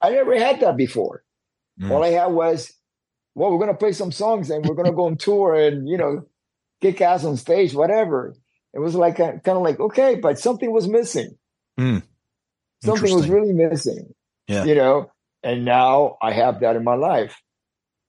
I 0.00 0.10
never 0.10 0.38
had 0.38 0.60
that 0.60 0.76
before. 0.76 1.24
Mm. 1.80 1.90
All 1.90 2.04
I 2.04 2.08
had 2.08 2.26
was, 2.26 2.72
well, 3.34 3.50
we're 3.50 3.58
going 3.58 3.72
to 3.72 3.78
play 3.78 3.92
some 3.92 4.12
songs 4.12 4.50
and 4.50 4.64
we're 4.64 4.74
going 4.74 4.86
to 4.86 4.92
go 4.92 5.06
on 5.06 5.16
tour 5.18 5.54
and, 5.54 5.88
you 5.88 5.96
know, 5.96 6.26
kick 6.82 7.00
ass 7.00 7.24
on 7.24 7.38
stage, 7.38 7.74
whatever. 7.74 8.36
It 8.74 8.78
was 8.78 8.94
like, 8.94 9.16
kind 9.16 9.40
of 9.46 9.62
like, 9.62 9.80
okay, 9.80 10.16
but 10.16 10.38
something 10.38 10.70
was 10.70 10.86
missing. 10.86 11.36
Mm. 11.80 12.02
Something 12.84 13.14
was 13.14 13.28
really 13.28 13.54
missing. 13.54 14.14
Yeah. 14.48 14.64
You 14.64 14.74
know, 14.74 15.10
and 15.42 15.64
now 15.64 16.18
I 16.20 16.32
have 16.32 16.60
that 16.60 16.76
in 16.76 16.84
my 16.84 16.94
life. 16.94 17.40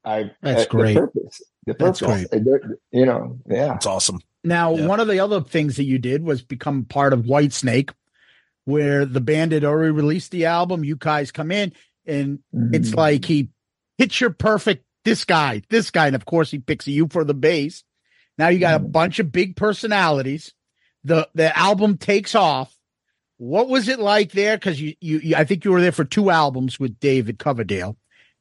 I, 0.03 0.31
That's 0.41 0.63
uh, 0.63 0.69
great. 0.69 0.93
The 0.95 0.99
purpose. 1.01 1.41
The 1.65 1.73
purpose. 1.73 1.99
That's 1.99 2.43
great. 2.43 2.61
You 2.91 3.05
know, 3.05 3.39
yeah. 3.47 3.75
It's 3.75 3.85
awesome. 3.85 4.19
Now, 4.43 4.75
Yeah. 4.75 4.85
one 4.87 4.99
of 4.99 5.07
the 5.07 5.19
other 5.19 5.41
things 5.41 5.77
that 5.77 5.85
you 5.85 5.97
did 5.97 6.23
was 6.23 6.41
become 6.41 6.85
part 6.85 7.13
of 7.13 7.25
Whitesnake, 7.25 7.91
where 8.65 9.05
the 9.05 9.21
band 9.21 9.51
had 9.51 9.63
already 9.63 9.91
released 9.91 10.31
the 10.31 10.45
album. 10.45 10.83
You 10.83 10.95
guys 10.95 11.31
come 11.31 11.51
in, 11.51 11.73
and 12.05 12.39
it's 12.73 12.91
Mhm. 12.91 12.95
like 12.95 13.25
he 13.25 13.49
picture 13.97 14.29
perfect 14.29 14.85
this 15.03 15.25
guy, 15.25 15.61
this 15.69 15.89
guy, 15.91 16.07
and 16.07 16.15
of 16.15 16.25
course 16.25 16.51
he 16.51 16.59
picks 16.59 16.87
you 16.87 17.07
for 17.09 17.23
the 17.23 17.33
bass. 17.33 17.83
Now 18.37 18.49
you 18.49 18.59
got 18.59 18.79
a 18.79 18.83
Mhm. 18.83 18.91
bunch 18.91 19.19
of 19.19 19.31
big 19.31 19.55
personalities. 19.55 20.53
The 21.03 21.27
the 21.33 21.57
album 21.57 21.97
takes 21.97 22.35
off. 22.35 22.73
What 23.37 23.69
was 23.69 23.87
it 23.87 23.99
like 23.99 24.31
there? 24.33 24.57
Because 24.57 24.79
you, 24.81 24.95
you 24.99 25.19
you 25.19 25.35
I 25.35 25.43
think 25.45 25.63
you 25.65 25.71
were 25.71 25.81
there 25.81 25.91
for 25.91 26.05
two 26.05 26.29
albums 26.29 26.79
with 26.79 26.99
David 26.99 27.39
Coverdale, 27.39 27.97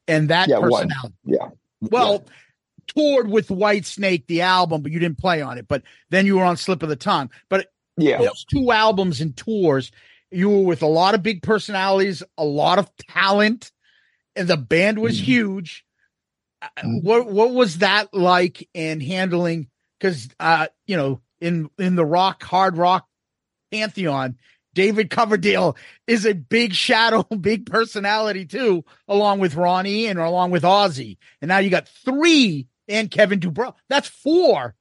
and 0.07 0.29
that 0.29 0.49
Yeah, 0.49 0.59
one. 0.59 0.71
personality. 0.89 1.15
Yeah. 1.25 1.49
Well, 1.81 2.25
toured 2.87 3.29
with 3.29 3.47
Whitesnake, 3.49 4.27
the 4.27 4.41
album, 4.41 4.81
but 4.81 4.91
you 4.91 4.99
didn't 4.99 5.17
play 5.19 5.41
on 5.41 5.57
it. 5.57 5.67
But 5.67 5.83
then 6.09 6.25
you 6.25 6.37
were 6.37 6.43
on 6.45 6.57
Slip 6.57 6.83
of 6.83 6.89
the 6.89 6.95
Tongue. 6.95 7.29
But 7.49 7.71
Yeah. 7.97 8.17
those 8.19 8.45
two 8.45 8.71
albums 8.71 9.21
and 9.21 9.35
tours, 9.35 9.91
you 10.31 10.49
were 10.49 10.63
with 10.63 10.81
a 10.81 10.87
lot 10.87 11.15
of 11.15 11.23
big 11.23 11.41
personalities, 11.41 12.23
a 12.37 12.45
lot 12.45 12.79
of 12.79 12.89
talent, 12.97 13.71
and 14.35 14.47
the 14.47 14.57
band 14.57 14.99
was 14.99 15.19
Mhm. 15.19 15.23
huge. 15.23 15.85
Uh, 16.61 16.67
Mhm. 16.83 17.03
What 17.03 17.27
what 17.31 17.53
was 17.53 17.79
that 17.79 18.13
like 18.13 18.67
in 18.73 18.99
handling? 19.01 19.67
Because 19.99 20.29
uh, 20.39 20.67
you 20.85 20.97
know, 20.97 21.21
in 21.39 21.69
in 21.77 21.95
the 21.95 22.05
rock 22.05 22.43
hard 22.43 22.77
rock 22.77 23.07
pantheon, 23.71 24.37
David 24.73 25.09
Coverdale 25.09 25.75
is 26.07 26.25
a 26.25 26.33
big 26.33 26.73
shadow, 26.73 27.23
big 27.41 27.65
personality 27.65 28.45
too, 28.45 28.83
along 29.07 29.39
with 29.39 29.55
Ronnie 29.55 30.07
and 30.07 30.19
along 30.19 30.51
with 30.51 30.63
Ozzy. 30.63 31.17
And 31.41 31.49
now 31.49 31.57
you 31.59 31.69
got 31.69 31.87
three 31.87 32.67
and 32.87 33.11
Kevin 33.11 33.39
DuBrow. 33.39 33.73
That's 33.89 34.07
four 34.07 34.75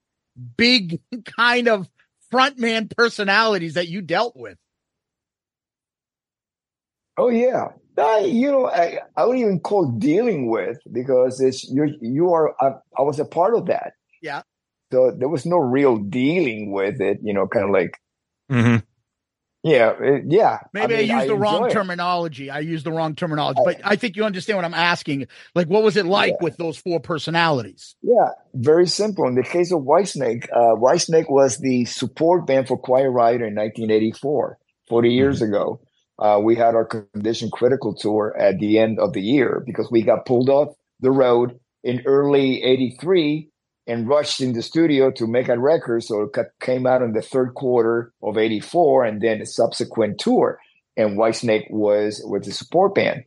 big 0.57 1.01
kind 1.25 1.69
of 1.69 1.89
frontman 2.33 2.95
personalities 2.95 3.75
that 3.75 3.89
you 3.89 4.03
dealt 4.03 4.37
with. 4.37 4.59
Oh 7.17 7.29
yeah. 7.29 7.69
I, 7.99 8.19
you 8.21 8.51
know, 8.51 8.67
I, 8.67 8.99
I 9.17 9.23
don't 9.23 9.39
even 9.39 9.61
call 9.61 9.87
dealing 9.87 10.51
with 10.51 10.79
because 10.93 11.41
it's 11.41 11.71
you're 11.73 11.89
you 12.01 12.35
are 12.35 12.55
I, 12.61 12.75
I 12.99 13.03
was 13.03 13.19
a 13.19 13.25
part 13.25 13.55
of 13.55 13.67
that. 13.67 13.95
Yeah. 14.21 14.43
So 14.93 15.11
there 15.11 15.29
was 15.29 15.47
no 15.47 15.57
real 15.57 15.97
dealing 15.97 16.73
with 16.73 17.01
it, 17.01 17.19
you 17.23 17.33
know, 17.33 17.47
kind 17.47 17.65
of 17.65 17.71
like 17.71 17.99
Mm-hmm. 18.51 18.77
Yeah, 19.67 19.93
it- 20.01 20.25
yeah. 20.29 20.59
Maybe 20.73 20.95
I, 20.95 20.99
mean, 20.99 21.11
used 21.11 21.29
the 21.29 21.35
wrong 21.37 21.67
it. 21.67 21.73
terminology. 21.73 22.51
I 22.51 22.61
used 22.61 22.87
the 22.87 22.93
wrong 22.93 23.15
terminology, 23.17 23.61
but 23.65 23.81
I 23.85 23.97
think 23.97 24.17
you 24.17 24.25
understand 24.25 24.57
what 24.59 24.65
I'm 24.65 24.75
asking. 24.75 25.27
Like, 25.55 25.67
what 25.67 25.83
was 25.83 25.97
it 25.97 26.07
like 26.07 26.33
Yeah. 26.39 26.45
with 26.45 26.57
those 26.57 26.77
four 26.77 27.01
personalities? 27.01 27.97
Yeah, 28.03 28.29
very 28.55 28.87
simple. 28.87 29.27
In 29.27 29.35
the 29.35 29.43
case 29.43 29.73
of 29.73 29.81
Whitesnake, 29.83 30.49
uh, 30.53 30.77
Whitesnake 30.77 31.29
was 31.29 31.59
the 31.59 31.85
support 31.87 32.47
band 32.47 32.69
for 32.69 32.79
Quiet 32.79 33.11
Riot 33.11 33.43
in 33.43 33.55
1984, 33.55 34.59
40 34.89 35.11
years 35.11 35.43
ago. 35.43 35.81
Uh, 36.19 36.41
we 36.43 36.55
had 36.57 36.75
our 36.75 36.85
Condition 36.85 37.51
Critical 37.51 37.95
tour 37.95 38.35
at 38.39 38.59
the 38.59 38.79
end 38.79 38.99
of 38.99 39.13
the 39.13 39.21
year 39.21 39.63
because 39.67 39.91
we 39.91 40.03
got 40.03 40.25
pulled 40.27 40.49
off 40.49 40.69
the 41.01 41.11
road 41.11 41.59
in 41.85 42.03
early 42.07 42.63
83 42.63 43.49
and 43.87 44.09
rushed 44.09 44.41
in 44.41 44.53
the 44.53 44.63
studio 44.63 45.11
to 45.13 45.27
make 45.27 45.49
a 45.49 45.59
record. 45.59 46.03
So 46.03 46.23
it 46.23 46.37
came 46.61 46.87
out 46.87 47.03
in 47.03 47.13
the 47.13 47.23
third 47.23 47.55
quarter 47.55 48.13
of 48.23 48.37
84 48.37 49.05
and 49.05 49.21
then 49.21 49.41
a 49.41 49.47
subsequent 49.47 50.19
tour. 50.19 50.59
And 50.97 51.19
Whitesnake 51.19 51.71
was, 51.71 52.21
with 52.25 52.45
the 52.45 52.53
support 52.53 52.95
band. 52.95 53.25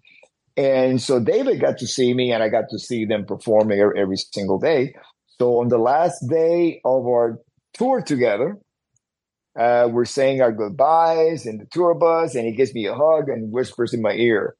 And 0.57 1.01
so 1.01 1.19
David 1.19 1.61
got 1.61 1.77
to 1.77 1.87
see 1.87 2.13
me 2.13 2.31
and 2.31 2.43
I 2.43 2.49
got 2.49 2.65
to 2.71 2.79
see 2.79 3.05
them 3.05 3.25
performing 3.25 3.79
every, 3.79 4.17
single 4.17 4.59
day. 4.59 4.93
So 5.37 5.61
on 5.61 5.69
the 5.69 5.77
last 5.77 6.27
day 6.27 6.81
of 6.83 7.05
our 7.07 7.39
tour 7.73 8.01
together, 8.01 8.57
uh, 9.57 9.87
we're 9.89 10.05
saying 10.05 10.41
our 10.41 10.51
goodbyes 10.51 11.45
in 11.45 11.59
the 11.59 11.65
tour 11.71 11.93
bus 11.93 12.35
and 12.35 12.45
he 12.45 12.51
gives 12.51 12.73
me 12.73 12.87
a 12.87 12.93
hug 12.93 13.29
and 13.29 13.53
whispers 13.53 13.93
in 13.93 14.01
my 14.01 14.13
ear, 14.13 14.55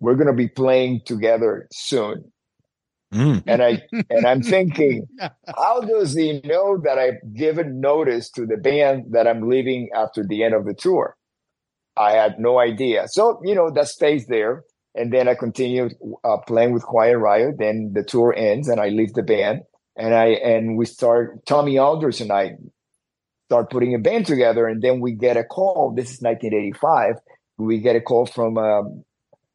we're 0.00 0.16
going 0.16 0.26
to 0.26 0.32
be 0.32 0.48
playing 0.48 1.02
together 1.04 1.68
soon. 1.72 2.32
Mm. 3.12 3.42
And 3.46 3.62
I, 3.62 3.82
and 4.08 4.26
I'm 4.26 4.42
thinking, 4.54 5.06
how 5.46 5.80
does 5.80 6.14
he 6.14 6.40
know 6.44 6.78
that 6.84 6.98
I've 6.98 7.34
given 7.34 7.80
notice 7.80 8.30
to 8.32 8.46
the 8.46 8.56
band 8.56 9.06
that 9.10 9.26
I'm 9.26 9.48
leaving 9.48 9.90
after 9.94 10.24
the 10.24 10.44
end 10.44 10.54
of 10.54 10.64
the 10.64 10.74
tour? 10.74 11.16
I 11.96 12.12
had 12.12 12.38
no 12.38 12.58
idea. 12.58 13.06
So, 13.08 13.40
you 13.44 13.54
know, 13.54 13.70
that 13.70 13.88
stays 13.88 14.26
there. 14.26 14.64
And 14.94 15.12
then 15.12 15.28
I 15.28 15.34
continued 15.34 15.94
uh, 16.24 16.38
playing 16.38 16.72
with 16.72 16.82
Quiet 16.82 17.18
Riot. 17.18 17.56
Then 17.58 17.92
the 17.94 18.02
tour 18.02 18.34
ends 18.36 18.68
and 18.68 18.80
I 18.80 18.88
leave 18.88 19.12
the 19.12 19.22
band 19.22 19.62
and 19.96 20.14
I, 20.14 20.26
and 20.26 20.76
we 20.76 20.86
start, 20.86 21.46
Tommy 21.46 21.78
Aldridge 21.78 22.20
and 22.20 22.32
I 22.32 22.56
start 23.46 23.70
putting 23.70 23.94
a 23.94 23.98
band 23.98 24.26
together. 24.26 24.66
And 24.66 24.82
then 24.82 25.00
we 25.00 25.12
get 25.12 25.36
a 25.36 25.44
call. 25.44 25.92
This 25.94 26.12
is 26.12 26.22
1985. 26.22 27.16
We 27.58 27.78
get 27.78 27.96
a 27.96 28.00
call 28.00 28.26
from 28.26 28.56
um, 28.56 29.04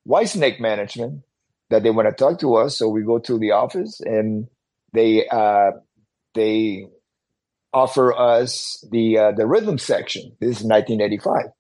Whitesnake 0.08 0.60
Management 0.60 1.24
that 1.70 1.84
they 1.84 1.90
want 1.90 2.08
to 2.08 2.14
talk 2.14 2.40
to 2.40 2.56
us. 2.56 2.78
So 2.78 2.90
we 2.90 3.04
go 3.04 3.20
to 3.20 3.38
the 3.38 3.52
office 3.52 4.00
and 4.02 4.48
they, 4.94 5.28
uh, 5.28 5.72
they 6.34 6.88
offer 7.74 8.14
us 8.14 8.86
the, 8.92 9.18
uh, 9.18 9.32
the 9.32 9.48
rhythm 9.48 9.78
section. 9.78 10.36
This 10.40 10.60
is 10.60 10.64
1985 10.64 11.52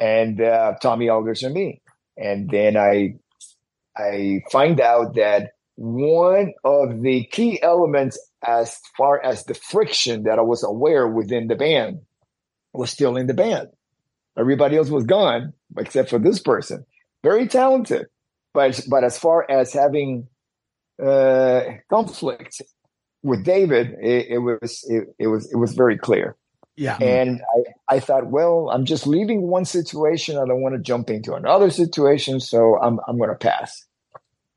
and 0.00 0.40
uh, 0.40 0.74
Tommy 0.80 1.08
Aldridge 1.08 1.42
and 1.42 1.54
me. 1.54 1.82
And 2.16 2.50
then 2.50 2.76
I 2.76 3.14
I 3.96 4.42
find 4.50 4.80
out 4.80 5.16
that 5.16 5.50
one 5.76 6.52
of 6.64 7.02
the 7.02 7.24
key 7.30 7.60
elements 7.60 8.18
as 8.46 8.78
far 8.96 9.22
as 9.24 9.44
the 9.44 9.54
friction 9.54 10.24
that 10.24 10.38
I 10.38 10.42
was 10.42 10.62
aware 10.62 11.06
within 11.06 11.48
the 11.48 11.56
band 11.56 12.00
was 12.72 12.90
still 12.90 13.16
in 13.16 13.26
the 13.26 13.34
band. 13.34 13.68
Everybody 14.38 14.76
else 14.76 14.88
was 14.88 15.04
gone 15.04 15.52
except 15.76 16.10
for 16.10 16.18
this 16.18 16.40
person. 16.40 16.84
Very 17.24 17.48
talented. 17.48 18.06
But 18.58 18.80
but 18.88 19.04
as 19.04 19.16
far 19.16 19.46
as 19.48 19.72
having 19.72 20.26
uh, 21.00 21.62
conflict 21.88 22.60
with 23.22 23.44
David, 23.44 23.94
it, 24.02 24.26
it 24.34 24.38
was 24.38 24.84
it, 24.88 25.14
it 25.16 25.28
was 25.28 25.42
it 25.52 25.58
was 25.58 25.74
very 25.74 25.96
clear. 25.96 26.34
Yeah. 26.76 26.96
And 27.00 27.40
I, 27.56 27.96
I 27.96 28.00
thought, 28.00 28.32
well, 28.32 28.70
I'm 28.72 28.84
just 28.84 29.06
leaving 29.06 29.42
one 29.42 29.64
situation. 29.64 30.38
I 30.38 30.46
don't 30.46 30.62
want 30.62 30.74
to 30.74 30.80
jump 30.80 31.08
into 31.08 31.34
another 31.34 31.70
situation. 31.70 32.40
So 32.40 32.80
I'm, 32.80 32.98
I'm 33.06 33.16
going 33.18 33.30
to 33.30 33.36
pass. 33.36 33.84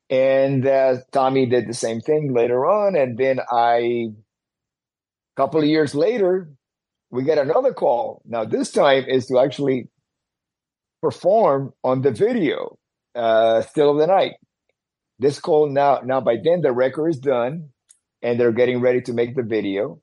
And 0.09 0.65
uh, 0.65 0.97
Tommy 1.11 1.45
did 1.45 1.67
the 1.67 1.73
same 1.73 2.01
thing 2.01 2.33
later 2.33 2.65
on. 2.65 2.95
And 2.95 3.17
then 3.17 3.39
I, 3.51 3.75
a 3.75 5.35
couple 5.35 5.61
of 5.61 5.67
years 5.67 5.95
later, 5.95 6.49
we 7.11 7.23
get 7.23 7.37
another 7.39 7.73
call. 7.73 8.21
Now, 8.25 8.45
this 8.45 8.71
time 8.71 9.05
is 9.07 9.27
to 9.27 9.39
actually 9.39 9.89
perform 11.01 11.73
on 11.83 12.01
the 12.01 12.11
video, 12.11 12.77
uh, 13.15 13.61
Still 13.61 13.91
of 13.91 13.97
the 13.97 14.07
Night. 14.07 14.33
This 15.19 15.39
call 15.39 15.69
now, 15.69 16.01
now 16.03 16.21
by 16.21 16.37
then 16.43 16.61
the 16.61 16.71
record 16.71 17.09
is 17.09 17.19
done 17.19 17.69
and 18.21 18.39
they're 18.39 18.51
getting 18.51 18.81
ready 18.81 19.01
to 19.01 19.13
make 19.13 19.35
the 19.35 19.43
video. 19.43 19.99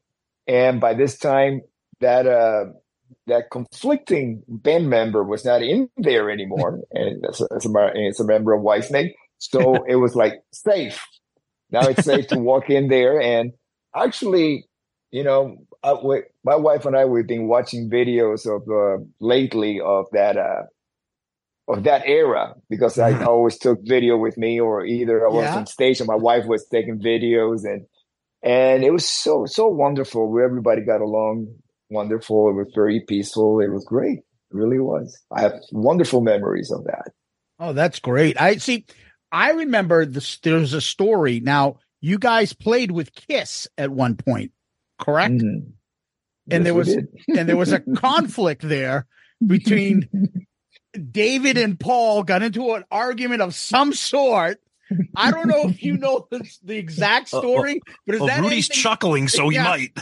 And 0.46 0.80
by 0.80 0.94
this 0.94 1.18
time, 1.18 1.62
that 2.00 2.26
uh, 2.26 2.72
that 3.26 3.50
conflicting 3.50 4.42
band 4.48 4.88
member 4.88 5.22
was 5.22 5.44
not 5.44 5.62
in 5.62 5.88
there 5.96 6.30
anymore, 6.30 6.80
and 6.92 7.24
it's 7.24 7.40
a, 7.40 7.46
as 7.52 8.20
a 8.20 8.24
member 8.24 8.52
of 8.52 8.62
Whitesnake, 8.62 9.14
so 9.38 9.84
it 9.88 9.96
was 9.96 10.14
like 10.14 10.34
safe. 10.52 11.04
Now 11.70 11.86
it's 11.88 12.04
safe 12.04 12.28
to 12.28 12.38
walk 12.38 12.70
in 12.70 12.88
there, 12.88 13.20
and 13.20 13.52
actually, 13.94 14.64
you 15.10 15.22
know, 15.22 15.58
I, 15.82 15.94
we, 16.02 16.22
my 16.44 16.56
wife 16.56 16.86
and 16.86 16.96
I 16.96 17.04
we've 17.04 17.26
been 17.26 17.46
watching 17.46 17.90
videos 17.90 18.46
of 18.46 18.62
uh, 18.68 19.04
lately 19.20 19.80
of 19.80 20.06
that 20.12 20.36
uh, 20.36 20.62
of 21.68 21.84
that 21.84 22.02
era 22.06 22.54
because 22.70 22.98
I 22.98 23.22
always 23.24 23.58
took 23.58 23.78
video 23.82 24.16
with 24.16 24.36
me, 24.38 24.58
or 24.60 24.84
either 24.84 25.26
I 25.26 25.30
was 25.30 25.44
Yeah. 25.44 25.56
on 25.56 25.66
stage 25.66 26.00
and 26.00 26.06
my 26.08 26.14
wife 26.16 26.46
was 26.46 26.66
taking 26.66 26.98
videos, 26.98 27.64
and 27.64 27.86
and 28.42 28.84
it 28.84 28.90
was 28.92 29.08
so 29.08 29.44
so 29.46 29.68
wonderful. 29.68 30.30
Where 30.30 30.44
everybody 30.44 30.82
got 30.82 31.00
along 31.00 31.48
wonderful. 31.90 32.50
It 32.50 32.54
was 32.54 32.72
very 32.74 33.00
peaceful. 33.06 33.60
It 33.60 33.68
was 33.72 33.84
great. 33.84 34.18
It 34.18 34.24
really 34.56 34.78
was. 34.78 35.16
I 35.30 35.42
have 35.42 35.54
wonderful 35.72 36.20
memories 36.20 36.70
of 36.70 36.84
that. 36.84 37.12
Oh, 37.58 37.72
that's 37.72 37.98
great. 38.00 38.40
I 38.40 38.56
see. 38.56 38.86
I 39.32 39.50
remember 39.52 40.06
this. 40.06 40.38
There's 40.38 40.72
a 40.72 40.80
story. 40.80 41.40
Now, 41.40 41.78
you 42.00 42.18
guys 42.18 42.52
played 42.52 42.90
with 42.92 43.14
Kiss 43.14 43.68
at 43.76 43.90
one 43.90 44.16
point, 44.16 44.52
correct? 44.98 45.34
Mhm. 45.34 45.72
And 46.50 46.64
Yes, 46.64 46.64
there 46.64 46.74
was 46.74 46.88
and 47.36 47.48
there 47.48 47.56
was 47.58 47.72
a 47.72 47.80
conflict 47.96 48.62
there 48.62 49.06
between 49.46 50.08
David 51.10 51.56
and 51.58 51.78
Paul 51.78 52.22
got 52.22 52.42
into 52.42 52.72
an 52.74 52.84
argument 52.90 53.42
of 53.42 53.54
some 53.54 53.92
sort. 53.92 54.60
I 55.14 55.30
don't 55.30 55.48
know 55.48 55.68
if 55.68 55.82
you 55.82 55.98
know 55.98 56.26
the, 56.30 56.48
the 56.64 56.76
exact 56.78 57.32
Uh, 57.34 57.38
uh, 57.38 57.40
story, 57.42 57.80
but 58.06 58.14
is 58.14 58.20
Well, 58.20 58.28
that 58.28 58.40
Rudy's 58.40 58.70
anything- 58.70 58.82
chuckling, 58.82 59.28
so 59.28 59.48
he 59.50 59.56
Yeah. 59.56 59.64
might. 59.64 59.98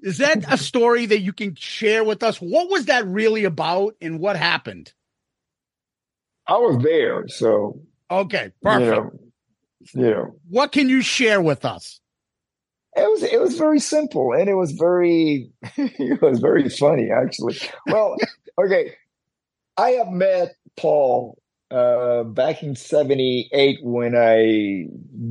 is 0.00 0.18
that 0.18 0.50
a 0.50 0.56
story 0.56 1.06
that 1.06 1.20
you 1.20 1.32
can 1.34 1.54
share 1.56 2.02
with 2.04 2.22
us? 2.22 2.38
What 2.40 2.70
was 2.70 2.86
that 2.86 3.06
really 3.06 3.44
about, 3.44 3.96
and 4.00 4.18
what 4.18 4.36
happened? 4.36 4.92
I 6.46 6.54
was 6.56 6.82
there, 6.82 7.28
so 7.28 7.80
Okay, 8.10 8.50
perfect. 8.62 8.84
you 8.86 8.90
know, 8.90 9.10
you 10.08 10.10
know, 10.10 10.36
What 10.48 10.72
can 10.72 10.88
you 10.88 11.02
share 11.02 11.40
with 11.40 11.64
us? 11.64 12.00
it 12.96 13.08
was 13.08 13.22
it 13.22 13.40
was 13.40 13.56
very 13.56 13.78
simple 13.78 14.32
and 14.32 14.48
it 14.48 14.54
was 14.54 14.72
very 14.72 15.48
it 15.76 16.20
was 16.20 16.40
very 16.40 16.68
funny 16.68 17.08
actually. 17.12 17.56
Well, 17.86 18.16
okay, 18.60 18.94
I 19.76 19.90
have 19.92 20.08
met 20.08 20.54
Paul 20.76 21.38
uh, 21.70 22.24
back 22.24 22.62
in 22.62 22.74
'78 22.76 23.78
when 23.82 24.16
I 24.16 24.86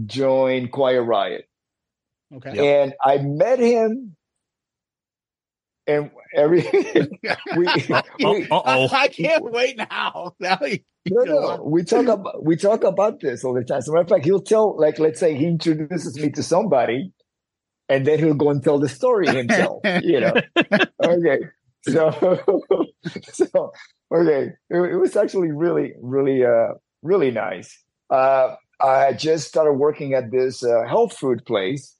joined 0.05 0.71
Quiet 0.71 1.01
Riot. 1.01 1.45
Okay. 2.33 2.81
and 2.83 2.93
I 3.03 3.17
met 3.17 3.57
him, 3.59 4.15
and 5.87 6.11
every 6.35 6.61
we, 7.55 7.67
Oh, 7.67 8.01
we 8.33 8.47
uh-oh. 8.51 8.87
I 8.91 9.07
can't 9.07 9.43
wait 9.51 9.77
now. 9.77 10.33
Now 10.39 10.59
you- 10.61 10.79
no, 11.09 11.23
no, 11.23 11.63
we 11.63 11.83
talk 11.83 12.07
about 12.07 12.43
we 12.45 12.55
talk 12.57 12.83
about 12.83 13.21
this 13.21 13.43
all 13.43 13.53
the 13.55 13.63
time. 13.63 13.77
As 13.79 13.87
a 13.87 13.91
matter 13.93 14.03
of 14.03 14.09
fact, 14.09 14.25
he'll 14.25 14.41
tell 14.41 14.77
like 14.77 14.99
let's 14.99 15.19
say 15.19 15.33
he 15.33 15.45
introduces 15.45 16.19
me 16.19 16.29
to 16.31 16.43
somebody, 16.43 17.13
and 17.87 18.05
then 18.05 18.19
he'll 18.19 18.33
go 18.35 18.49
and 18.51 18.61
tell 18.63 18.77
the 18.79 18.89
story 18.89 19.27
himself. 19.27 19.81
you 20.03 20.19
know, 20.19 20.33
okay. 21.03 21.39
So, 21.83 22.11
so 23.33 23.71
okay, 24.13 24.49
it, 24.69 24.77
it 24.77 24.97
was 24.97 25.15
actually 25.15 25.51
really, 25.51 25.93
really, 26.01 26.43
uh, 26.43 26.73
really 27.01 27.31
nice. 27.31 27.83
Uh, 28.09 28.55
I 28.81 29.13
just 29.13 29.47
started 29.47 29.73
working 29.73 30.13
at 30.13 30.31
this 30.31 30.63
uh, 30.63 30.83
health 30.87 31.17
food 31.17 31.45
place 31.45 31.95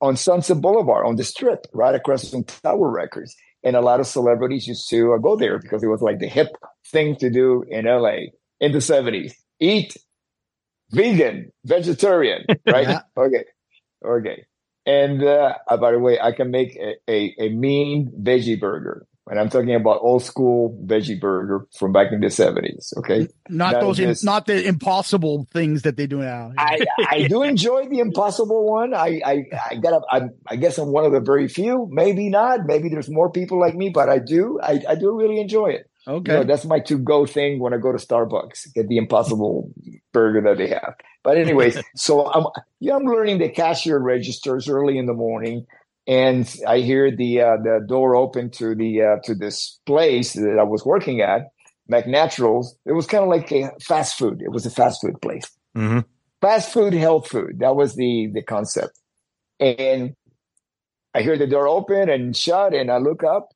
on 0.00 0.16
Sunset 0.16 0.60
Boulevard 0.60 1.06
on 1.06 1.16
the 1.16 1.24
strip, 1.24 1.66
right 1.72 1.94
across 1.94 2.30
from 2.30 2.44
Tower 2.44 2.90
Records, 2.90 3.36
and 3.62 3.76
a 3.76 3.80
lot 3.80 4.00
of 4.00 4.06
celebrities 4.06 4.66
used 4.66 4.88
to 4.90 5.12
uh, 5.14 5.18
go 5.18 5.36
there 5.36 5.58
because 5.58 5.82
it 5.82 5.88
was 5.88 6.00
like 6.00 6.18
the 6.18 6.28
hip 6.28 6.48
thing 6.86 7.16
to 7.16 7.30
do 7.30 7.64
in 7.68 7.84
LA 7.84 8.32
in 8.60 8.72
the 8.72 8.80
seventies: 8.80 9.34
eat 9.60 9.96
vegan, 10.90 11.52
vegetarian, 11.64 12.44
right? 12.66 12.88
Yeah. 12.88 13.00
Okay, 13.16 13.44
okay. 14.04 14.44
And 14.86 15.22
uh, 15.22 15.54
by 15.78 15.92
the 15.92 15.98
way, 15.98 16.18
I 16.20 16.32
can 16.32 16.50
make 16.50 16.76
a, 16.76 16.94
a, 17.08 17.34
a 17.38 17.48
mean 17.50 18.12
veggie 18.22 18.58
burger. 18.58 19.06
And 19.30 19.38
I'm 19.38 19.48
talking 19.48 19.74
about 19.74 20.00
old 20.00 20.24
school 20.24 20.76
veggie 20.86 21.20
burger 21.20 21.64
from 21.78 21.92
back 21.92 22.10
in 22.10 22.20
the 22.20 22.26
70s. 22.28 22.96
Okay. 22.98 23.28
not 23.48 23.74
That 23.74 23.80
those, 23.82 24.00
im- 24.00 24.16
not 24.24 24.46
the 24.46 24.66
impossible 24.66 25.46
things 25.52 25.82
that 25.82 25.96
they 25.96 26.08
do 26.08 26.18
now. 26.18 26.50
I, 26.58 26.80
I 26.98 27.28
do 27.28 27.42
enjoy 27.44 27.88
the 27.88 28.00
impossible 28.00 28.68
one. 28.68 28.92
I, 28.92 29.20
I, 29.24 29.44
I 29.70 29.74
got 29.76 30.02
I, 30.10 30.22
I 30.48 30.56
guess 30.56 30.78
I'm 30.78 30.90
one 30.90 31.04
of 31.04 31.12
the 31.12 31.20
very 31.20 31.46
few, 31.46 31.86
maybe 31.92 32.28
not. 32.28 32.66
Maybe 32.66 32.88
there's 32.88 33.08
more 33.08 33.30
people 33.30 33.60
like 33.60 33.76
me, 33.76 33.90
but 33.90 34.08
I 34.08 34.18
do, 34.18 34.58
I, 34.60 34.80
I 34.88 34.94
do 34.96 35.16
really 35.16 35.38
enjoy 35.40 35.68
it. 35.68 35.89
Okay. 36.10 36.32
You 36.32 36.38
know, 36.38 36.44
that's 36.44 36.64
my 36.64 36.80
to 36.80 36.98
go 36.98 37.26
thing 37.26 37.58
when 37.60 37.72
I 37.74 37.78
go 37.78 37.92
to 37.92 37.98
Starbucks, 37.98 38.72
get 38.74 38.88
the 38.88 38.96
impossible 38.98 39.70
burger 40.12 40.40
that 40.42 40.58
they 40.58 40.68
have. 40.68 40.94
But 41.22 41.36
anyways, 41.38 41.78
so 41.96 42.26
I'm 42.32 42.46
yeah, 42.80 42.96
I'm 42.96 43.04
learning 43.04 43.38
the 43.38 43.48
cashier 43.48 43.98
registers 43.98 44.68
early 44.68 44.98
in 44.98 45.06
the 45.06 45.14
morning, 45.14 45.66
and 46.06 46.52
I 46.66 46.78
hear 46.78 47.14
the 47.14 47.40
uh, 47.40 47.56
the 47.62 47.84
door 47.86 48.16
open 48.16 48.50
to 48.52 48.74
the 48.74 49.02
uh, 49.02 49.16
to 49.24 49.34
this 49.34 49.80
place 49.86 50.32
that 50.34 50.58
I 50.58 50.64
was 50.64 50.84
working 50.84 51.20
at, 51.20 51.42
McNaturals. 51.90 52.66
It 52.86 52.92
was 52.92 53.06
kind 53.06 53.22
of 53.24 53.28
like 53.30 53.50
a 53.52 53.70
fast 53.82 54.16
food. 54.18 54.40
It 54.42 54.50
was 54.50 54.66
a 54.66 54.70
fast 54.70 55.00
food 55.02 55.20
place 55.20 55.50
Mhm. 55.76 56.04
fast 56.40 56.72
food, 56.72 56.92
health 56.94 57.28
food. 57.28 57.58
That 57.60 57.76
was 57.76 57.94
the 57.94 58.30
the 58.32 58.42
concept. 58.42 58.98
And 59.60 60.14
I 61.14 61.22
hear 61.22 61.36
the 61.36 61.46
door 61.46 61.68
open 61.68 62.08
and 62.08 62.36
shut, 62.36 62.72
and 62.72 62.90
I 62.90 62.98
look 62.98 63.22
up, 63.24 63.50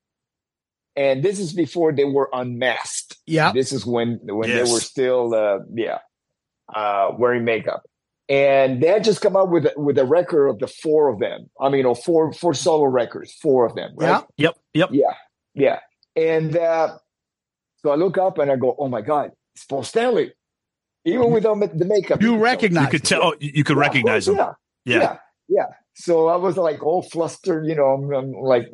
and 0.97 1.23
this 1.23 1.39
is 1.39 1.53
before 1.53 1.93
they 1.93 2.05
were 2.05 2.29
unmasked. 2.33 3.17
Yeah. 3.27 3.53
this 3.53 3.73
is 3.73 3.85
when 3.87 4.21
when 4.23 4.49
Yes. 4.49 4.67
they 4.69 4.73
were 4.73 4.81
still, 4.81 5.35
uh, 5.35 5.59
yeah, 5.75 5.99
uh, 6.75 7.13
wearing 7.19 7.45
makeup. 7.45 7.83
And 8.29 8.83
they 8.83 8.87
had 8.89 9.05
just 9.05 9.21
come 9.21 9.37
out 9.37 9.51
with 9.51 9.67
with 9.77 9.99
a 9.99 10.05
record 10.07 10.49
of 10.49 10.59
the 10.59 10.67
four 10.67 11.09
of 11.13 11.19
them. 11.21 11.51
I 11.61 11.69
mean, 11.69 11.85
or 11.85 11.95
four 11.95 12.33
four 12.33 12.55
solo 12.55 12.85
records, 12.87 13.33
four 13.35 13.67
of 13.67 13.75
them, 13.75 13.93
right? 13.97 14.25
Yeah. 14.39 14.47
Yep. 14.47 14.59
Yep. 14.73 14.89
Yeah, 14.93 15.15
yeah. 15.55 15.81
And 16.17 16.57
uh, 16.57 16.97
so 17.83 17.91
I 17.91 17.97
look 17.97 18.17
up 18.17 18.39
and 18.39 18.51
I 18.51 18.57
go, 18.57 18.75
"Oh 18.79 18.89
my 18.89 19.03
God, 19.03 19.33
it's 19.55 19.65
Paul 19.67 19.83
Stanley!" 19.83 20.33
Even 21.05 21.33
without 21.33 21.61
the 21.61 21.85
makeup, 21.85 22.23
You 22.23 22.31
can 22.33 22.41
recognize 22.41 22.85
You 22.85 22.91
could 22.93 23.05
tell. 23.05 23.23
oh, 23.23 23.35
You 23.39 23.63
could 23.63 23.77
Yeah, 23.77 23.81
recognize 23.83 24.25
course, 24.25 24.39
him. 24.39 24.47
Yeah, 24.87 24.97
Yeah. 24.97 25.01
yeah, 25.03 25.17
yeah. 25.49 25.67
So 25.95 26.29
I 26.29 26.37
was 26.37 26.57
like 26.57 26.83
all 26.85 27.03
flustered, 27.03 27.67
you 27.67 27.75
know. 27.75 27.87
I'm, 27.87 28.13
I'm 28.13 28.33
like, 28.33 28.69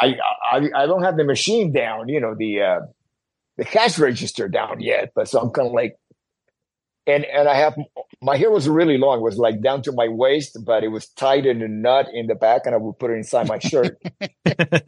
I, 0.00 0.16
I, 0.52 0.68
I 0.74 0.86
don't 0.86 1.02
have 1.04 1.16
the 1.16 1.24
machine 1.24 1.72
down, 1.72 2.08
you 2.08 2.20
know, 2.20 2.34
the 2.36 2.60
uh, 2.62 2.80
the 3.56 3.64
cash 3.64 3.98
register 3.98 4.48
down 4.48 4.80
yet. 4.80 5.12
But 5.14 5.28
so 5.28 5.40
I'm 5.40 5.50
kind 5.50 5.68
of 5.68 5.74
like, 5.74 5.96
and 7.06 7.24
and 7.24 7.48
I 7.48 7.54
have 7.54 7.76
my 8.20 8.36
hair 8.36 8.50
was 8.50 8.68
really 8.68 8.98
long, 8.98 9.18
it 9.18 9.22
was 9.22 9.38
like 9.38 9.62
down 9.62 9.82
to 9.82 9.92
my 9.92 10.08
waist, 10.08 10.58
but 10.64 10.82
it 10.82 10.88
was 10.88 11.08
tied 11.10 11.46
in 11.46 11.62
a 11.62 11.68
knot 11.68 12.06
in 12.12 12.26
the 12.26 12.34
back, 12.34 12.62
and 12.66 12.74
I 12.74 12.78
would 12.78 12.98
put 12.98 13.12
it 13.12 13.14
inside 13.14 13.46
my 13.46 13.58
shirt. 13.60 13.96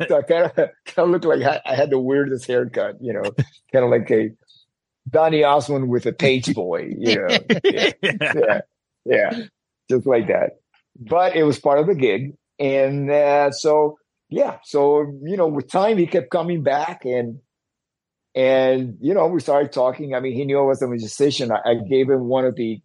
so 0.09 0.19
I 0.19 0.23
kind 0.23 0.45
of 0.47 0.55
kind 0.55 0.71
of 0.99 1.11
looked 1.11 1.25
like 1.27 1.43
I, 1.43 1.61
I 1.65 1.75
had 1.77 1.91
the 1.91 2.01
weirdest 2.01 2.47
haircut, 2.47 2.97
you 3.01 3.13
know, 3.13 3.23
kind 3.73 3.85
of 3.85 3.91
like 3.91 4.11
a 4.11 4.31
Donny 5.09 5.45
Osmond 5.45 5.89
with 5.89 6.07
a 6.07 6.13
page 6.13 6.53
boy, 6.55 6.91
you 6.99 7.17
know. 7.17 7.39
Yeah 7.65 7.93
yeah, 8.05 8.61
yeah, 9.05 9.41
just 9.91 10.07
like 10.07 10.29
that. 10.29 10.58
But 10.99 11.37
it 11.37 11.45
was 11.45 11.59
part 11.61 11.79
of 11.79 11.87
the 11.87 11.95
gig, 11.95 12.35
and 12.59 13.11
uh, 13.11 13.51
so 13.53 13.99
yeah, 14.29 14.59
so 14.65 15.03
you 15.23 15.37
know, 15.37 15.47
with 15.47 15.71
time 15.71 15.97
he 15.99 16.07
kept 16.07 16.31
coming 16.31 16.63
back, 16.63 17.05
and 17.05 17.39
and 18.35 18.97
you 19.01 19.15
know, 19.15 19.27
we 19.27 19.41
started 19.41 19.73
talking. 19.73 20.15
I 20.15 20.21
mean, 20.21 20.35
he 20.35 20.45
knew 20.45 20.59
I 20.59 20.63
was 20.63 20.83
a 20.83 20.89
musician. 20.89 21.51
I, 21.53 21.61
I 21.65 21.75
gave 21.89 22.09
him 22.11 22.25
one 22.25 22.45
of 22.45 22.57
the 22.57 22.81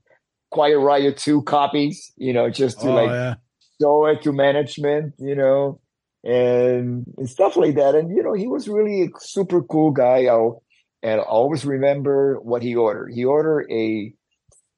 Quiet 0.51 0.79
Riot 0.79 1.17
two 1.17 1.41
copies, 1.43 2.11
you 2.17 2.33
know, 2.33 2.49
just 2.49 2.81
to 2.81 2.89
Oh, 2.89 2.93
like 2.93 3.11
yeah. 3.11 3.35
show 3.81 4.05
it 4.05 4.21
to 4.23 4.31
management, 4.31 5.15
you 5.19 5.35
know, 5.35 5.79
and, 6.23 7.05
and 7.17 7.29
stuff 7.29 7.55
like 7.57 7.75
that. 7.75 7.95
And 7.95 8.15
you 8.15 8.23
know, 8.23 8.33
he 8.33 8.47
was 8.47 8.67
really 8.67 9.03
a 9.03 9.07
super 9.19 9.61
cool 9.63 9.91
guy. 9.91 10.25
I'll 10.25 10.63
and 11.01 11.19
I 11.19 11.23
always 11.23 11.65
remember 11.65 12.39
what 12.41 12.61
he 12.61 12.75
ordered. 12.75 13.11
He 13.13 13.25
ordered 13.25 13.67
a 13.71 14.13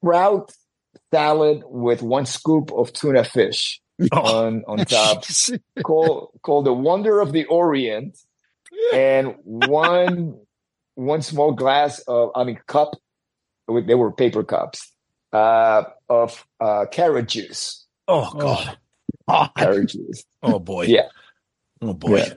sprout 0.00 0.52
salad 1.16 1.62
with 1.66 2.02
one 2.02 2.26
scoop 2.26 2.70
of 2.72 2.92
tuna 2.92 3.24
fish 3.24 3.80
Oh, 4.12 4.44
on 4.44 4.64
on 4.68 4.78
top, 4.96 5.24
jeez. 5.24 5.58
called 5.82 6.30
called 6.42 6.66
the 6.66 6.72
Wonder 6.74 7.20
of 7.20 7.32
the 7.32 7.46
Orient, 7.46 8.18
and 8.92 9.34
one 9.44 10.38
one 10.96 11.22
small 11.22 11.52
glass 11.52 12.00
of 12.00 12.30
I 12.36 12.44
mean 12.44 12.58
cup. 12.66 12.90
They 13.68 13.94
were 13.94 14.12
paper 14.12 14.44
cups 14.44 14.92
uh, 15.32 15.84
of 16.08 16.44
uh, 16.60 16.84
carrot 16.92 17.28
juice. 17.28 17.86
Oh 18.06 18.30
God. 18.38 18.76
Oh, 19.28 19.48
Carrot 19.56 19.88
juice. 19.88 20.22
Oh 20.42 20.58
boy. 20.60 20.84
Yeah. 20.86 21.08
Oh 21.82 21.94
boy. 21.94 22.18
Yeah. 22.18 22.34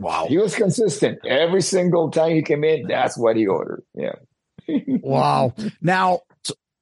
Wow. 0.00 0.26
He 0.28 0.36
was 0.38 0.54
consistent 0.54 1.24
every 1.24 1.62
single 1.62 2.10
time 2.10 2.32
he 2.34 2.42
came 2.42 2.64
in. 2.64 2.88
That's 2.88 3.16
what 3.16 3.36
he 3.36 3.46
ordered. 3.46 3.84
Yeah. 3.94 4.16
wow. 5.00 5.54
Now, 5.80 6.20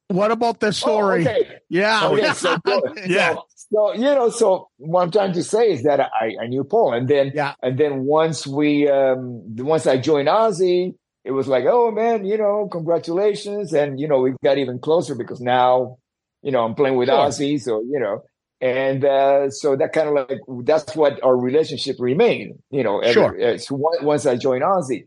what 0.09 0.31
about 0.31 0.59
the 0.59 0.71
story? 0.73 1.25
Oh, 1.25 1.29
okay. 1.31 1.59
Yeah. 1.69 2.07
Okay, 2.09 2.31
so. 2.33 2.57
Yeah. 3.07 3.33
So, 3.33 3.45
so 3.71 3.93
you 3.93 4.01
know, 4.01 4.29
so 4.29 4.69
what 4.77 5.03
I'm 5.03 5.11
trying 5.11 5.33
to 5.33 5.43
say 5.43 5.71
is 5.71 5.83
that 5.83 5.99
I, 5.99 6.35
I 6.41 6.47
knew 6.47 6.63
Paul, 6.63 6.93
and 6.93 7.07
then 7.07 7.31
Yeah. 7.33 7.53
and 7.61 7.77
then 7.77 8.03
once 8.05 8.45
we 8.47 8.89
um 8.89 9.41
once 9.57 9.85
I 9.87 9.97
joined 9.97 10.27
Ozzy, 10.27 10.95
it 11.23 11.31
was 11.31 11.47
like, 11.47 11.65
oh 11.67 11.91
man, 11.91 12.25
you 12.25 12.37
know, 12.37 12.67
congratulations, 12.71 13.73
and 13.73 13.99
you 13.99 14.07
know, 14.07 14.19
we 14.19 14.33
got 14.43 14.57
even 14.57 14.79
closer 14.79 15.13
because 15.15 15.39
now, 15.41 15.97
you 16.41 16.51
know, 16.51 16.61
I'm 16.65 16.73
playing 16.75 16.97
with 16.97 17.09
Sure. 17.09 17.17
Ozzy, 17.27 17.61
so 17.61 17.81
you 17.81 17.99
know, 17.99 18.23
and 18.61 19.05
uh, 19.05 19.49
so 19.51 19.75
that 19.75 19.93
kind 19.93 20.09
of 20.09 20.15
like 20.15 20.39
that's 20.65 20.95
what 20.95 21.21
our 21.23 21.37
relationship 21.37 21.97
remained, 21.99 22.57
you 22.71 22.83
know. 22.83 22.99
Ever, 22.99 23.13
Sure. 23.13 23.53
uh, 23.53 23.57
once 24.01 24.25
I 24.25 24.35
joined 24.37 24.63
Ozzy, 24.63 25.05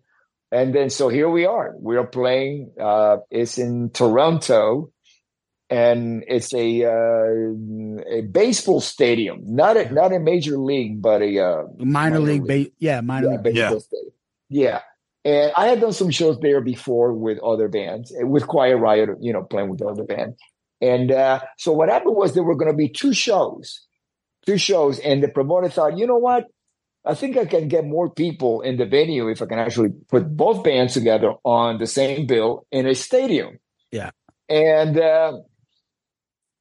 and 0.52 0.74
then 0.74 0.90
so 0.90 1.08
here 1.08 1.28
we 1.28 1.46
are. 1.46 1.74
We 1.80 1.96
are 1.96 2.06
playing. 2.06 2.72
Uh, 2.80 3.16
it's 3.30 3.58
in 3.58 3.90
Toronto 3.90 4.92
and 5.70 6.22
it's 6.28 6.52
a 6.54 6.84
uh, 6.84 8.18
a 8.18 8.20
baseball 8.22 8.80
stadium, 8.80 9.40
not 9.46 9.76
a 9.76 9.90
not 9.92 10.12
a 10.12 10.18
major 10.20 10.58
league, 10.58 11.00
but 11.00 11.22
a 11.22 11.38
uh, 11.38 11.62
minor 11.78 11.86
Minor 11.86 12.20
league, 12.20 12.44
league. 12.44 12.68
ba- 12.68 12.74
yeah, 12.78 13.00
minor 13.00 13.26
yeah, 13.28 13.32
league. 13.34 13.42
baseball 13.42 13.72
Yeah. 13.72 13.78
stadium. 13.78 14.12
Yeah, 14.54 14.80
And 15.24 15.52
I 15.56 15.68
had 15.68 15.80
done 15.80 15.94
some 15.94 16.10
shows 16.10 16.38
there 16.40 16.60
before 16.60 17.14
with 17.14 17.38
other 17.38 17.68
bands, 17.68 18.12
eh, 18.14 18.22
with 18.24 18.46
Quiet 18.46 18.76
Riot, 18.76 19.08
you 19.20 19.32
know, 19.32 19.42
playing 19.44 19.70
with 19.70 19.80
other 19.80 20.04
band. 20.04 20.34
And 20.82 21.10
uh, 21.10 21.40
so 21.56 21.72
what 21.72 21.88
happened 21.88 22.16
was 22.16 22.34
there 22.34 22.42
were 22.42 22.56
going 22.56 22.70
to 22.70 22.76
be 22.76 22.90
two 22.90 23.14
shows, 23.14 23.86
two 24.44 24.58
shows, 24.58 24.98
and 24.98 25.22
the 25.22 25.28
promoter 25.28 25.70
thought, 25.70 25.96
you 25.96 26.06
know 26.06 26.18
what? 26.18 26.48
I 27.04 27.14
think 27.14 27.36
I 27.36 27.46
can 27.46 27.68
get 27.68 27.84
more 27.84 28.08
people 28.10 28.60
in 28.60 28.76
the 28.76 28.86
venue 28.86 29.28
if 29.28 29.42
I 29.42 29.46
can 29.46 29.58
actually 29.58 29.90
put 30.08 30.36
both 30.36 30.62
bands 30.62 30.94
together 30.94 31.32
on 31.44 31.78
the 31.78 31.86
same 31.86 32.26
bill 32.26 32.66
in 32.70 32.86
a 32.86 32.94
stadium. 32.94 33.58
Yeah. 33.90 34.10
And 34.48 34.98
uh, 34.98 35.32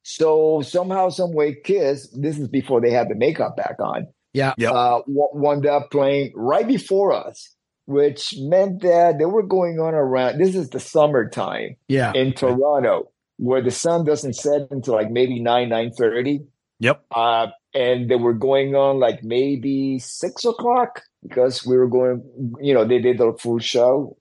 so 0.04 0.62
somehow, 0.62 1.10
some 1.10 1.34
way, 1.34 1.56
Kiss. 1.64 2.10
This 2.10 2.39
is 2.39 2.48
before 2.48 2.82
they 2.82 2.92
had 2.92 3.08
the 3.10 3.16
makeup 3.16 3.56
back 3.56 3.76
on. 3.80 4.08
Yeah. 4.34 4.54
Yep. 4.58 4.72
Uh, 4.72 5.00
w- 5.02 5.30
wound 5.34 5.66
up 5.66 5.92
playing 5.92 6.32
right 6.36 6.68
before 6.68 7.12
us, 7.14 7.56
which 7.86 8.34
meant 8.38 8.82
that 8.82 9.20
they 9.20 9.26
were 9.26 9.44
going 9.44 9.80
on 9.80 9.94
around. 9.94 10.39
This 10.39 10.56
is 10.56 10.70
the 10.70 10.80
summertime 10.80 11.76
Yeah. 11.88 12.14
in 12.16 12.34
Toronto, 12.34 13.12
where 13.38 13.62
the 13.62 13.72
sun 13.72 14.06
doesn't 14.06 14.34
set 14.34 14.62
until 14.72 14.96
like 14.96 15.12
maybe 15.12 15.39
nine 15.39 15.70
nine 15.70 15.92
thirty. 15.92 16.42
Yep. 16.80 17.04
Uh, 17.12 17.48
and 17.74 18.09
they 18.09 18.15
were 18.15 18.34
going 18.34 18.76
on 18.76 18.99
like 18.99 19.24
maybe 19.24 19.99
six 19.99 20.45
o'clock 20.45 21.03
because 21.24 21.65
we 21.65 21.78
were 21.78 21.88
going. 21.89 22.24
You 22.61 22.74
know, 22.74 22.86
they 22.86 22.99
did 22.99 23.19
the 23.19 23.34
full 23.39 23.59
show, 23.59 24.17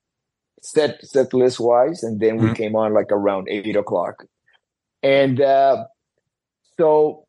set 0.63 1.05
set 1.05 1.35
list 1.35 1.61
wise, 1.61 2.03
and 2.05 2.21
then 2.21 2.41
we 2.41 2.51
Mhm. 2.51 2.57
came 2.57 2.77
on 2.77 2.95
like 2.95 3.13
around 3.13 3.49
eight 3.51 3.77
o'clock, 3.77 4.25
and 5.03 5.41
uh, 5.41 5.87
so 6.79 7.27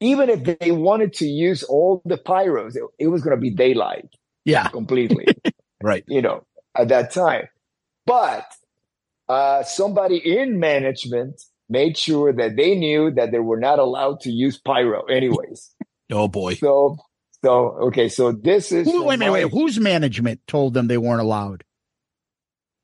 even 0.00 0.30
if 0.30 0.44
they 0.60 0.72
wanted 0.72 1.14
to 1.14 1.26
use 1.26 1.64
all 1.64 2.02
the 2.06 2.18
pyros, 2.18 2.76
it, 2.76 2.82
it 3.00 3.08
was 3.08 3.22
going 3.22 3.36
to 3.36 3.40
be 3.40 3.50
daylight 3.50 4.08
Yeah. 4.44 4.70
completely 4.72 5.32
Right. 5.82 6.04
you 6.08 6.22
know, 6.22 6.44
at 6.76 6.88
that 6.88 7.12
time. 7.12 7.48
But 8.06 8.46
uh, 9.28 9.64
somebody 9.64 10.18
in 10.18 10.60
management 10.60 11.42
made 11.68 11.96
sure 11.96 12.32
that 12.32 12.56
they 12.56 12.74
knew 12.74 13.10
that 13.12 13.32
they 13.32 13.38
were 13.38 13.58
not 13.58 13.78
allowed 13.78 14.20
to 14.20 14.30
use 14.30 14.58
pyro, 14.60 15.04
anyways. 15.06 15.74
Oh 16.12 16.28
boy. 16.28 16.54
so, 16.56 16.98
so 17.42 17.78
okay, 17.86 18.10
so 18.10 18.30
this 18.32 18.70
is 18.72 18.86
Who, 18.86 19.04
wait 19.04 19.14
a 19.14 19.18
minute, 19.18 19.30
my- 19.32 19.44
wait. 19.44 19.50
Whose 19.52 19.80
management 19.80 20.40
told 20.46 20.74
them 20.74 20.86
they 20.86 20.98
weren't 20.98 21.22
allowed? 21.22 21.64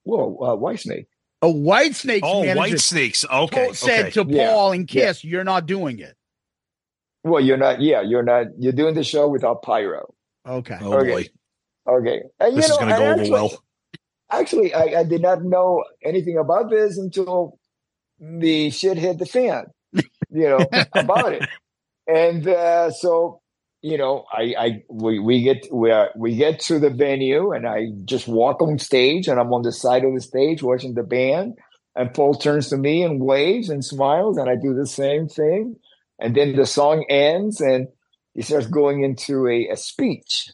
Whoa, 0.05 0.37
uh, 0.41 0.57
Whitesnake. 0.57 1.07
A 1.43 1.47
Whitesnake. 1.47 2.21
Oh, 2.23 2.43
Whitesnakes. 2.55 3.25
Okay. 3.31 3.65
told- 3.67 3.77
said 3.77 4.07
okay. 4.07 4.11
to 4.13 4.25
Yeah. 4.27 4.51
Paul 4.53 4.73
and 4.73 4.89
Kiss, 4.89 5.23
"You're 5.23 5.45
not 5.45 5.67
doing 5.67 5.99
it." 5.99 6.15
Well, 7.23 7.41
you're 7.43 7.59
not. 7.59 7.83
Yeah, 7.83 8.01
you're 8.01 8.23
not. 8.23 8.47
You're 8.59 8.73
doing 8.73 8.95
the 8.95 9.05
show 9.05 9.29
without 9.29 9.63
pyro. 9.63 10.15
Okay. 10.49 10.79
Oh 10.81 10.95
Okay. 10.95 11.11
boy. 11.11 11.27
Okay, 11.99 12.23
and, 12.41 12.57
This 12.57 12.69
you 12.69 12.73
is 12.75 12.79
going 12.79 12.91
to 12.91 12.97
go 12.97 13.03
and 13.03 13.13
over 13.13 13.21
actually- 13.21 13.31
well. 13.31 13.65
Actually, 14.33 14.73
I, 14.75 15.01
I 15.01 15.05
did 15.05 15.21
not 15.21 15.43
know 15.45 15.85
anything 16.03 16.39
about 16.39 16.71
this 16.71 16.97
until 16.97 17.59
the 18.21 18.71
shit 18.71 18.99
hit 18.99 19.19
the 19.19 19.27
fan, 19.27 19.67
you 20.31 20.49
know, 20.49 20.71
about 20.95 21.33
it. 21.33 21.49
And 22.07 22.47
uh, 22.47 22.91
so, 22.91 23.41
you 23.83 23.99
know, 23.99 24.25
I, 24.33 24.55
I 24.59 24.83
we, 24.91 25.19
we 25.19 25.43
get 25.43 25.67
we 25.73 25.91
are, 25.91 26.11
we 26.17 26.37
get 26.37 26.61
to 26.61 26.79
the 26.79 26.91
venue 26.91 27.53
and 27.53 27.67
I 27.67 27.89
just 28.05 28.29
walk 28.29 28.63
on 28.63 28.79
stage 28.79 29.29
and 29.29 29.41
I'm 29.41 29.53
on 29.53 29.63
the 29.63 29.73
side 29.73 30.05
of 30.05 30.15
the 30.15 30.21
stage 30.21 30.63
watching 30.63 30.95
the 30.95 31.03
band 31.03 31.55
and 31.97 32.13
Paul 32.15 32.35
turns 32.35 32.69
to 32.71 32.77
me 32.77 33.03
and 33.03 33.21
waves 33.21 33.71
and 33.71 33.85
smiles 33.85 34.37
and 34.39 34.51
I 34.51 34.57
do 34.57 34.75
the 34.75 34.87
same 34.87 35.29
thing. 35.29 35.77
And 36.21 36.35
then 36.35 36.57
the 36.57 36.67
song 36.67 37.05
ends 37.09 37.61
and 37.61 37.89
he 38.35 38.43
starts 38.43 38.67
going 38.67 39.03
into 39.03 39.49
a, 39.49 39.69
a 39.69 39.77
speech 39.77 40.51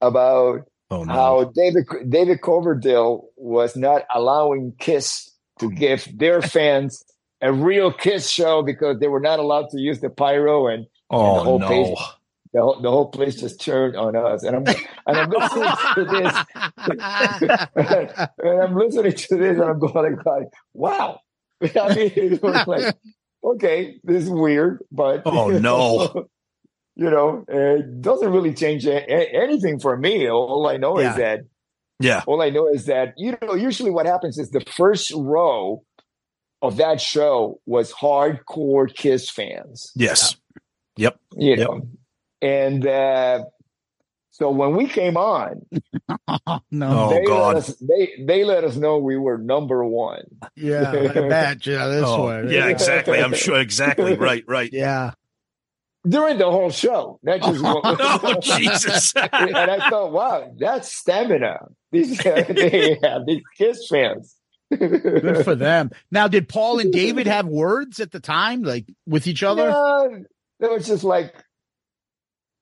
about 0.00 0.62
Oh 0.90 1.04
no. 1.04 1.12
how 1.12 1.52
David 1.54 1.86
David 2.08 2.42
Coverdale 2.42 3.28
was 3.36 3.76
not 3.76 4.02
allowing 4.14 4.74
Kiss 4.78 5.31
to 5.62 5.70
give 5.74 6.06
their 6.18 6.42
fans 6.42 7.04
a 7.40 7.52
real 7.52 7.90
Kiss 7.92 8.28
show 8.30 8.62
because 8.62 8.98
they 9.00 9.08
were 9.08 9.20
not 9.20 9.38
allowed 9.38 9.70
to 9.70 9.80
use 9.80 10.00
the 10.00 10.10
pyro 10.10 10.66
and 10.68 10.84
the 10.84 11.16
oh 11.16 11.42
whole 11.44 11.58
no. 11.58 11.68
page- 11.68 11.98
the 12.54 12.60
whole, 12.60 12.80
the 12.82 12.90
whole 12.90 13.08
place 13.08 13.40
just 13.40 13.62
turned 13.62 13.96
on 13.96 14.14
us 14.14 14.42
and 14.42 14.54
I'm 14.56 14.66
and 15.06 15.16
I'm 15.18 15.30
listening 15.30 15.72
to 15.94 16.04
this 16.04 16.34
and 18.38 18.60
I'm 18.62 18.76
listening 18.76 19.12
to 19.12 19.36
this 19.36 19.58
and 19.58 19.62
I'm 19.62 19.78
going 19.78 20.18
like 20.24 20.48
wow 20.74 21.20
I 21.62 21.94
mean 21.94 22.12
it 22.14 22.42
was 22.42 22.66
like 22.66 22.94
okay 23.42 23.96
this 24.04 24.24
is 24.24 24.30
weird 24.30 24.84
but 24.92 25.22
Oh, 25.24 25.48
no. 25.58 26.28
you 26.94 27.10
know 27.10 27.44
it 27.48 28.02
doesn't 28.02 28.30
really 28.30 28.52
change 28.54 28.86
anything 28.86 29.80
for 29.80 29.96
me 29.96 30.28
all 30.28 30.66
I 30.68 30.76
know 30.76 30.98
Yeah. 31.00 31.10
is 31.12 31.16
that 31.16 31.40
Yeah. 32.02 32.22
all 32.26 32.42
I 32.42 32.50
know 32.50 32.66
is 32.68 32.86
that 32.86 33.14
you 33.16 33.36
know 33.42 33.54
usually 33.54 33.90
what 33.90 34.06
happens 34.06 34.38
is 34.38 34.50
the 34.50 34.60
first 34.60 35.12
row 35.14 35.82
of 36.60 36.76
that 36.76 37.00
show 37.00 37.60
was 37.66 37.92
hardcore 37.92 38.92
Kiss 38.94 39.30
fans, 39.30 39.90
Yes. 39.96 40.36
Yep. 40.96 41.18
you 41.36 41.50
Yep. 41.56 41.58
know, 41.58 41.80
and 42.42 42.86
uh, 42.86 43.44
so 44.30 44.50
when 44.50 44.76
we 44.76 44.86
came 44.86 45.16
on, 45.16 45.66
no. 46.70 46.88
Oh, 46.88 47.10
they 47.10 47.24
God. 47.24 47.48
let 47.48 47.56
us 47.56 47.76
they 47.80 48.12
they 48.26 48.44
let 48.44 48.64
us 48.64 48.76
know 48.76 48.98
we 48.98 49.16
were 49.16 49.38
number 49.38 49.84
one. 49.84 50.24
Yeah, 50.56 50.90
I 50.90 51.28
bet. 51.28 51.66
Yeah, 51.66 51.86
this 51.88 52.04
Oh, 52.06 52.26
way. 52.28 52.46
yeah, 52.54 52.68
exactly. 52.68 53.18
I'm 53.20 53.34
sure. 53.34 53.58
Exactly. 53.60 54.14
Right. 54.28 54.44
Right. 54.46 54.70
Yeah. 54.72 55.12
During 56.08 56.38
the 56.38 56.50
whole 56.50 56.70
show. 56.70 57.18
That 57.22 57.42
just 57.42 57.62
one. 57.62 57.80
Oh, 57.84 58.38
Jesus. 58.42 59.12
and 59.14 59.30
I 59.34 59.88
thought, 59.90 60.12
wow, 60.12 60.52
that's 60.58 60.92
stamina. 60.92 61.58
These 61.90 62.18
they 62.22 62.98
have 63.02 63.26
these 63.26 63.42
Kiss 63.56 63.88
fans. 63.88 64.36
Good 64.70 65.44
for 65.44 65.54
them. 65.54 65.90
Now, 66.10 66.28
did 66.28 66.48
Paul 66.48 66.78
and 66.78 66.90
David 66.92 67.26
have 67.26 67.46
words 67.46 68.00
at 68.00 68.10
the 68.10 68.20
time, 68.20 68.62
like 68.62 68.86
with 69.06 69.26
each 69.26 69.42
other? 69.42 69.68
No, 69.68 70.24
there 70.60 70.70
was 70.70 70.86
just 70.86 71.04
like 71.04 71.34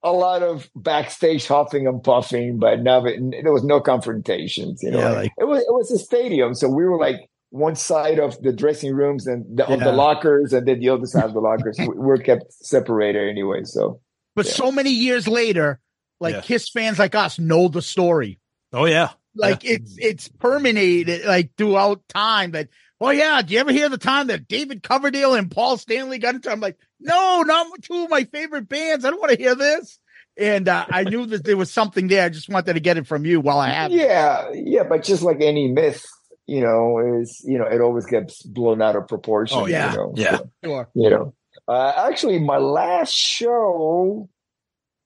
a 0.03 0.11
lot 0.11 0.43
of 0.43 0.69
backstage 0.75 1.47
huffing 1.47 1.87
and 1.87 2.03
puffing, 2.03 2.57
but 2.59 2.81
no, 2.81 3.01
there 3.03 3.53
was 3.53 3.63
no 3.63 3.79
confrontations. 3.79 4.83
You 4.83 4.91
know, 4.91 4.99
Yeah, 4.99 5.09
like- 5.11 5.31
it 5.37 5.45
was 5.45 5.61
it 5.61 5.71
was 5.71 5.89
a 5.91 5.97
stadium, 5.97 6.53
so 6.53 6.67
we 6.67 6.83
were 6.85 6.97
like 6.97 7.29
one 7.51 7.75
side 7.75 8.17
of 8.17 8.41
the 8.41 8.51
dressing 8.53 8.93
rooms 8.95 9.27
and 9.27 9.57
the, 9.57 9.67
of 9.67 9.79
the 9.79 9.91
lockers, 9.91 10.53
and 10.53 10.67
then 10.67 10.79
the 10.79 10.89
other 10.89 11.05
side 11.05 11.25
of 11.25 11.33
the 11.33 11.39
lockers. 11.39 11.77
were 11.87 12.17
kept 12.17 12.51
separated 12.51 13.29
anyway. 13.29 13.63
So 13.63 14.01
But 14.35 14.45
Yeah. 14.47 14.53
so 14.53 14.71
many 14.71 14.89
years 14.91 15.27
later, 15.27 15.79
like 16.19 16.35
Yeah. 16.35 16.41
Kiss 16.41 16.69
fans 16.69 16.97
like 16.97 17.13
us 17.13 17.37
know 17.37 17.67
the 17.67 17.81
story. 17.81 18.39
Oh 18.73 18.85
yeah. 18.85 19.09
Like 19.35 19.63
it's 19.63 19.95
it's 19.97 20.27
permeated 20.27 21.25
like 21.25 21.51
throughout 21.57 22.07
time 22.07 22.51
that 22.51 22.69
oh 23.01 23.09
yeah, 23.09 23.41
do 23.41 23.53
you 23.53 23.59
ever 23.59 23.71
hear 23.71 23.89
the 23.89 23.97
time 23.97 24.27
that 24.27 24.47
David 24.47 24.83
Coverdale 24.83 25.35
and 25.35 25.51
Paul 25.51 25.77
Stanley 25.77 26.19
got 26.19 26.35
into? 26.35 26.51
I'm 26.51 26.59
like, 26.59 26.77
no, 26.99 27.41
not 27.41 27.67
two 27.81 28.03
of 28.05 28.09
my 28.09 28.23
favorite 28.25 28.69
bands. 28.69 29.03
I 29.03 29.09
don't 29.09 29.19
want 29.19 29.31
to 29.31 29.37
hear 29.41 29.55
this. 29.55 29.99
And 30.37 30.69
uh, 30.69 30.85
I 30.89 31.03
knew 31.03 31.25
that 31.25 31.43
there 31.43 31.57
was 31.57 31.71
something 31.71 32.07
there. 32.07 32.23
I 32.23 32.29
just 32.29 32.47
wanted 32.47 32.73
to 32.73 32.79
get 32.79 32.97
it 32.97 33.07
from 33.07 33.25
you 33.25 33.41
while 33.41 33.59
I 33.59 33.69
have 33.69 33.91
it. 33.91 33.95
yeah, 33.95 34.49
yeah, 34.53 34.83
but 34.83 35.03
just 35.03 35.23
like 35.23 35.41
any 35.41 35.67
myth, 35.67 36.05
you 36.47 36.61
know, 36.61 37.19
is 37.21 37.43
you 37.45 37.57
know, 37.57 37.65
it 37.65 37.81
always 37.81 38.05
gets 38.05 38.43
blown 38.43 38.81
out 38.81 38.95
of 38.95 39.07
proportion. 39.07 39.59
Oh, 39.59 39.67
yeah. 39.67 39.91
you 39.91 39.97
know? 39.97 40.13
Yeah. 40.15 40.39
Sure. 40.63 40.89
you 40.93 41.09
know. 41.09 41.33
Uh, 41.67 42.07
actually, 42.09 42.39
my 42.39 42.57
last 42.57 43.13
show 43.13 44.29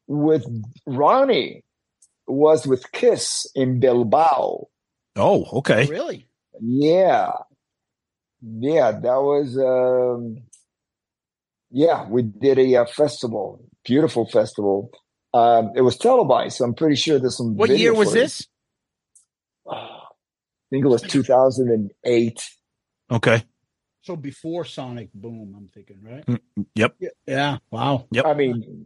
with 0.08 0.46
Ronnie 0.86 1.64
was 2.28 2.66
with 2.66 2.92
Kiss 2.92 3.46
in 3.56 3.80
Bilbao. 3.80 4.68
Oh, 5.16 5.46
okay. 5.60 5.86
Really? 5.88 6.28
Yeah, 6.62 7.32
yeah, 8.42 8.92
that 8.92 9.22
was. 9.22 9.58
Um, 9.58 10.44
yeah, 11.72 12.08
we 12.08 12.22
did 12.22 12.60
a, 12.60 12.76
uh 12.78 12.86
festival, 12.86 13.64
beautiful 13.84 14.28
festival. 14.28 14.92
Um, 15.34 15.72
it 15.76 15.82
was 15.82 15.98
televised, 15.98 16.58
so 16.58 16.66
I'm 16.66 16.74
pretty 16.74 16.96
sure 16.96 17.20
there's 17.20 17.38
some. 17.38 17.58
What 17.58 17.70
video 17.70 17.92
year 17.92 17.94
was 17.94 18.14
this? 18.14 18.48
I 19.70 19.95
think 20.76 20.86
it 20.86 20.90
was 20.90 21.02
2008. 21.04 22.44
Okay. 23.12 23.44
So 24.02 24.16
before 24.16 24.66
Sonic 24.66 25.10
Boom, 25.14 25.56
I'm 25.58 25.68
thinking, 25.74 25.98
right? 26.04 26.26
Mm, 26.26 26.40
Yep. 26.76 26.96
Yeah. 27.00 27.10
Yeah. 27.28 27.58
Wow. 27.72 28.06
Yep. 28.12 28.26
I 28.26 28.34
mean, 28.34 28.86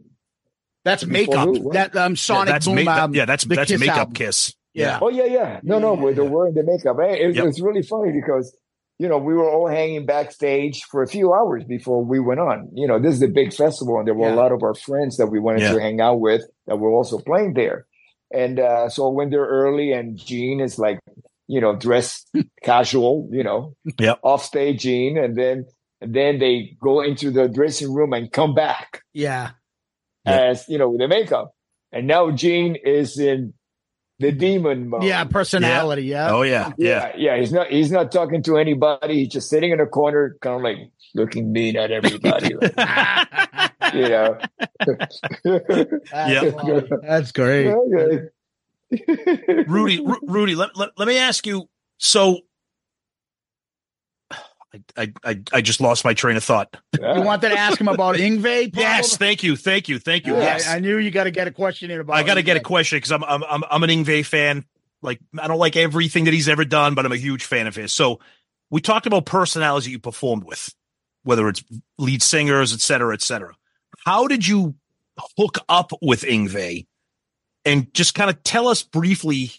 That's 0.84 1.04
makeup. 1.04 1.48
who? 1.48 1.72
That 1.72 1.94
um 1.96 2.12
Yeah, 2.12 2.16
Sonic 2.16 2.46
that's 2.52 2.66
Boom. 2.66 2.84
ma- 2.84 2.90
album. 2.96 3.14
yeah, 3.16 3.24
that's 3.26 3.44
that's 3.44 3.70
Kiss 3.70 3.80
makeup 3.80 3.96
album. 3.98 4.14
kiss. 4.14 4.54
Yeah. 4.72 4.98
Oh 5.02 5.08
yeah, 5.10 5.24
yeah. 5.24 5.60
No, 5.62 5.78
no, 5.78 5.94
Yeah, 5.96 6.14
they're 6.14 6.24
yeah. 6.24 6.30
wearing 6.30 6.54
the 6.54 6.62
makeup. 6.62 6.96
It, 7.00 7.34
Yep. 7.36 7.44
it's 7.46 7.60
really 7.60 7.82
funny 7.82 8.12
because 8.12 8.56
you 8.98 9.08
know 9.08 9.18
we 9.18 9.34
were 9.34 9.50
all 9.50 9.66
hanging 9.68 10.06
backstage 10.06 10.84
for 10.84 11.02
a 11.02 11.06
few 11.08 11.34
hours 11.34 11.64
before 11.64 12.02
we 12.04 12.18
went 12.20 12.40
on. 12.40 12.70
You 12.72 12.86
know, 12.86 12.98
this 12.98 13.14
is 13.14 13.22
a 13.22 13.28
big 13.28 13.52
festival, 13.52 13.98
and 13.98 14.06
there 14.06 14.14
were 14.14 14.28
Yeah. 14.28 14.34
a 14.38 14.42
lot 14.42 14.52
of 14.52 14.62
our 14.62 14.74
friends 14.74 15.16
that 15.18 15.26
we 15.26 15.38
wanted 15.40 15.62
Yeah. 15.62 15.72
to 15.74 15.80
hang 15.80 16.00
out 16.00 16.20
with 16.20 16.42
that 16.66 16.76
were 16.76 16.92
also 16.92 17.18
playing 17.18 17.54
there. 17.54 17.86
And 18.32 18.60
uh, 18.60 18.88
so 18.88 19.06
I 19.08 19.12
went 19.12 19.32
there 19.32 19.44
early, 19.46 19.92
and 19.92 20.16
Gene 20.16 20.60
is 20.60 20.78
like, 20.78 21.00
you 21.50 21.60
know, 21.60 21.74
dress 21.76 22.24
casual, 22.62 23.28
you 23.32 23.42
know, 23.42 23.74
Yep. 23.98 24.20
off 24.22 24.44
stage 24.44 24.82
Gene, 24.82 25.18
and 25.18 25.36
then 25.36 25.66
and 26.00 26.14
then 26.14 26.38
they 26.38 26.76
go 26.80 27.00
into 27.02 27.30
the 27.30 27.48
dressing 27.48 27.92
room 27.92 28.12
and 28.14 28.30
come 28.32 28.54
back 28.54 29.02
Yeah. 29.12 29.50
Yeah. 30.24 30.40
as 30.50 30.68
you 30.68 30.78
know 30.78 30.88
with 30.90 31.00
the 31.00 31.08
makeup. 31.08 31.52
And 31.92 32.06
now 32.06 32.30
Gene 32.30 32.76
is 32.76 33.18
in 33.18 33.52
the 34.20 34.30
demon 34.32 34.88
mode. 34.90 35.02
Yeah, 35.02 35.24
personality. 35.24 36.02
Yeah. 36.04 36.30
Oh 36.30 36.42
yeah, 36.42 36.72
yeah. 36.78 37.12
yeah, 37.16 37.34
yeah. 37.34 37.40
He's 37.40 37.52
not 37.52 37.66
he's 37.68 37.90
not 37.90 38.12
talking 38.12 38.42
to 38.44 38.56
anybody. 38.58 39.14
He's 39.24 39.28
just 39.32 39.48
sitting 39.50 39.72
in 39.72 39.80
a 39.80 39.86
corner, 39.86 40.36
kind 40.42 40.56
of 40.56 40.62
like 40.62 40.76
looking 41.14 41.50
mean 41.52 41.76
at 41.76 41.90
everybody. 41.90 42.54
like, 42.54 42.74
you 43.94 44.08
know. 44.08 44.38
That's, 44.86 45.20
Yeah. 46.14 46.80
That's 47.02 47.32
great. 47.32 47.68
Okay. 47.68 48.24
Rudy, 49.66 50.00
Ru- 50.04 50.20
Rudy, 50.26 50.54
let, 50.54 50.76
let, 50.76 50.90
let 50.96 51.08
me 51.08 51.18
ask 51.18 51.46
you. 51.46 51.68
So, 51.98 52.40
I, 54.72 54.80
I, 54.96 55.12
I, 55.24 55.42
I 55.52 55.60
just 55.60 55.80
lost 55.80 56.04
my 56.04 56.14
train 56.14 56.36
of 56.36 56.44
thought. 56.44 56.76
You 56.94 57.22
wanted 57.22 57.50
to 57.50 57.58
ask 57.58 57.80
him 57.80 57.88
about 57.88 58.16
Yngwie? 58.16 58.70
Yes, 58.74 59.16
thank 59.16 59.42
you, 59.42 59.56
thank 59.56 59.88
you, 59.88 59.98
thank 59.98 60.26
you. 60.26 60.34
Yeah, 60.34 60.40
Yes, 60.40 60.68
I, 60.68 60.76
I 60.76 60.78
knew 60.78 60.96
you 60.98 61.10
got 61.10 61.24
to 61.24 61.30
get 61.30 61.48
a 61.48 61.50
question 61.50 61.90
in 61.90 62.00
about. 62.00 62.16
I 62.16 62.22
got 62.22 62.34
to 62.34 62.42
get 62.42 62.56
a 62.56 62.60
question 62.60 62.96
because 62.98 63.12
I'm, 63.12 63.24
I'm 63.24 63.42
I'm 63.44 63.64
I'm 63.70 63.82
an 63.82 63.90
Yngwie 63.90 64.24
fan. 64.24 64.64
Like 65.02 65.18
I 65.38 65.48
don't 65.48 65.58
like 65.58 65.76
everything 65.76 66.24
that 66.24 66.34
he's 66.34 66.48
ever 66.48 66.64
done, 66.64 66.94
but 66.94 67.04
I'm 67.04 67.12
a 67.12 67.16
huge 67.16 67.44
fan 67.44 67.66
of 67.66 67.74
his. 67.74 67.92
So 67.92 68.20
we 68.70 68.80
talked 68.80 69.06
about 69.06 69.26
personalities 69.26 69.86
that 69.86 69.90
you 69.90 69.98
performed 69.98 70.44
with, 70.44 70.72
whether 71.24 71.48
it's 71.48 71.64
lead 71.98 72.22
singers, 72.22 72.72
et 72.72 72.80
cetera, 72.80 73.12
et 73.14 73.22
cetera. 73.22 73.54
How 74.04 74.28
did 74.28 74.46
you 74.46 74.76
hook 75.36 75.58
up 75.68 75.90
with 76.00 76.22
Yngwie? 76.22 76.86
And 77.64 77.92
just 77.92 78.14
kind 78.14 78.30
of 78.30 78.42
tell 78.42 78.68
us 78.68 78.82
briefly 78.82 79.50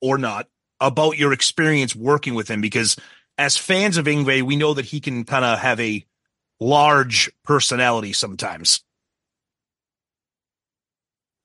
or 0.00 0.16
not 0.18 0.48
about 0.80 1.18
your 1.18 1.32
experience 1.32 1.94
working 1.94 2.34
with 2.34 2.48
him 2.50 2.60
because 2.60 2.96
as 3.38 3.56
fans 3.56 3.96
of 3.96 4.06
Yngwie, 4.06 4.42
we 4.42 4.56
know 4.56 4.74
that 4.74 4.86
he 4.86 5.00
can 5.00 5.24
kind 5.24 5.44
of 5.44 5.58
have 5.58 5.78
a 5.80 6.04
large 6.60 7.30
personality 7.44 8.12
sometimes. 8.12 8.82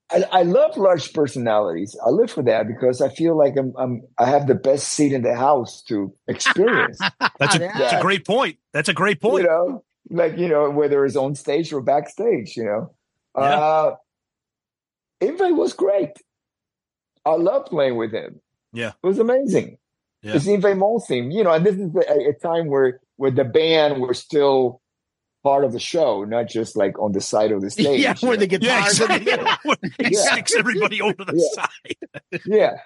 I, 0.09 0.23
I 0.31 0.43
love 0.43 0.77
large 0.77 1.11
personalities. 1.13 1.97
I 2.05 2.09
live 2.09 2.31
for 2.31 2.43
that 2.43 2.67
because 2.67 3.01
I 3.01 3.09
feel 3.09 3.37
like 3.37 3.57
I'm, 3.57 3.73
I'm 3.77 4.01
I 4.17 4.25
have 4.25 4.47
the 4.47 4.55
best 4.55 4.87
seat 4.93 5.11
in 5.11 5.21
the 5.21 5.35
house 5.35 5.81
to 5.89 6.13
experience. 6.27 6.99
That's 7.39 7.55
a, 7.55 7.59
Yeah. 7.59 7.77
that's 7.77 7.93
a 7.93 8.01
great 8.01 8.25
point. 8.25 8.57
That's 8.73 8.89
a 8.89 8.93
great 8.93 9.19
point. 9.21 9.43
you 9.43 9.49
know, 9.49 9.83
like 10.09 10.37
you 10.37 10.47
know, 10.47 10.69
whether 10.69 11.03
it's 11.05 11.15
on 11.17 11.35
stage 11.35 11.73
or 11.73 11.81
backstage. 11.81 12.55
You 12.55 12.63
know, 12.65 12.95
Yeah. 13.37 13.59
uh, 13.59 13.95
Yngwie 15.21 15.55
was 15.55 15.73
great. 15.73 16.11
I 17.25 17.31
love 17.35 17.65
playing 17.65 17.97
with 17.97 18.11
him. 18.13 18.39
Yeah. 18.73 18.91
it 19.01 19.07
was 19.07 19.19
amazing. 19.19 19.77
Yeah. 20.21 20.35
It's 20.35 20.45
Yngwie 20.45 20.75
Malmsteen, 20.77 21.33
you 21.33 21.43
know, 21.43 21.51
and 21.51 21.65
this 21.65 21.75
is 21.75 21.93
a, 21.95 22.29
a 22.29 22.33
time 22.33 22.67
where 22.67 22.99
where 23.17 23.31
the 23.31 23.43
band 23.43 23.99
were 24.01 24.13
still 24.13 24.81
part 25.43 25.63
of 25.63 25.71
the 25.71 25.79
show, 25.79 26.23
not 26.23 26.47
just 26.49 26.75
like 26.75 26.97
on 26.99 27.11
the 27.13 27.21
side 27.21 27.51
of 27.51 27.61
the 27.61 27.69
stage. 27.71 28.01
Yeah, 28.01 28.13
you 28.21 28.27
where 28.27 28.37
know? 28.37 28.45
the 28.45 28.59
Yeah, 28.59 28.87
guitars. 28.89 29.01
exactly. 29.01 29.33
he 29.99 30.09
Yeah. 30.15 30.21
sticks 30.31 30.55
everybody 30.55 31.01
over 31.01 31.23
the 31.25 31.33
Yeah. 31.35 31.63
side. 31.63 31.95
yeah. 32.45 32.77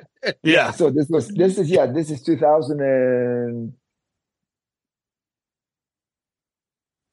Yeah. 0.44 0.72
So 0.72 0.90
this 0.90 1.08
was 1.10 1.28
this 1.30 1.58
is 1.58 1.70
yeah 1.70 1.86
this 1.88 2.10
is 2.12 2.22
2000 2.24 2.80
and 2.82 3.74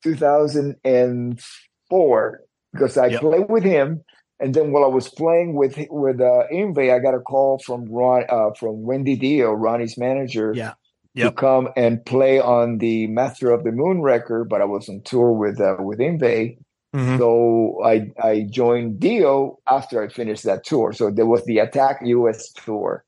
2004 0.03 2.41
because 2.73 2.97
I 2.99 3.07
Yep. 3.07 3.21
played 3.21 3.49
with 3.49 3.63
him 3.65 4.05
and 4.41 4.55
then 4.55 4.71
while 4.73 4.85
I 4.85 4.89
was 4.89 5.09
playing 5.09 5.55
with 5.55 5.77
with 5.91 6.21
uh 6.21 6.45
Yngwie 6.53 6.93
I 6.95 6.99
got 7.01 7.15
a 7.15 7.21
call 7.21 7.59
from 7.59 7.87
Ron 7.91 8.25
uh 8.29 8.51
from 8.59 8.83
Wendy 8.85 9.17
Dio 9.17 9.53
Ronnie's 9.53 9.97
manager 9.99 10.53
Yeah. 10.55 10.75
to 11.17 11.33
come 11.33 11.69
and 11.77 12.05
play 12.05 12.39
on 12.41 12.79
the 12.79 13.07
Master 13.09 13.51
of 13.51 13.65
the 13.65 13.73
Moon 13.73 14.01
record 14.03 14.49
but 14.49 14.61
I 14.61 14.65
was 14.65 14.89
on 14.89 15.01
tour 15.03 15.33
with 15.33 15.61
uh 15.61 15.77
with 15.81 15.99
Yngwie 15.99 16.59
Mhm. 16.97 17.19
so 17.19 17.81
I 17.85 18.11
I 18.23 18.47
joined 18.49 18.99
Dio 19.01 19.59
after 19.67 20.03
I 20.03 20.09
finished 20.09 20.45
that 20.45 20.65
tour. 20.65 20.93
So 20.95 21.11
there 21.11 21.27
was 21.27 21.45
the 21.45 21.59
Attack 21.59 22.01
US 22.05 22.51
tour 22.53 23.05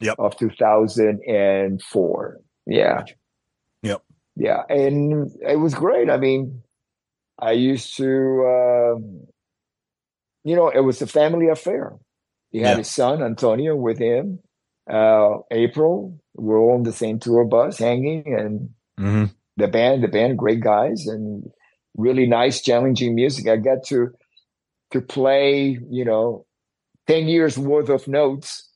Yep. 0.00 0.16
of 0.18 0.36
2004. 0.36 2.40
Yeah. 2.66 3.04
Yep. 3.82 4.02
Yeah. 4.36 4.62
And 4.68 5.30
it 5.48 5.56
was 5.56 5.74
great. 5.74 6.10
I 6.10 6.16
mean, 6.16 6.62
I 7.38 7.52
used 7.52 7.96
to, 7.96 8.94
um, 8.96 9.26
you 10.44 10.56
know, 10.56 10.68
it 10.68 10.80
was 10.80 11.02
a 11.02 11.06
family 11.06 11.48
affair. 11.48 11.94
He 12.50 12.60
had 12.60 12.78
Yeah. 12.78 12.78
his 12.78 12.90
son, 12.90 13.22
Antonio, 13.22 13.76
with 13.76 13.98
him. 13.98 14.40
Uh, 14.90 15.38
April, 15.50 16.18
we're 16.34 16.58
all 16.58 16.74
on 16.74 16.82
the 16.84 16.92
same 16.92 17.18
tour 17.18 17.44
bus 17.44 17.78
hanging 17.78 18.34
and 18.38 18.70
Mhm. 19.00 19.34
the 19.56 19.68
band, 19.68 20.02
the 20.04 20.08
band, 20.08 20.38
great 20.38 20.60
guys 20.60 21.06
and 21.06 21.50
really 21.96 22.26
nice, 22.26 22.62
challenging 22.62 23.14
music. 23.14 23.48
I 23.48 23.56
got 23.56 23.84
to 23.88 24.08
to 24.92 25.00
play, 25.02 25.78
you 25.90 26.04
know, 26.04 26.46
ten 27.06 27.28
years 27.28 27.58
worth 27.58 27.88
of 27.90 28.08
notes 28.08 28.68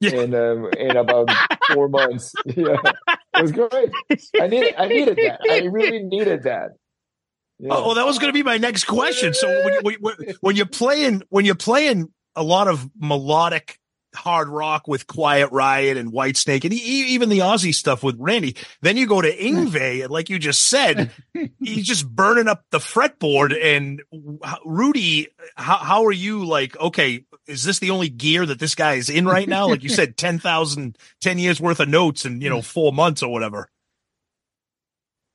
Yeah. 0.00 0.12
in 0.12 0.34
um, 0.34 0.70
in 0.76 0.96
about 0.96 1.30
four 1.66 1.88
months. 1.88 2.36
Yeah, 2.46 2.78
it 3.34 3.40
was 3.40 3.52
great. 3.52 3.94
I 4.38 4.46
needed 4.48 4.74
I 4.78 4.88
needed 4.88 5.20
that. 5.22 5.42
I 5.48 5.56
really 5.58 6.02
needed 6.04 6.44
that. 6.44 6.70
Oh, 7.60 7.64
yeah. 7.64 7.74
Oh, 7.74 7.94
that 7.94 8.06
was 8.06 8.18
going 8.18 8.28
to 8.28 8.32
be 8.34 8.42
my 8.42 8.58
next 8.58 8.84
question. 8.84 9.34
So 9.34 9.48
when, 9.64 9.74
you- 9.74 10.36
when, 10.40 10.56
you're 10.56 10.66
playing, 10.66 11.22
when 11.28 11.44
you're 11.44 11.54
playing 11.54 12.12
a 12.36 12.42
lot 12.42 12.68
of 12.68 12.88
melodic 12.98 13.78
hard 14.14 14.48
rock 14.48 14.88
with 14.88 15.06
Quiet 15.06 15.50
Riot 15.52 15.96
and 15.96 16.12
Whitesnake 16.12 16.64
and 16.64 16.72
even 16.72 17.28
the 17.28 17.40
Ozzy 17.40 17.74
stuff 17.74 18.02
with 18.02 18.16
Randy, 18.18 18.56
then 18.80 18.96
you 18.96 19.06
go 19.06 19.20
to 19.20 19.36
Yngwie 19.36 20.02
and 20.02 20.10
like 20.10 20.30
you 20.30 20.38
just 20.38 20.64
said, 20.66 21.10
he's 21.60 21.86
just 21.86 22.08
burning 22.08 22.48
up 22.48 22.64
the 22.70 22.78
fretboard. 22.78 23.54
And 23.60 24.02
Rudy, 24.64 25.28
how, 25.56 25.76
how 25.76 26.04
are 26.06 26.12
you 26.12 26.44
like, 26.46 26.78
okay, 26.78 27.24
is 27.46 27.64
this 27.64 27.80
the 27.80 27.90
only 27.90 28.08
gear 28.08 28.46
that 28.46 28.58
this 28.58 28.74
guy 28.74 28.94
is 28.94 29.10
in 29.10 29.26
right 29.26 29.48
now? 29.48 29.68
Like 29.68 29.82
you 29.82 29.88
said, 29.90 30.16
10,000, 30.16 30.96
10 31.20 31.38
years 31.38 31.60
worth 31.60 31.80
of 31.80 31.88
notes 31.88 32.24
in, 32.24 32.40
you 32.40 32.50
know, 32.50 32.62
four 32.62 32.92
months 32.92 33.22
or 33.22 33.30
whatever. 33.32 33.68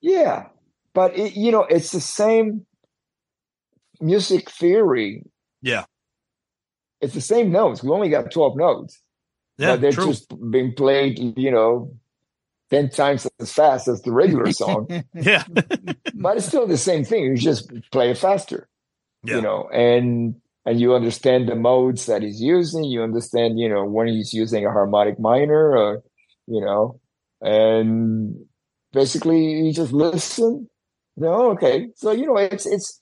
Yeah, 0.01 0.47
but 0.93 1.17
it, 1.17 1.35
you 1.35 1.51
know, 1.51 1.63
it's 1.63 1.91
the 1.91 2.01
same 2.01 2.65
music 4.01 4.49
theory. 4.49 5.23
Yeah. 5.61 5.85
It's 7.01 7.13
the 7.13 7.21
same 7.21 7.51
notes. 7.51 7.83
We 7.83 7.89
only 7.89 8.09
got 8.09 8.31
12 8.31 8.57
notes. 8.57 9.01
Yeah, 9.57 9.73
but 9.73 9.81
they're 9.81 9.91
true. 9.91 10.07
just 10.07 10.33
being 10.51 10.73
played, 10.73 11.19
you 11.37 11.51
know, 11.51 11.93
10 12.71 12.89
times 12.89 13.27
as 13.39 13.53
fast 13.53 13.87
as 13.87 14.01
the 14.01 14.11
regular 14.11 14.51
song. 14.63 14.87
yeah. 15.13 15.43
but 16.15 16.37
it's 16.37 16.47
still 16.47 16.65
the 16.65 16.77
same 16.77 17.03
thing. 17.03 17.23
You 17.23 17.37
just 17.37 17.71
play 17.91 18.09
it 18.09 18.17
faster, 18.17 18.67
Yeah. 19.23 19.35
you 19.35 19.41
know, 19.41 19.69
and 19.71 20.35
and 20.65 20.79
you 20.79 20.95
understand 20.95 21.49
the 21.49 21.55
modes 21.55 22.05
that 22.05 22.21
he's 22.23 22.41
using. 22.41 22.85
You 22.85 23.03
understand, 23.03 23.59
you 23.59 23.67
know, 23.69 23.83
when 23.85 24.07
he's 24.07 24.33
using 24.33 24.65
a 24.65 24.71
harmonic 24.71 25.19
minor, 25.19 25.77
or 25.77 26.03
you 26.47 26.61
know, 26.61 26.99
and 27.41 28.35
basically 28.91 29.43
you 29.45 29.73
just 29.73 29.91
listen. 29.91 30.67
Know, 31.15 31.51
okay, 31.51 31.89
so 31.95 32.11
you 32.11 32.25
know, 32.25 32.37
it's 32.37 32.65
it's 32.65 32.99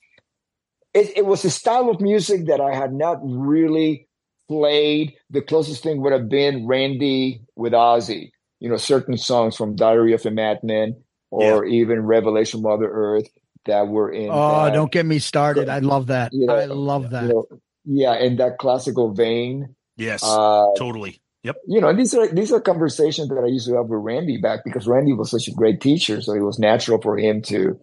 it, 0.94 1.18
it 1.18 1.26
was 1.26 1.46
a 1.46 1.50
style 1.50 1.90
of 1.90 2.02
music 2.02 2.48
that 2.48 2.60
I 2.60 2.76
had 2.76 2.94
not 2.94 3.20
really 3.24 4.08
played. 4.50 5.14
The 5.30 5.42
closest 5.42 5.84
thing 5.84 6.02
would 6.02 6.12
have 6.12 6.30
been 6.30 6.68
Randy 6.68 7.42
with 7.56 7.74
Ozzy. 7.74 8.32
You 8.60 8.70
know, 8.70 8.78
certain 8.78 9.18
songs 9.18 9.56
from 9.56 9.76
Diary 9.76 10.14
of 10.14 10.26
a 10.26 10.32
Madman 10.32 11.02
or 11.32 11.66
even 11.66 12.02
Revelation 12.02 12.62
Mother 12.62 12.90
Earth 12.92 13.28
that 13.66 13.88
were 13.88 14.12
in. 14.12 14.30
Oh, 14.30 14.66
that, 14.66 14.74
don't 14.74 14.92
get 14.92 15.06
me 15.06 15.20
started. 15.20 15.70
I 15.70 15.80
love 15.80 16.08
that. 16.08 16.34
you 16.34 16.46
know, 16.46 16.56
I 16.56 16.66
love 16.66 17.12
that. 17.12 17.24
you 17.24 17.30
know, 17.30 17.46
yeah, 17.86 18.16
in 18.20 18.36
that 18.38 18.58
classical 18.60 19.14
vein. 19.14 19.76
Yes. 19.96 20.24
Uh, 20.24 20.66
totally. 20.78 21.22
Yep. 21.44 21.56
you 21.68 21.82
know, 21.82 21.88
and 21.88 21.98
these 21.98 22.14
are 22.14 22.28
these 22.28 22.52
are 22.52 22.62
conversations 22.62 23.30
that 23.30 23.42
I 23.44 23.48
used 23.48 23.68
to 23.68 23.76
have 23.76 23.88
with 23.88 24.02
Randy 24.04 24.38
back 24.38 24.60
because 24.64 24.86
Randy 24.86 25.14
was 25.14 25.32
such 25.32 25.48
a 25.48 25.52
great 25.52 25.82
teacher, 25.82 26.22
so 26.22 26.34
it 26.34 26.40
was 26.42 26.60
natural 26.60 27.02
for 27.02 27.18
him 27.18 27.42
to 27.44 27.80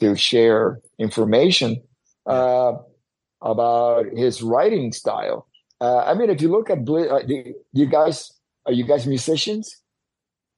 to 0.00 0.14
share 0.16 0.80
information 0.98 1.82
uh, 2.26 2.72
about 3.42 4.06
his 4.14 4.42
writing 4.42 4.92
style. 4.92 5.46
Uh, 5.80 5.98
I 5.98 6.14
mean, 6.14 6.30
if 6.30 6.40
you 6.40 6.50
look 6.50 6.70
at 6.70 6.84
Bli- 6.84 7.08
uh, 7.08 7.20
do 7.20 7.54
you 7.72 7.86
guys 7.86 8.32
are 8.66 8.72
you 8.72 8.84
guys 8.84 9.06
musicians? 9.06 9.76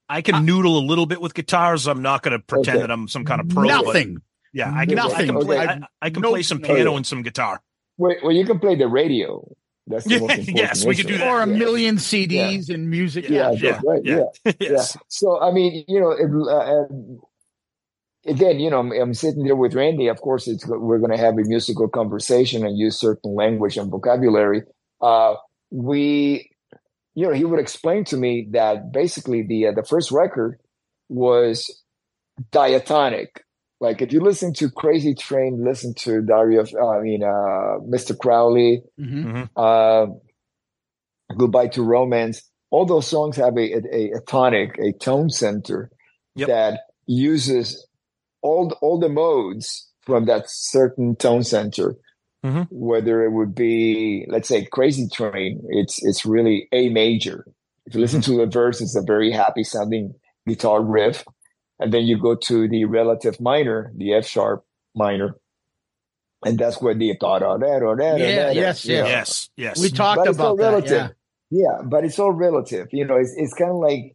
I 0.09 0.23
can 0.23 0.45
noodle 0.47 0.79
a 0.79 0.85
little 0.87 1.05
bit 1.05 1.21
with 1.21 1.35
guitars. 1.35 1.87
I'm 1.87 2.01
not 2.01 2.23
going 2.23 2.33
to 2.33 2.39
pretend 2.39 2.79
Okay. 2.79 2.87
that 2.87 2.91
I'm 2.91 3.09
some 3.09 3.25
kind 3.27 3.41
of 3.43 3.49
pro. 3.51 3.65
but 3.69 3.85
Nothing. 3.85 4.23
yeah, 4.55 4.73
I 4.75 4.87
can. 4.87 4.99
I 4.99 5.03
Nothing. 5.03 5.27
can 5.27 5.41
play. 5.41 5.59
Okay. 5.59 5.69
I, 5.69 6.07
I 6.07 6.11
can 6.11 6.23
No- 6.23 6.31
play 6.31 6.43
some 6.43 6.59
no. 6.59 6.67
piano 6.69 6.97
and 6.97 7.07
some 7.07 7.23
guitar. 7.23 7.61
Well, 7.99 8.15
well, 8.23 8.33
you 8.33 8.47
can 8.47 8.59
play 8.59 8.75
the 8.77 8.89
radio. 8.89 9.47
That's 9.89 10.05
the 10.05 10.15
Yeah, 10.15 10.21
most 10.21 10.31
important 10.39 10.57
yes, 10.57 10.85
we 10.85 10.95
can 10.95 11.07
do 11.07 11.19
that. 11.19 11.27
Or 11.29 11.43
a 11.43 11.47
Yeah. 11.49 11.59
million 11.59 11.97
CDs 11.97 12.69
and 12.73 12.89
music. 12.89 13.29
Yeah, 13.29 13.51
Yeah, 13.53 13.73
that's 13.73 13.85
right. 13.85 14.01
yeah. 14.05 14.23
yeah. 14.45 14.53
yes. 14.61 14.93
Yeah. 14.95 15.01
So 15.09 15.41
I 15.41 15.51
mean, 15.53 15.85
you 15.89 15.99
know, 16.01 16.11
it, 16.13 16.31
uh, 16.31 16.85
again, 18.27 18.61
you 18.61 18.71
know, 18.71 18.81
I'm, 18.81 18.93
I'm 18.93 19.15
sitting 19.15 19.45
there 19.45 19.57
with 19.57 19.75
Randy. 19.75 20.09
Of 20.09 20.21
course, 20.21 20.47
it's 20.49 20.67
we're 20.67 20.99
going 20.99 21.11
to 21.13 21.19
have 21.19 21.35
a 21.35 21.43
musical 21.45 21.89
conversation 21.89 22.65
and 22.65 22.77
use 22.79 22.99
certain 23.01 23.35
language 23.35 23.77
and 23.77 23.91
vocabulary. 23.91 24.63
Uh, 25.01 25.35
we, 25.71 26.51
you 27.15 27.27
know, 27.27 27.33
he 27.33 27.45
would 27.45 27.61
explain 27.61 28.05
to 28.05 28.17
me 28.17 28.49
that 28.53 28.93
basically 28.93 29.43
the 29.47 29.69
uh, 29.69 29.73
the 29.73 29.85
first 29.85 30.11
record 30.11 30.59
was 31.09 31.83
diatonic. 32.53 33.43
Like 33.81 34.03
if 34.03 34.13
you 34.13 34.21
listen 34.21 34.53
to 34.55 34.71
Crazy 34.71 35.15
Train, 35.15 35.65
listen 35.65 35.95
to 36.01 36.21
Dario, 36.23 36.63
I 36.63 37.01
mean, 37.01 37.23
uh, 37.23 37.79
Mr. 37.89 38.19
Crowley, 38.19 38.83
Mhm. 39.01 39.49
uh, 39.57 40.07
Goodbye 41.37 41.69
to 41.69 41.83
Romance, 41.83 42.43
all 42.71 42.87
those 42.87 43.07
songs 43.07 43.37
have 43.37 43.57
a, 43.57 43.73
a, 43.75 44.11
a 44.17 44.21
tonic, 44.27 44.79
a 44.79 44.93
tone 44.93 45.29
center 45.31 45.91
Yep. 46.37 46.49
that 46.49 46.81
uses 47.07 47.87
all 48.43 48.73
all 48.81 48.99
the 48.99 49.09
modes 49.09 49.89
from 50.03 50.27
that 50.27 50.45
certain 50.49 51.17
tone 51.17 51.43
center. 51.45 51.97
Mhm. 52.45 52.69
Whether 52.71 53.25
it 53.25 53.33
would 53.33 53.55
be, 53.55 54.25
let's 54.29 54.49
say, 54.49 54.65
Crazy 54.65 55.09
Train, 55.13 55.61
it's 55.71 56.03
it's 56.05 56.25
really 56.25 56.69
A 56.73 56.89
major. 56.89 57.45
If 57.87 57.95
you 57.95 58.01
listen 58.01 58.21
to 58.23 58.37
the 58.37 58.47
verse, 58.47 58.81
it's 58.81 58.95
a 58.97 59.03
very 59.03 59.33
happy 59.33 59.65
sounding 59.65 60.15
guitar 60.47 60.83
riff, 60.83 61.25
and 61.81 61.93
then 61.93 62.05
you 62.05 62.19
go 62.19 62.35
to 62.37 62.69
the 62.69 62.85
relative 62.85 63.41
minor, 63.41 63.93
the 63.97 64.15
F 64.15 64.27
sharp 64.27 64.65
minor, 64.95 65.37
and 66.45 66.59
that's 66.59 66.81
where 66.81 66.95
the 66.95 67.17
da 67.19 67.39
da 67.41 67.57
da 67.57 67.79
da 67.81 67.95
da 67.95 68.15
Yeah, 68.17 68.47
da, 68.47 68.51
yes, 68.53 68.85
you 68.85 68.99
know. 68.99 69.07
Yes, 69.07 69.51
yes. 69.57 69.81
We 69.81 69.91
talked 69.91 70.19
But 70.19 70.29
it's 70.29 70.39
all 70.39 70.55
about 70.55 70.59
that. 70.59 70.65
relative. 70.71 70.91
Yeah. 70.93 71.09
Yeah, 71.51 71.83
but 71.85 72.05
it's 72.05 72.19
all 72.19 72.33
relative. 72.33 72.89
You 72.93 73.05
know, 73.07 73.17
it's 73.17 73.35
it's 73.37 73.55
kind 73.55 73.71
of 73.71 73.79
like 73.79 74.15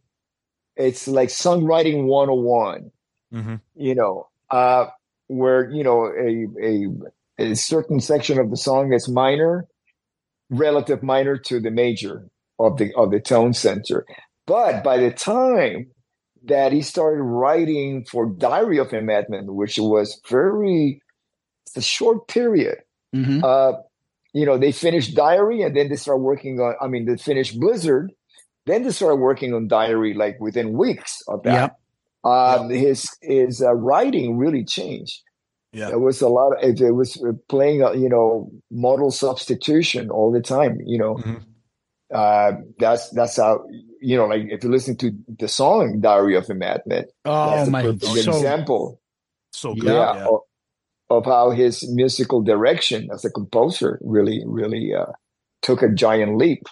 it's 0.76 1.06
like 1.08 1.28
songwriting 1.30 2.04
101, 2.04 2.90
Mhm. 3.34 3.60
you 3.74 3.94
know, 3.94 4.28
uh 4.50 4.86
where, 5.28 5.70
you 5.70 5.82
know, 5.84 6.06
a 6.06 6.46
a 6.62 6.88
a 7.38 7.56
certain 7.56 8.00
section 8.00 8.38
of 8.38 8.50
the 8.50 8.56
song 8.56 8.92
is 8.92 9.08
minor, 9.08 9.66
relative 10.50 11.02
minor 11.02 11.36
to 11.38 11.60
the 11.60 11.70
major 11.70 12.28
of 12.58 12.78
the 12.78 12.92
of 12.96 13.10
the 13.10 13.20
tone 13.20 13.52
center. 13.54 14.06
But 14.46 14.84
by 14.84 14.98
the 14.98 15.10
time 15.12 15.90
that 16.46 16.72
he 16.72 16.82
started 16.82 17.22
writing 17.22 18.04
for 18.04 18.26
Diary 18.26 18.78
of 18.78 18.92
a 18.92 19.00
Madman, 19.00 19.54
which 19.54 19.78
was 19.78 20.20
very 20.30 21.00
it's 21.66 21.76
a 21.76 21.82
short 21.82 22.28
period, 22.28 22.78
Mhm. 23.16 23.42
uh, 23.42 23.80
you 24.34 24.44
know, 24.46 24.58
they 24.58 24.72
finished 24.72 25.16
Diary 25.16 25.62
and 25.62 25.76
then 25.76 25.88
they 25.88 25.96
start 25.96 26.20
working 26.20 26.60
on, 26.60 26.74
I 26.80 26.88
mean, 26.88 27.06
they 27.06 27.16
finished 27.16 27.58
Blizzard. 27.60 28.12
Then 28.66 28.82
they 28.84 28.90
started 28.90 29.16
working 29.16 29.54
on 29.54 29.68
Diary 29.68 30.14
like 30.14 30.38
within 30.40 30.76
weeks 30.76 31.22
of 31.28 31.42
that. 31.44 31.52
Yep. 31.54 31.80
Um, 32.24 32.70
His 32.70 33.08
his 33.20 33.62
uh, 33.62 33.74
writing 33.74 34.38
really 34.38 34.64
changed. 34.64 35.20
Yeah. 35.72 35.88
There 35.88 35.98
was 35.98 36.22
a 36.22 36.28
lot 36.28 36.52
of 36.52 36.62
it, 36.62 36.80
it 36.80 36.92
was 36.92 37.16
uh, 37.22 37.32
playing, 37.48 37.82
uh, 37.82 37.92
you 37.92 38.08
know, 38.08 38.50
modal 38.70 39.10
substitution 39.10 40.08
all 40.10 40.30
the 40.32 40.40
time. 40.40 40.78
You 40.86 40.98
know, 40.98 41.14
Mhm. 41.16 41.42
uh, 42.14 42.52
that's 42.78 43.10
that's 43.10 43.36
how 43.36 43.64
you 44.00 44.16
know, 44.16 44.26
like 44.26 44.42
if 44.50 44.62
you 44.64 44.70
listen 44.70 44.96
to 44.98 45.10
the 45.38 45.48
song 45.48 46.00
"Diary 46.00 46.36
of 46.36 46.48
a 46.48 46.54
Madman," 46.54 47.06
Oh 47.24 47.68
my! 47.70 47.82
perfect 47.82 48.04
So 48.04 48.30
example 48.36 49.00
So 49.52 49.74
good. 49.74 49.84
yeah, 49.92 50.14
Yeah. 50.14 50.26
Of, 50.28 50.40
of 51.10 51.24
how 51.26 51.50
his 51.50 51.84
musical 51.92 52.40
direction 52.42 53.08
as 53.12 53.24
a 53.24 53.30
composer 53.30 53.98
really 54.02 54.42
really 54.46 54.94
uh, 54.94 55.12
took 55.62 55.82
a 55.82 55.88
giant 55.92 56.38
leap 56.38 56.62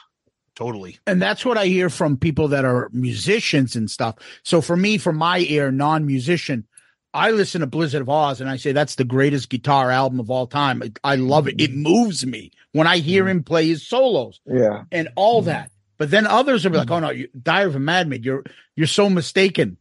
Totally. 0.54 0.98
and 1.06 1.20
that's 1.20 1.44
what 1.44 1.56
I 1.56 1.66
hear 1.66 1.88
from 1.88 2.16
people 2.16 2.48
that 2.48 2.64
are 2.64 2.90
musicians 2.92 3.74
and 3.74 3.90
stuff. 3.90 4.16
So 4.42 4.60
for 4.60 4.76
me, 4.76 4.98
for 4.98 5.12
my 5.12 5.38
ear, 5.38 5.72
non-musician, 5.72 6.66
I 7.14 7.30
listen 7.30 7.60
to 7.60 7.66
Blizzard 7.66 8.02
of 8.02 8.08
Ozz 8.08 8.40
and 8.40 8.48
I 8.48 8.56
say 8.56 8.72
that's 8.72 8.94
the 8.94 9.04
greatest 9.04 9.48
guitar 9.48 9.90
album 9.90 10.20
of 10.20 10.30
all 10.30 10.46
time. 10.46 10.82
I, 10.82 11.12
I 11.12 11.16
love 11.16 11.48
it. 11.48 11.60
It 11.60 11.74
moves 11.74 12.24
me 12.24 12.52
when 12.72 12.86
I 12.86 12.98
hear 12.98 13.22
mm-hmm. 13.22 13.30
him 13.30 13.44
play 13.44 13.68
his 13.68 13.86
solos 13.86 14.40
yeah 14.46 14.84
and 14.90 15.08
all 15.16 15.40
mm-hmm. 15.40 15.48
that. 15.48 15.70
But 15.98 16.10
then 16.10 16.26
others 16.26 16.64
be 16.64 16.70
like, 16.70 16.88
mm-hmm. 16.88 16.94
"Oh 16.94 16.98
no, 17.00 17.10
you, 17.10 17.28
Dire 17.40 17.68
of 17.68 17.76
a 17.76 17.78
Madman, 17.78 18.22
you're 18.22 18.44
you're 18.76 18.86
so 18.86 19.08
mistaken." 19.08 19.76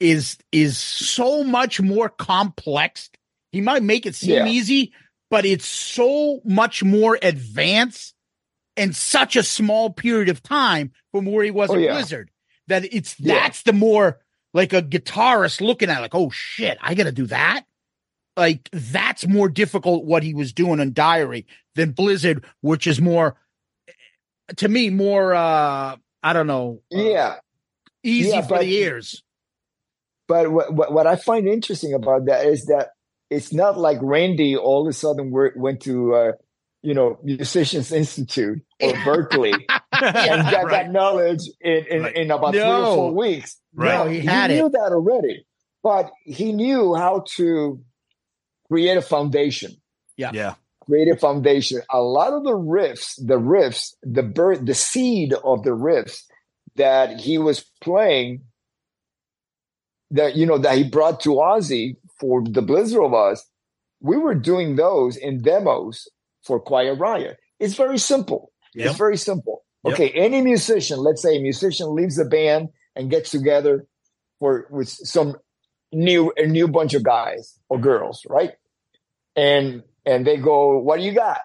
Is 0.00 0.36
is 0.52 0.76
so 0.76 1.42
much 1.42 1.80
more 1.80 2.08
complex. 2.08 3.10
He 3.52 3.60
might 3.60 3.82
make 3.82 4.06
it 4.06 4.14
seem 4.14 4.34
Yeah. 4.34 4.46
easy, 4.46 4.92
but 5.30 5.46
it's 5.46 5.66
so 5.66 6.40
much 6.44 6.82
more 6.82 7.18
advanced 7.22 8.13
in 8.76 8.92
such 8.92 9.36
a 9.36 9.42
small 9.42 9.90
period 9.90 10.28
of 10.28 10.42
time 10.42 10.92
from 11.12 11.26
where 11.26 11.44
he 11.44 11.50
was 11.50 11.70
Oh, 11.70 11.74
at 11.74 11.80
yeah. 11.80 11.92
Blizzard 11.94 12.30
that 12.68 12.84
it's 12.94 13.18
Yeah. 13.20 13.34
that's 13.34 13.62
the 13.62 13.72
more 13.72 14.20
like 14.52 14.72
a 14.72 14.82
guitarist 14.82 15.60
looking 15.60 15.90
at 15.90 15.98
it, 15.98 16.00
like, 16.02 16.14
oh 16.14 16.30
shit, 16.30 16.78
I 16.80 16.94
got 16.94 17.04
to 17.04 17.12
do 17.12 17.26
that. 17.26 17.64
Like 18.36 18.68
that's 18.72 19.26
more 19.26 19.48
difficult 19.48 20.04
what 20.04 20.22
he 20.24 20.34
was 20.34 20.52
doing 20.52 20.80
on 20.80 20.92
Diary 20.92 21.46
than 21.76 21.92
Blizzard, 21.92 22.44
which 22.62 22.86
is 22.86 23.00
more 23.00 23.36
to 24.56 24.68
me 24.68 24.90
more 24.90 25.34
uh 25.34 25.96
I 26.22 26.32
don't 26.32 26.46
know 26.46 26.80
uh, 26.94 26.98
yeah 26.98 27.34
easy 28.02 28.30
Yeah, 28.30 28.42
for 28.42 28.48
but- 28.56 28.60
the 28.62 28.72
ears. 28.74 29.22
but 30.28 30.50
what, 30.50 30.72
what 30.74 30.92
what 30.92 31.06
i 31.06 31.16
find 31.16 31.46
interesting 31.48 31.94
about 31.94 32.26
that 32.26 32.44
is 32.46 32.66
that 32.66 32.90
it's 33.30 33.52
not 33.52 33.78
like 33.78 33.98
randy 34.02 34.56
all 34.56 34.82
of 34.86 34.90
a 34.90 34.92
sudden 34.92 35.30
went 35.56 35.80
to 35.82 36.14
uh, 36.14 36.32
you 36.84 36.94
know 36.94 37.18
musicians 37.24 37.90
institute 37.92 38.60
or 38.82 38.92
Berklee 39.06 39.54
and 39.92 40.42
got 40.50 40.64
right. 40.64 40.70
that 40.70 40.92
knowledge 40.92 41.42
in, 41.60 41.84
in, 41.90 42.02
Right. 42.02 42.16
in 42.16 42.30
about 42.30 42.52
three 42.52 42.62
or 42.62 42.94
four 42.94 43.12
weeks 43.14 43.56
Right. 43.74 43.98
No, 43.98 44.10
he 44.12 44.20
had 44.20 44.50
knew 44.50 44.66
it. 44.66 44.72
that 44.72 44.92
already 44.92 45.46
but 45.82 46.10
he 46.24 46.52
knew 46.52 46.94
how 46.94 47.24
to 47.36 47.80
create 48.68 48.96
a 48.96 49.02
foundation 49.02 49.72
Yeah. 50.16 50.30
Yeah. 50.34 50.54
create 50.86 51.08
a 51.08 51.16
foundation. 51.16 51.80
A 51.90 52.00
lot 52.00 52.32
of 52.34 52.44
the 52.44 52.52
riffs, 52.76 53.14
the 53.16 53.38
riffs, 53.40 53.94
the 54.02 54.22
birth, 54.22 54.60
the 54.64 54.74
seed 54.74 55.32
of 55.32 55.62
the 55.64 55.70
riffs 55.88 56.18
that 56.76 57.20
he 57.20 57.38
was 57.38 57.64
playing, 57.82 58.42
that 60.10 60.36
you 60.36 60.46
know 60.46 60.58
that 60.58 60.76
he 60.76 60.84
brought 60.84 61.20
to 61.20 61.30
Ozzy 61.30 61.96
for 62.20 62.42
the 62.44 62.62
Blizzard 62.62 63.02
of 63.04 63.12
Ozz, 63.12 63.40
we 64.00 64.16
were 64.16 64.34
doing 64.34 64.76
those 64.76 65.16
in 65.16 65.42
demos 65.42 66.06
for 66.44 66.60
Quiet 66.60 66.94
Riot. 66.98 67.36
It's 67.58 67.74
very 67.74 67.98
simple. 67.98 68.52
Yep. 68.74 68.86
It's 68.88 68.98
very 68.98 69.16
simple. 69.16 69.64
Yep. 69.84 69.94
Okay, 69.94 70.10
any 70.10 70.40
musician, 70.42 70.98
let's 70.98 71.22
say 71.22 71.36
a 71.36 71.40
musician 71.40 71.94
leaves 71.94 72.16
the 72.16 72.24
band 72.24 72.68
and 72.96 73.10
gets 73.10 73.30
together 73.30 73.86
for 74.40 74.66
with 74.70 74.88
some 74.88 75.36
new 75.92 76.32
a 76.36 76.46
new 76.46 76.68
bunch 76.68 76.94
of 76.94 77.02
guys 77.02 77.58
or 77.68 77.78
girls, 77.78 78.22
right? 78.28 78.52
And 79.36 79.82
and 80.06 80.26
they 80.26 80.36
go, 80.36 80.78
"What 80.78 80.98
do 80.98 81.02
you 81.04 81.12
got?" 81.12 81.40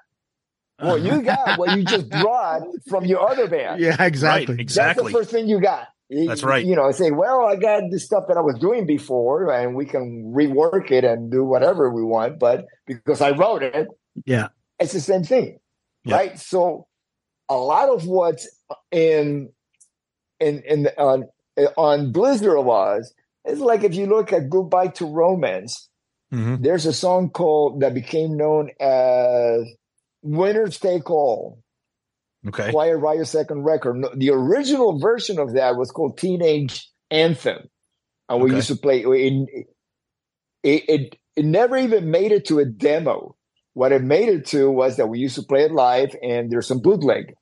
Well, 0.81 0.97
you 0.97 1.21
got 1.33 1.57
what 1.59 1.77
you 1.77 1.83
just 1.83 2.09
brought 2.09 2.61
from 2.87 3.05
your 3.05 3.29
other 3.29 3.47
band. 3.47 3.81
Yeah, 3.81 4.01
exactly. 4.01 4.55
Right. 4.55 4.57
That's 4.57 4.61
Exactly. 4.61 5.11
the 5.11 5.19
first 5.19 5.31
thing 5.31 5.47
you 5.47 5.59
got. 5.61 5.87
That's 6.09 6.41
right. 6.43 6.65
You 6.65 6.75
know, 6.75 6.85
I 6.85 6.91
say, 6.91 7.11
well, 7.11 7.45
I 7.45 7.55
got 7.55 7.83
this 7.91 8.03
stuff 8.05 8.23
that 8.29 8.37
I 8.37 8.41
was 8.41 8.57
doing 8.59 8.87
before, 8.87 9.51
and 9.53 9.75
we 9.75 9.85
can 9.85 10.33
rework 10.35 10.89
it 10.89 11.03
and 11.03 11.29
do 11.31 11.43
whatever 11.43 11.93
we 11.93 12.01
want. 12.03 12.39
But 12.39 12.65
because 12.87 13.21
I 13.21 13.31
wrote 13.31 13.61
it, 13.61 13.87
Yeah. 14.25 14.47
It's 14.79 14.93
the 14.93 15.01
same 15.01 15.23
thing, 15.23 15.59
Yeah. 16.05 16.15
right? 16.15 16.39
So, 16.39 16.87
a 17.49 17.55
lot 17.57 17.89
of 17.89 18.05
what's 18.07 18.47
in 18.91 19.49
in 20.39 20.61
in 20.63 20.87
on 20.97 21.25
on 21.77 22.11
Blizzard 22.11 22.57
of 22.57 22.65
Ozz 22.65 23.07
is 23.45 23.59
like 23.59 23.83
if 23.83 23.95
you 23.95 24.05
look 24.05 24.31
at 24.33 24.49
Goodbye 24.49 24.87
to 24.99 25.05
Romance. 25.05 25.89
Mhm. 26.31 26.61
There's 26.61 26.85
a 26.85 26.93
song 26.93 27.31
called 27.31 27.81
that 27.81 27.93
became 27.95 28.37
known 28.37 28.69
as 28.79 29.63
"Winners 30.21 30.77
Take 30.79 31.09
All." 31.09 31.59
Okay. 32.47 32.69
Quiet 32.71 32.97
Riot 32.97 33.27
second 33.27 33.63
record. 33.63 34.05
The 34.15 34.29
original 34.29 34.99
version 34.99 35.39
of 35.39 35.53
that 35.53 35.75
was 35.75 35.89
called 35.91 36.17
Teenage 36.19 36.87
Anthem, 37.11 37.67
and 38.29 38.41
we 38.41 38.49
Okay. 38.51 38.55
used 38.57 38.67
to 38.67 38.75
play. 38.75 39.01
It, 39.01 39.67
it, 40.63 40.83
it 40.87 41.15
it 41.35 41.45
never 41.45 41.75
even 41.77 42.11
made 42.11 42.31
it 42.31 42.45
to 42.45 42.59
a 42.59 42.65
demo. 42.65 43.35
What 43.79 43.93
it 43.93 44.01
made 44.03 44.27
it 44.27 44.45
to 44.47 44.69
was 44.69 44.97
that 44.97 45.07
we 45.07 45.19
used 45.19 45.35
to 45.35 45.41
play 45.43 45.61
it 45.63 45.71
live, 45.71 46.13
and 46.21 46.51
there's 46.51 46.67
some 46.67 46.81
bootleg 46.81 47.33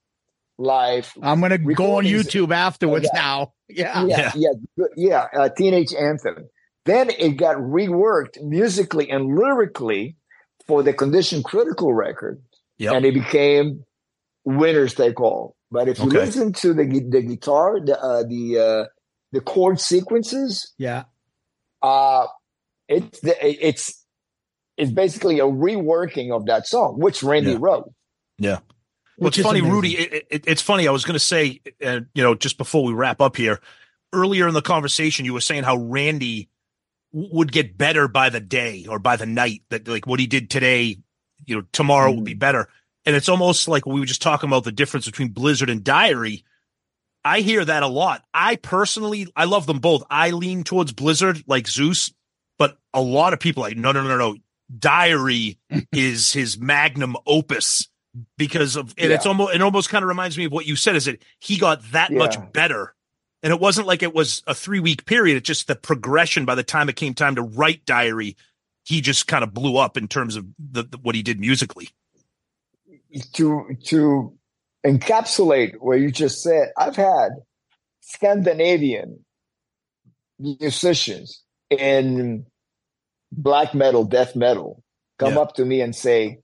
live. 0.60 1.12
I'm 1.24 1.42
gonna 1.42 1.58
go 1.58 1.96
on 1.98 2.04
YouTube 2.04 2.52
afterwards 2.54 3.10
Yeah. 3.12 3.20
now. 3.20 3.54
Yeah. 3.70 4.06
yeah, 4.06 4.32
yeah, 4.36 4.50
good- 4.78 4.92
yeah. 4.96 5.26
Uh, 5.36 5.50
Teenage 5.50 5.96
Anthem. 5.96 6.48
Then 6.86 7.10
it 7.10 7.38
got 7.38 7.56
reworked 7.58 8.40
musically 8.44 9.10
and 9.10 9.36
lyrically 9.36 10.16
for 10.68 10.84
the 10.84 10.94
Condition 10.94 11.42
Critical 11.42 11.92
record, 11.92 12.40
Yep. 12.78 12.94
and 12.94 13.06
it 13.08 13.16
became 13.16 13.84
winners 14.46 14.94
take 14.94 15.20
all. 15.20 15.56
But 15.72 15.88
if 15.90 15.98
you 15.98 16.06
Okay. 16.06 16.20
listen 16.20 16.54
to 16.54 16.72
the 16.76 16.86
the 17.10 17.22
guitar, 17.24 17.80
the 17.84 18.00
uh, 18.00 18.22
the 18.24 18.60
uh, 18.60 18.86
the 19.32 19.42
chord 19.42 19.80
sequences, 19.82 20.72
Yeah. 20.78 21.06
uh, 21.82 22.28
it's 22.88 23.20
the, 23.22 23.34
it's 23.68 24.06
it's 24.78 24.92
basically 24.92 25.40
a 25.40 25.44
reworking 25.46 26.32
of 26.32 26.46
that 26.46 26.68
song, 26.68 27.00
which 27.00 27.24
Randy 27.24 27.52
Yeah. 27.52 27.58
wrote. 27.60 27.94
Yeah. 28.38 28.60
Well, 29.18 29.28
Which 29.30 29.34
it's 29.34 29.40
is 29.40 29.46
funny, 29.46 29.60
amazing. 29.60 29.74
Rudy. 29.76 29.98
It, 29.98 30.28
it, 30.30 30.44
it's 30.48 30.62
funny. 30.62 30.88
I 30.88 30.92
was 30.92 31.04
going 31.04 31.16
to 31.16 31.20
say, 31.20 31.60
uh, 31.84 32.02
you 32.14 32.22
know, 32.24 32.36
just 32.36 32.58
before 32.60 32.84
we 32.84 32.94
wrap 32.94 33.20
up 33.20 33.36
here, 33.36 33.60
earlier 34.14 34.48
in 34.48 34.54
the 34.54 34.62
conversation, 34.62 35.26
you 35.26 35.34
were 35.34 35.42
saying 35.42 35.64
how 35.64 35.78
Randy 35.78 36.50
w- 37.12 37.30
would 37.34 37.52
get 37.52 37.78
better 37.78 38.08
by 38.08 38.30
the 38.30 38.40
day 38.40 38.86
or 38.88 39.00
by 39.00 39.16
the 39.16 39.26
night. 39.26 39.64
That 39.70 39.88
like 39.88 40.06
what 40.06 40.20
he 40.20 40.28
did 40.28 40.52
today, 40.52 40.98
you 41.48 41.56
know, 41.56 41.64
tomorrow 41.72 42.12
will 42.12 42.22
be 42.22 42.36
better. 42.36 42.70
And 43.08 43.16
it's 43.16 43.30
almost 43.30 43.68
like 43.68 43.88
we 43.88 44.00
were 44.00 44.06
just 44.06 44.22
talking 44.22 44.50
about 44.50 44.66
the 44.66 44.72
difference 44.72 45.08
between 45.08 45.30
Blizzard 45.30 45.72
and 45.72 45.84
Diary. 45.84 46.44
I 47.26 47.40
hear 47.40 47.66
that 47.66 47.82
a 47.84 47.88
lot. 47.88 48.24
I 48.36 48.56
personally, 48.58 49.28
I 49.36 49.46
love 49.46 49.66
them 49.66 49.80
both. 49.80 50.04
I 50.12 50.30
lean 50.32 50.64
towards 50.64 50.94
Blizzard, 50.94 51.44
like 51.48 51.68
Zeus, 51.68 52.14
but 52.60 52.78
a 52.94 53.02
lot 53.02 53.34
of 53.34 53.40
people 53.40 53.64
are 53.64 53.70
like, 53.70 53.78
no, 53.78 53.92
no, 53.92 54.04
no, 54.04 54.16
no. 54.18 54.36
Diary 54.76 55.58
is 55.92 56.34
his 56.34 56.58
magnum 56.60 57.16
opus 57.26 57.88
because 58.38 58.76
of 58.76 58.94
and 58.98 59.12
it's 59.12 59.26
almost 59.28 59.54
it 59.54 59.62
almost 59.62 59.90
kind 59.90 60.04
of 60.04 60.10
reminds 60.10 60.38
me 60.38 60.46
of 60.46 60.52
what 60.52 60.66
you 60.66 60.76
said 60.76 60.96
is 60.96 61.06
that 61.06 61.22
he 61.40 61.58
got 61.58 61.82
that 61.92 62.10
Yeah. 62.12 62.18
much 62.18 62.38
better. 62.54 62.94
And 63.44 63.54
it 63.54 63.60
wasn't 63.60 63.86
like 63.88 64.02
it 64.02 64.14
was 64.16 64.42
a 64.48 64.56
three 64.56 64.80
week 64.80 65.06
period 65.06 65.38
it's 65.38 65.48
just 65.48 65.68
the 65.68 65.76
progression 65.76 66.44
by 66.46 66.56
the 66.56 66.64
time 66.64 66.90
it 66.90 66.96
came 66.96 67.14
time 67.14 67.36
to 67.36 67.44
write 67.44 67.86
diary 67.86 68.36
he 68.84 69.02
just 69.02 69.28
kind 69.28 69.44
of 69.44 69.54
blew 69.54 69.78
up 69.78 69.98
in 69.98 70.08
terms 70.08 70.36
of 70.36 70.48
the, 70.58 70.84
the- 70.84 70.98
what 70.98 71.14
he 71.14 71.22
did 71.22 71.40
musically. 71.40 71.90
To 73.34 73.68
to 73.86 74.38
encapsulate 74.86 75.76
what 75.80 76.00
you 76.00 76.12
just 76.12 76.42
said, 76.42 76.70
I've 76.78 76.96
had 76.96 77.30
Scandinavian 78.02 79.24
musicians 80.40 81.44
in 81.70 82.46
black 83.32 83.74
metal, 83.74 84.04
death 84.06 84.36
metal, 84.36 84.84
come 85.20 85.34
Yeah. 85.34 85.40
up 85.40 85.56
to 85.56 85.66
me 85.66 85.82
and 85.82 85.96
say, 85.96 86.40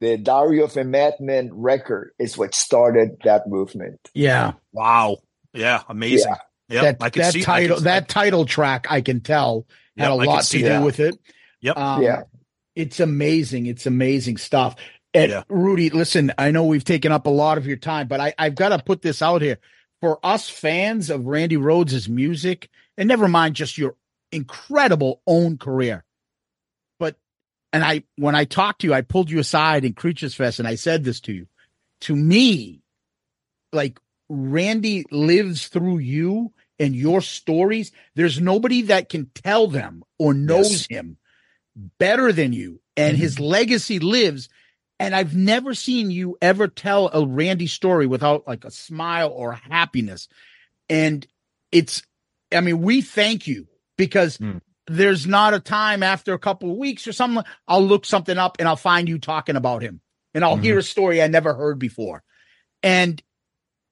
"The 0.00 0.16
Diary 0.16 0.60
of 0.62 0.76
a 0.76 0.84
Madman 0.84 1.50
record 1.54 2.12
is 2.18 2.36
what 2.38 2.54
started 2.54 3.18
that 3.24 3.46
movement." 3.48 4.00
Yeah. 4.14 4.52
wow 4.72 5.18
yeah 5.54 5.82
amazing 5.88 6.34
yeah 6.68 6.82
that 6.82 6.96
i 7.00 7.08
could 7.08 7.22
that 7.22 7.32
see 7.32 7.40
I 7.40 7.44
title 7.44 7.76
could- 7.78 7.84
that 7.84 8.06
title 8.08 8.44
track 8.44 8.86
I 8.90 9.00
can 9.00 9.20
tell 9.20 9.66
had 9.96 10.04
Yeah, 10.08 10.12
a 10.12 10.16
I 10.18 10.24
lot 10.24 10.44
to 10.44 10.58
do 10.58 10.64
that. 10.64 10.82
with 10.84 11.00
it. 11.00 11.16
Yep. 11.62 11.76
Um, 11.78 12.02
Yeah. 12.02 12.22
It's 12.76 13.00
amazing. 13.00 13.66
It's 13.66 13.86
amazing 13.86 14.36
stuff. 14.36 14.76
And 15.14 15.32
Yeah. 15.32 15.42
Rudy, 15.48 15.90
listen, 15.90 16.32
I 16.38 16.50
know 16.52 16.64
we've 16.64 16.84
taken 16.84 17.10
up 17.10 17.26
a 17.26 17.30
lot 17.30 17.58
of 17.58 17.66
your 17.66 17.78
time, 17.78 18.06
but 18.06 18.20
I, 18.20 18.34
I've 18.38 18.54
got 18.54 18.68
to 18.68 18.78
put 18.78 19.02
this 19.02 19.22
out 19.22 19.42
here. 19.42 19.58
For 20.00 20.20
us 20.22 20.48
fans 20.48 21.10
of 21.10 21.24
Randy 21.26 21.56
Rhoads' 21.56 22.08
music, 22.08 22.68
and 22.96 23.08
never 23.08 23.26
mind 23.26 23.56
just 23.56 23.78
your 23.78 23.96
incredible 24.30 25.20
own 25.26 25.58
career. 25.58 26.04
And 27.72 27.84
I 27.84 28.04
when 28.16 28.34
I 28.34 28.44
talked 28.44 28.80
to 28.80 28.86
you, 28.86 28.94
I 28.94 29.02
pulled 29.02 29.30
you 29.30 29.38
aside 29.38 29.84
in 29.84 29.92
Creatures 29.92 30.34
Fest 30.34 30.58
and 30.58 30.68
I 30.68 30.74
said 30.74 31.04
this 31.04 31.20
to 31.20 31.32
you. 31.32 31.46
To 32.02 32.16
me, 32.16 32.80
like 33.72 33.98
Randy 34.28 35.04
lives 35.10 35.68
through 35.68 35.98
you 35.98 36.52
and 36.78 36.94
your 36.94 37.20
stories. 37.20 37.92
There's 38.14 38.40
nobody 38.40 38.82
that 38.82 39.08
can 39.08 39.30
tell 39.34 39.66
them 39.66 40.04
or 40.18 40.32
knows 40.34 40.86
him 40.88 41.18
better 41.98 42.32
than 42.32 42.52
you. 42.52 42.80
And 42.96 43.16
his 43.16 43.38
legacy 43.38 44.00
lives. 44.00 44.48
And 44.98 45.14
I've 45.14 45.36
never 45.36 45.74
seen 45.74 46.10
you 46.10 46.36
ever 46.42 46.66
tell 46.66 47.10
a 47.12 47.24
Randy 47.24 47.68
story 47.68 48.06
without 48.06 48.48
like 48.48 48.64
a 48.64 48.70
smile 48.70 49.30
or 49.30 49.52
happiness. 49.52 50.26
And 50.88 51.24
it's, 51.70 52.02
I 52.52 52.60
mean, 52.60 52.82
we 52.82 53.02
thank 53.02 53.46
you 53.46 53.68
because 53.96 54.38
Mm. 54.38 54.60
There's 54.88 55.26
not 55.26 55.54
a 55.54 55.60
time 55.60 56.02
after 56.02 56.32
a 56.32 56.38
couple 56.38 56.70
of 56.70 56.76
weeks 56.76 57.06
or 57.06 57.12
something. 57.12 57.44
I'll 57.66 57.84
look 57.84 58.04
something 58.04 58.38
up 58.38 58.56
and 58.58 58.68
I'll 58.68 58.76
find 58.76 59.08
you 59.08 59.18
talking 59.18 59.56
about 59.56 59.82
him 59.82 60.00
and 60.34 60.44
I'll 60.44 60.56
hear 60.56 60.74
mm-hmm. 60.74 60.80
a 60.80 60.82
story 60.82 61.22
I 61.22 61.28
never 61.28 61.54
heard 61.54 61.78
before. 61.78 62.22
And 62.82 63.22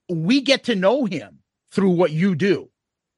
we 0.09 0.41
get 0.41 0.65
to 0.65 0.75
know 0.75 1.05
him 1.05 1.39
through 1.71 1.91
what 1.91 2.11
you 2.11 2.35
do. 2.35 2.69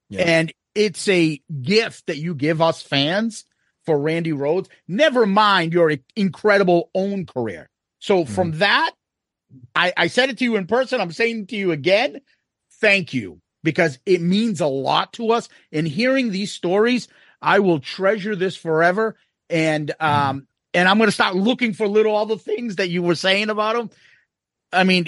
Yeah. 0.10 0.24
And 0.24 0.54
it's 0.76 1.08
a 1.08 1.42
gift 1.62 2.08
that 2.08 2.18
you 2.18 2.36
give 2.36 2.62
us 2.62 2.82
fans 2.82 3.46
for 3.86 4.00
Randy 4.00 4.32
Rhoads. 4.32 4.68
Never 4.88 5.26
mind 5.26 5.74
your 5.74 5.94
incredible 6.16 6.90
own 6.94 7.26
career. 7.26 7.70
So 8.00 8.24
mm-hmm. 8.24 8.34
from 8.34 8.52
that, 8.60 8.92
I, 9.76 9.94
I 9.96 10.08
said 10.08 10.30
it 10.30 10.38
to 10.40 10.44
you 10.44 10.56
in 10.56 10.68
person. 10.68 11.02
I'm 11.02 11.12
saying 11.12 11.48
to 11.48 11.56
you 11.56 11.72
again. 11.72 12.22
Thank 12.82 13.14
you 13.14 13.42
because 13.64 14.00
it 14.06 14.22
means 14.22 14.62
a 14.62 14.68
lot 14.68 15.14
to 15.14 15.32
us. 15.32 15.50
And 15.72 15.88
hearing 15.88 16.32
these 16.32 16.52
stories, 16.52 17.08
I 17.42 17.60
will 17.60 17.80
treasure 17.80 18.36
this 18.36 18.56
forever. 18.56 19.16
And 19.50 19.92
um, 20.00 20.48
and 20.74 20.88
I'm 20.88 20.98
going 20.98 21.08
to 21.08 21.14
start 21.14 21.36
looking 21.36 21.74
for 21.74 21.88
little 21.88 22.16
all 22.16 22.26
the 22.26 22.38
things 22.38 22.76
that 22.76 22.90
you 22.90 23.02
were 23.02 23.16
saying 23.16 23.50
about 23.50 23.76
him. 23.76 23.90
I 24.72 24.84
mean, 24.84 25.08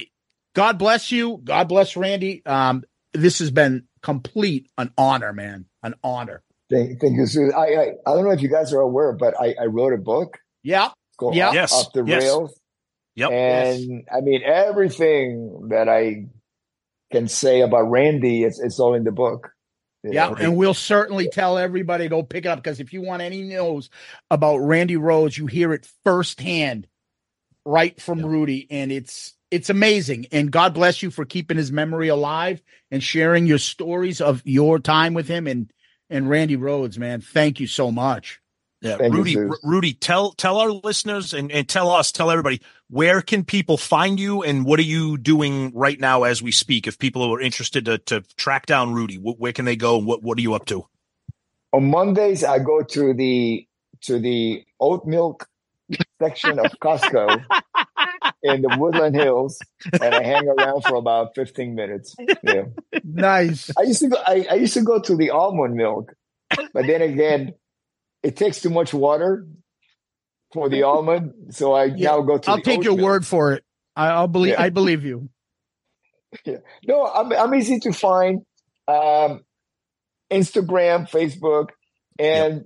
God 0.55 0.79
bless 0.79 1.11
you. 1.11 1.39
God 1.43 1.67
bless 1.67 1.95
Randy. 1.95 2.43
Um, 2.45 2.83
this 3.13 3.39
has 3.39 3.51
been 3.51 3.83
complete 4.01 4.69
an 4.77 4.91
honor, 4.97 5.33
man. 5.33 5.65
An 5.83 5.93
honor. 6.03 6.41
Thank, 6.69 6.99
thank 7.01 7.17
you, 7.17 7.27
Sue. 7.27 7.51
I, 7.55 7.65
I 7.65 7.83
I 8.07 8.13
don't 8.15 8.23
know 8.23 8.31
if 8.31 8.41
you 8.41 8.49
guys 8.49 8.73
are 8.73 8.79
aware, 8.79 9.13
but 9.13 9.35
I, 9.39 9.53
I 9.61 9.65
wrote 9.65 9.93
a 9.93 9.97
book 9.97 10.39
Yeah. 10.63 10.89
called 11.17 11.35
Yeah. 11.35 11.49
Off, 11.49 11.53
Yes, 11.53 11.73
Off 11.73 11.93
the 11.93 12.03
yes. 12.05 12.23
Rails. 12.23 12.59
Yep. 13.15 13.31
And 13.31 14.03
I 14.11 14.21
mean, 14.21 14.41
everything 14.43 15.67
that 15.69 15.89
I 15.89 16.27
can 17.11 17.27
say 17.27 17.61
about 17.61 17.91
Randy, 17.91 18.43
it's, 18.43 18.59
it's 18.59 18.79
all 18.79 18.93
in 18.95 19.03
the 19.03 19.11
book. 19.11 19.51
You 20.03 20.14
Yeah, 20.14 20.30
know? 20.30 20.36
and 20.36 20.57
we'll 20.57 20.73
certainly 20.73 21.30
tell 21.30 21.57
everybody 21.57 22.06
to 22.06 22.10
go 22.10 22.23
pick 22.23 22.45
it 22.45 22.49
up 22.49 22.61
because 22.64 22.80
if 22.80 22.91
you 22.94 23.02
want 23.02 23.22
any 23.22 23.44
news 23.44 23.90
about 24.32 24.57
Randy 24.57 24.95
Rhoads, 24.95 25.38
you 25.38 25.45
hear 25.48 25.73
it 25.73 25.88
firsthand, 26.03 26.88
right 27.65 27.99
from 28.02 28.26
Rudy, 28.26 28.68
and 28.72 28.91
it's 28.91 29.36
it's 29.52 29.69
amazing. 29.69 30.28
And 30.32 30.52
God 30.52 30.73
bless 30.73 31.03
you 31.03 31.11
for 31.11 31.26
keeping 31.26 31.57
his 31.57 31.72
memory 31.72 32.07
alive 32.07 32.61
and 32.90 33.03
sharing 33.03 33.45
your 33.45 33.57
stories 33.57 34.22
of 34.22 34.41
your 34.45 34.80
time 34.80 35.14
with 35.14 35.28
him 35.28 35.45
and 35.45 35.72
and 36.10 36.30
Randy 36.30 36.57
Rhoads, 36.57 36.98
man. 36.98 37.22
Thank 37.22 37.60
you 37.60 37.68
so 37.68 37.91
much. 37.91 38.40
Yeah, 38.82 38.98
Thank 38.98 39.14
Rudy, 39.14 39.34
Zeus. 39.34 39.52
R- 39.52 39.69
Rudy, 39.69 39.94
tell 39.94 40.32
tell 40.32 40.57
our 40.57 40.72
listeners 40.72 41.34
and, 41.34 41.52
and 41.52 41.69
tell 41.69 41.90
us, 41.91 42.11
tell 42.11 42.32
everybody, 42.32 42.61
where 42.91 43.22
can 43.22 43.45
people 43.45 43.77
find 43.77 44.19
you 44.19 44.43
and 44.43 44.65
what 44.65 44.77
are 44.77 44.84
you 44.84 45.18
doing 45.18 45.72
right 45.73 45.97
now 45.97 46.23
as 46.23 46.41
we 46.41 46.51
speak? 46.51 46.88
If 46.88 46.99
people 46.99 47.23
are 47.23 47.39
interested 47.39 47.85
to, 47.85 47.97
to 47.99 48.22
track 48.35 48.65
down 48.65 48.93
Rudy, 48.93 49.15
wh- 49.15 49.39
where 49.39 49.53
can 49.53 49.63
they 49.63 49.77
go? 49.77 49.97
and 49.97 50.05
What 50.05 50.22
what 50.22 50.38
are 50.38 50.41
you 50.41 50.53
up 50.53 50.65
to? 50.65 50.85
On 51.72 51.89
Mondays, 51.89 52.43
I 52.43 52.59
go 52.59 52.84
to 52.84 53.13
the 53.13 53.65
to 54.01 54.19
the 54.19 54.65
oat 54.80 55.05
milk 55.05 55.47
section 56.22 56.59
of 56.59 56.72
Costco 56.84 57.43
in 58.43 58.61
the 58.61 58.76
Woodland 58.77 59.15
Hills, 59.15 59.59
and 59.93 60.13
I 60.13 60.23
hang 60.23 60.49
around 60.49 60.84
for 60.84 60.95
about 60.95 61.34
fifteen 61.34 61.76
minutes. 61.76 62.13
Yeah. 62.43 62.65
Nice. 63.05 63.72
I 63.77 63.84
used 63.84 64.01
to 64.01 64.09
go. 64.09 64.18
I, 64.27 64.45
I 64.51 64.53
used 64.55 64.73
to 64.73 64.81
go 64.81 64.99
to 64.99 65.15
the 65.15 65.30
almond 65.30 65.76
milk, 65.76 66.13
but 66.49 66.88
then 66.88 67.01
again, 67.01 67.53
it 68.22 68.35
takes 68.35 68.61
too 68.61 68.69
much 68.69 68.93
water 68.93 69.47
for 70.53 70.69
the 70.69 70.84
almond, 70.84 71.53
so 71.53 71.73
I 71.73 71.86
Yeah, 71.86 72.10
now 72.10 72.22
go 72.22 72.38
to. 72.38 72.52
I'll 72.52 72.61
take 72.61 72.84
your 72.84 72.95
word 72.95 73.26
for 73.26 73.53
it. 73.53 73.64
I, 73.95 74.07
I'll 74.07 74.28
believe. 74.28 74.53
Yeah. 74.53 74.61
I 74.61 74.69
believe 74.69 75.03
you. 75.03 75.30
No, 76.88 77.06
I'm 77.06 77.32
I'm 77.34 77.53
easy 77.56 77.80
to 77.80 77.91
find. 77.91 78.41
Um, 78.88 79.41
Instagram, 80.32 81.10
Facebook, 81.10 81.69
and 82.18 82.65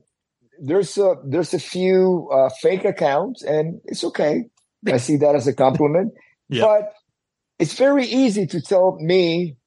there's 0.62 0.98
a 0.98 1.16
there's 1.26 1.54
a 1.54 1.60
few 1.60 2.30
uh, 2.32 2.50
fake 2.62 2.86
accounts, 2.86 3.44
and 3.44 3.82
it's 3.86 4.04
okay. 4.04 4.46
I 4.88 4.98
see 4.98 5.18
that 5.18 5.36
as 5.36 5.48
a 5.48 5.54
compliment. 5.54 6.14
Yeah. 6.48 6.62
But 6.62 6.94
it's 7.58 7.74
very 7.74 8.06
easy 8.06 8.46
to 8.48 8.62
tell 8.62 8.98
me 9.00 9.58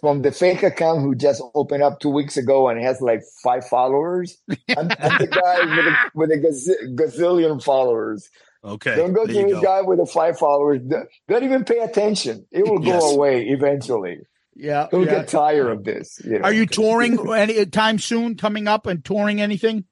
from 0.00 0.22
the 0.22 0.30
fake 0.30 0.62
account 0.62 1.00
who 1.02 1.14
just 1.14 1.42
opened 1.54 1.82
up 1.82 2.00
two 2.00 2.10
weeks 2.10 2.36
ago 2.36 2.68
and 2.68 2.82
has 2.82 3.00
like 3.00 3.22
five 3.42 3.66
followers. 3.66 4.36
I'm, 4.76 4.90
I'm 4.98 5.18
the 5.18 5.26
guy 5.26 5.60
with 5.64 5.86
a, 5.86 5.96
with 6.14 6.30
a 6.30 6.38
gaz- 6.38 6.76
gazillion 6.94 7.62
followers. 7.62 8.28
Okay. 8.64 8.96
Don't 8.96 9.12
go 9.12 9.26
to 9.26 9.32
the 9.32 9.52
go. 9.52 9.60
guy 9.62 9.82
with 9.82 9.98
the 9.98 10.06
five 10.06 10.38
followers. 10.38 10.80
Don't 11.28 11.44
even 11.44 11.64
pay 11.64 11.78
attention. 11.78 12.46
It 12.50 12.68
will 12.68 12.80
go 12.80 12.94
Yes. 12.94 13.12
away 13.14 13.46
eventually. 13.48 14.18
Yeah. 14.54 14.88
He'll 14.90 15.04
yeah. 15.04 15.16
get 15.16 15.28
tired 15.28 15.70
of 15.70 15.84
this. 15.84 16.20
You 16.24 16.38
know? 16.38 16.44
Are 16.44 16.52
you 16.52 16.66
touring 16.66 17.18
any 17.32 17.64
time 17.66 17.98
soon? 17.98 18.36
Coming 18.36 18.66
up 18.66 18.86
and 18.86 19.04
touring 19.04 19.40
anything? 19.40 19.84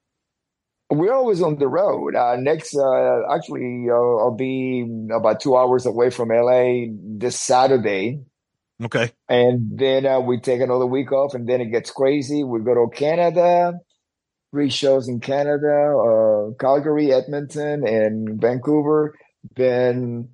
We're 0.89 1.13
always 1.13 1.41
on 1.41 1.57
the 1.57 1.67
road. 1.67 2.15
Uh, 2.15 2.35
next, 2.35 2.75
uh, 2.75 3.33
actually, 3.33 3.87
uh, 3.89 3.93
I'll 3.93 4.35
be 4.35 4.85
about 5.11 5.39
two 5.39 5.55
hours 5.57 5.85
away 5.85 6.09
from 6.11 6.29
LA 6.29 6.85
this 7.17 7.39
Saturday. 7.39 8.21
Okay. 8.83 9.11
And 9.29 9.77
then 9.79 10.05
uh, 10.05 10.19
we 10.19 10.39
take 10.39 10.61
another 10.61 10.85
week 10.85 11.11
off, 11.11 11.33
and 11.33 11.47
then 11.47 11.61
it 11.61 11.71
gets 11.71 11.91
crazy. 11.91 12.43
We 12.43 12.59
go 12.61 12.73
to 12.75 12.87
Canada, 12.93 13.73
three 14.51 14.69
shows 14.69 15.07
in 15.07 15.19
Canada, 15.21 15.95
uh, 15.97 16.53
Calgary, 16.59 17.13
Edmonton, 17.13 17.87
and 17.87 18.41
Vancouver. 18.41 19.15
Then, 19.55 20.29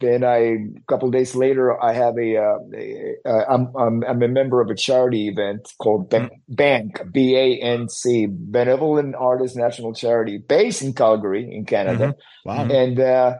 then 0.00 0.24
I 0.24 0.36
a 0.38 0.56
couple 0.88 1.10
days 1.10 1.34
later, 1.34 1.82
I 1.82 1.94
have 1.94 2.18
a, 2.18 2.36
uh, 2.36 2.58
a 2.74 3.14
uh, 3.24 3.44
I'm, 3.48 3.74
I'm 3.74 4.04
I'm 4.04 4.22
a 4.22 4.28
member 4.28 4.60
of 4.60 4.68
a 4.68 4.74
charity 4.74 5.28
event 5.28 5.68
called 5.78 6.10
Ban- 6.10 6.30
Bank 6.48 7.00
B 7.10 7.36
A 7.36 7.58
N 7.62 7.88
C 7.88 8.26
Benevolent 8.28 9.14
Artists 9.14 9.56
National 9.56 9.94
Charity, 9.94 10.38
based 10.46 10.82
in 10.82 10.92
Calgary, 10.92 11.48
in 11.50 11.64
Canada 11.64 12.14
Wow. 12.44 12.66
and 12.68 13.00
uh, 13.00 13.34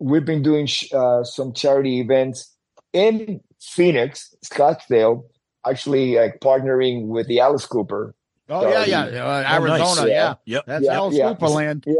we've 0.00 0.24
been 0.24 0.42
doing 0.42 0.66
sh- 0.66 0.92
uh, 0.92 1.22
some 1.22 1.52
charity 1.52 2.00
events 2.00 2.56
in 2.92 3.40
Phoenix, 3.60 4.34
Scottsdale, 4.44 5.24
actually 5.66 6.16
like 6.16 6.40
partnering 6.40 7.06
with 7.08 7.26
the 7.28 7.40
Alice 7.40 7.66
Cooper. 7.66 8.14
Oh 8.48 8.68
yeah, 8.68 8.84
yeah, 8.84 9.24
uh, 9.24 9.58
Oh, 9.58 9.64
nice. 9.64 9.80
Arizona. 9.80 10.08
Yeah, 10.10 10.34
Yep. 10.46 10.64
that's 10.66 10.84
Yeah, 10.84 10.92
Alice 10.94 11.16
yeah. 11.16 11.28
Cooper 11.28 11.48
land. 11.48 11.84
Yeah, 11.86 11.94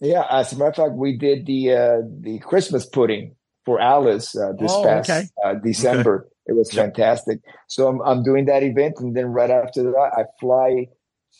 yeah. 0.00 0.24
As 0.30 0.52
a 0.52 0.56
matter 0.58 0.70
of 0.70 0.76
fact, 0.76 0.92
we 0.94 1.16
did 1.16 1.46
the 1.46 1.72
uh, 1.72 1.96
the 2.20 2.38
Christmas 2.40 2.86
pudding 2.86 3.36
for 3.64 3.80
Alice 3.80 4.36
uh, 4.36 4.52
this 4.58 4.72
Oh, 4.72 4.82
past 4.84 5.10
okay. 5.10 5.28
uh, 5.44 5.54
December. 5.54 6.28
It 6.46 6.54
was 6.54 6.72
Yep. 6.74 6.84
fantastic. 6.86 7.40
So 7.68 7.86
I'm 7.88 8.00
I'm 8.02 8.22
doing 8.22 8.46
that 8.46 8.62
event, 8.62 8.96
and 8.98 9.14
then 9.16 9.26
right 9.26 9.50
after 9.50 9.82
that, 9.84 10.10
I 10.16 10.24
fly 10.40 10.86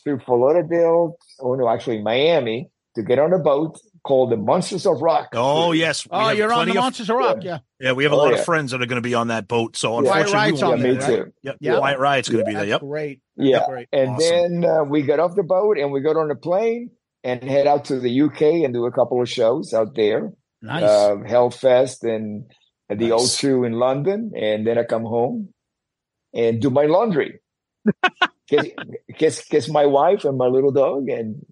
through 0.03 0.19
Fort 0.25 0.39
Lauderdale. 0.39 1.17
Oh 1.41 1.55
no, 1.55 1.67
actually 1.69 2.01
Miami 2.01 2.69
to 2.95 3.03
get 3.03 3.19
on 3.19 3.33
a 3.33 3.39
boat 3.39 3.77
called 4.05 4.31
the 4.31 4.37
Monsters 4.37 4.85
of 4.85 5.01
Rock. 5.01 5.29
Oh 5.33 5.71
yes. 5.71 6.05
We 6.05 6.09
Oh, 6.13 6.29
you're 6.29 6.53
on 6.53 6.65
the 6.67 6.71
of- 6.73 6.77
Monsters 6.77 7.09
of 7.09 7.15
Rock, 7.17 7.37
yeah. 7.41 7.59
Yeah, 7.79 7.93
we 7.93 8.03
have 8.03 8.13
a 8.13 8.15
Oh, 8.15 8.19
lot 8.19 8.33
yeah. 8.33 8.39
of 8.39 8.45
friends 8.45 8.71
that 8.71 8.81
are 8.81 8.85
going 8.85 9.01
to 9.01 9.07
be 9.07 9.15
on 9.15 9.27
that 9.29 9.47
boat. 9.47 9.75
So 9.75 9.97
unfortunately, 9.97 10.33
Riot's 10.33 10.57
we 10.61 10.63
on 10.63 10.69
won't 10.69 10.81
yeah, 10.81 10.87
me 10.91 10.97
there, 10.97 11.07
there. 11.09 11.25
too. 11.25 11.33
Yep. 11.43 11.57
Yeah. 11.59 11.79
White 11.79 11.99
Riot's 11.99 12.29
going 12.29 12.45
to 12.45 12.47
be 12.49 12.53
there. 12.55 12.65
Yep. 12.65 12.81
great. 12.81 13.19
Yeah, 13.35 13.65
Great. 13.67 13.87
and 13.91 14.11
Awesome. 14.11 14.61
then 14.61 14.69
uh, 14.69 14.83
we 14.83 15.01
got 15.01 15.19
off 15.19 15.35
the 15.35 15.43
boat 15.43 15.77
and 15.77 15.91
we 15.91 15.99
got 16.01 16.15
on 16.17 16.29
a 16.31 16.35
plane 16.35 16.91
and 17.23 17.43
head 17.43 17.67
out 17.67 17.85
to 17.85 17.99
the 17.99 18.21
UK 18.21 18.41
and 18.63 18.73
do 18.73 18.85
a 18.85 18.91
couple 18.91 19.21
of 19.21 19.27
shows 19.27 19.73
out 19.73 19.95
there. 19.95 20.31
Nice. 20.61 20.83
uh, 20.83 21.15
Hellfest 21.27 22.03
and 22.03 22.45
the 22.87 23.07
Nice. 23.09 23.37
O2 23.41 23.65
in 23.67 23.73
London, 23.73 24.31
and 24.39 24.65
then 24.65 24.77
I 24.77 24.83
come 24.83 25.03
home 25.03 25.49
and 26.33 26.61
do 26.61 26.69
my 26.69 26.85
laundry. 26.85 27.39
kiss, 28.49 28.67
kiss, 29.17 29.43
kiss 29.43 29.69
my 29.69 29.85
wife 29.85 30.23
and 30.25 30.37
my 30.37 30.45
little 30.47 30.71
dog, 30.71 31.09
and, 31.09 31.45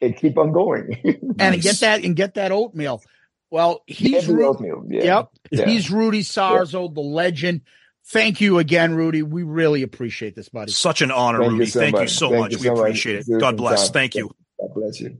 and 0.00 0.16
keep 0.16 0.38
on 0.38 0.52
going. 0.52 0.94
and 1.04 1.36
Nice. 1.38 1.62
get 1.62 1.76
that 1.80 2.04
and 2.04 2.16
get 2.16 2.34
that 2.34 2.52
oatmeal. 2.52 3.02
Well, 3.50 3.82
he's 3.86 4.28
Ru- 4.28 4.46
oatmeal, 4.46 4.84
yeah. 4.88 5.02
yep. 5.02 5.28
Yeah. 5.50 5.66
He's 5.66 5.90
Rudy 5.90 6.22
Sarzo, 6.22 6.92
the 6.94 7.00
legend. 7.00 7.62
Thank 8.06 8.40
you 8.40 8.58
again, 8.58 8.94
Rudy. 8.94 9.22
We 9.22 9.42
really 9.42 9.82
appreciate 9.82 10.34
this, 10.36 10.48
buddy. 10.48 10.72
Such 10.72 11.02
an 11.02 11.10
honor, 11.10 11.40
Thank 11.40 11.52
you 11.52 11.58
Rudy. 11.58 11.70
so 11.70 11.80
Thank 11.80 11.94
you 11.96 12.00
much. 12.02 12.10
so 12.10 12.28
Thank 12.30 12.40
much. 12.40 12.52
you 12.52 12.58
We 12.58 12.64
so 12.64 12.70
much. 12.74 12.80
appreciate 12.80 13.24
it. 13.28 13.40
God 13.40 13.56
bless. 13.56 13.84
Tom. 13.88 13.92
Thank 13.92 14.14
you. 14.14 14.30
God 14.60 14.74
bless 14.74 15.00
you. 15.00 15.18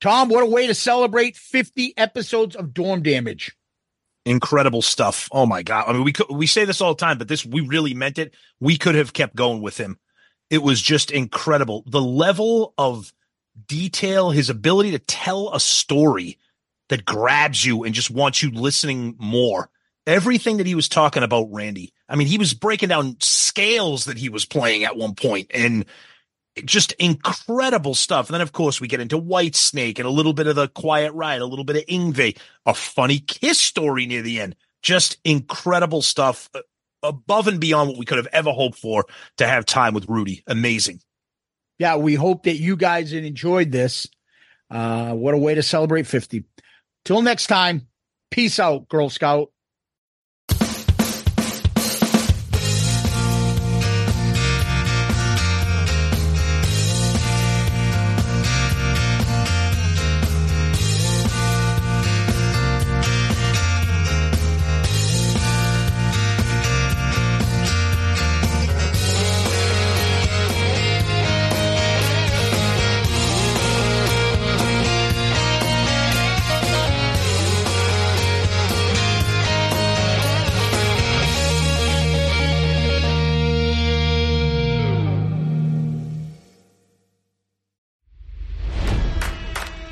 Tom, 0.00 0.28
what 0.30 0.42
a 0.42 0.46
way 0.46 0.66
to 0.66 0.74
celebrate 0.74 1.36
50 1.36 1.94
episodes 1.96 2.56
of 2.56 2.72
Dorm 2.72 3.02
Damage. 3.02 3.52
Incredible 4.24 4.82
stuff. 4.82 5.28
Oh 5.32 5.46
my 5.46 5.62
god. 5.62 5.84
I 5.88 5.92
mean, 5.92 6.04
we 6.04 6.12
could, 6.12 6.26
we 6.30 6.46
say 6.46 6.64
this 6.64 6.80
all 6.80 6.94
the 6.94 7.00
time, 7.00 7.18
but 7.18 7.28
this 7.28 7.44
we 7.44 7.60
really 7.60 7.94
meant 7.94 8.18
it. 8.18 8.34
We 8.60 8.76
could 8.78 8.94
have 8.94 9.12
kept 9.12 9.34
going 9.34 9.60
with 9.62 9.76
him. 9.78 9.98
It 10.50 10.62
was 10.62 10.82
just 10.82 11.10
incredible. 11.10 11.84
The 11.86 12.02
level 12.02 12.74
of 12.76 13.12
detail, 13.66 14.30
his 14.30 14.50
ability 14.50 14.90
to 14.92 14.98
tell 14.98 15.54
a 15.54 15.60
story 15.60 16.38
that 16.88 17.04
grabs 17.04 17.64
you 17.64 17.84
and 17.84 17.94
just 17.94 18.10
wants 18.10 18.42
you 18.42 18.50
listening 18.50 19.14
more. 19.18 19.70
Everything 20.06 20.56
that 20.56 20.66
he 20.66 20.74
was 20.74 20.88
talking 20.88 21.22
about, 21.22 21.52
Randy. 21.52 21.92
I 22.08 22.16
mean, 22.16 22.26
he 22.26 22.38
was 22.38 22.52
breaking 22.52 22.88
down 22.88 23.16
scales 23.20 24.06
that 24.06 24.18
he 24.18 24.28
was 24.28 24.44
playing 24.44 24.84
at 24.84 24.96
one 24.96 25.14
point 25.14 25.50
and 25.54 25.84
just 26.64 26.92
incredible 26.92 27.94
stuff. 27.94 28.28
And 28.28 28.34
then, 28.34 28.40
of 28.40 28.52
course, 28.52 28.80
we 28.80 28.88
get 28.88 29.00
into 29.00 29.20
Whitesnake 29.20 29.98
and 29.98 30.06
a 30.06 30.10
little 30.10 30.32
bit 30.32 30.48
of 30.48 30.56
the 30.56 30.68
Quiet 30.68 31.12
Riot, 31.12 31.42
a 31.42 31.46
little 31.46 31.64
bit 31.64 31.76
of 31.76 31.86
Yngwie, 31.86 32.38
a 32.66 32.74
funny 32.74 33.20
kiss 33.20 33.60
story 33.60 34.06
near 34.06 34.22
the 34.22 34.40
end. 34.40 34.56
Just 34.82 35.18
incredible 35.24 36.02
stuff 36.02 36.50
above 37.02 37.48
and 37.48 37.60
beyond 37.60 37.88
what 37.88 37.98
we 37.98 38.04
could 38.04 38.18
have 38.18 38.28
ever 38.32 38.50
hoped 38.50 38.78
for 38.78 39.06
to 39.38 39.46
have 39.46 39.66
time 39.66 39.94
with 39.94 40.08
Rudy. 40.08 40.42
Amazing. 40.46 41.00
Yeah, 41.78 41.96
we 41.96 42.14
hope 42.14 42.42
that 42.44 42.56
you 42.56 42.76
guys 42.76 43.12
enjoyed 43.12 43.72
this. 43.72 44.06
Uh, 44.70 45.12
what 45.14 45.34
a 45.34 45.38
way 45.38 45.54
to 45.54 45.62
celebrate 45.62 46.06
50. 46.06 46.44
Till 47.04 47.22
next 47.22 47.46
time, 47.46 47.88
peace 48.30 48.58
out, 48.58 48.88
Girl 48.88 49.08
Scout. 49.08 49.50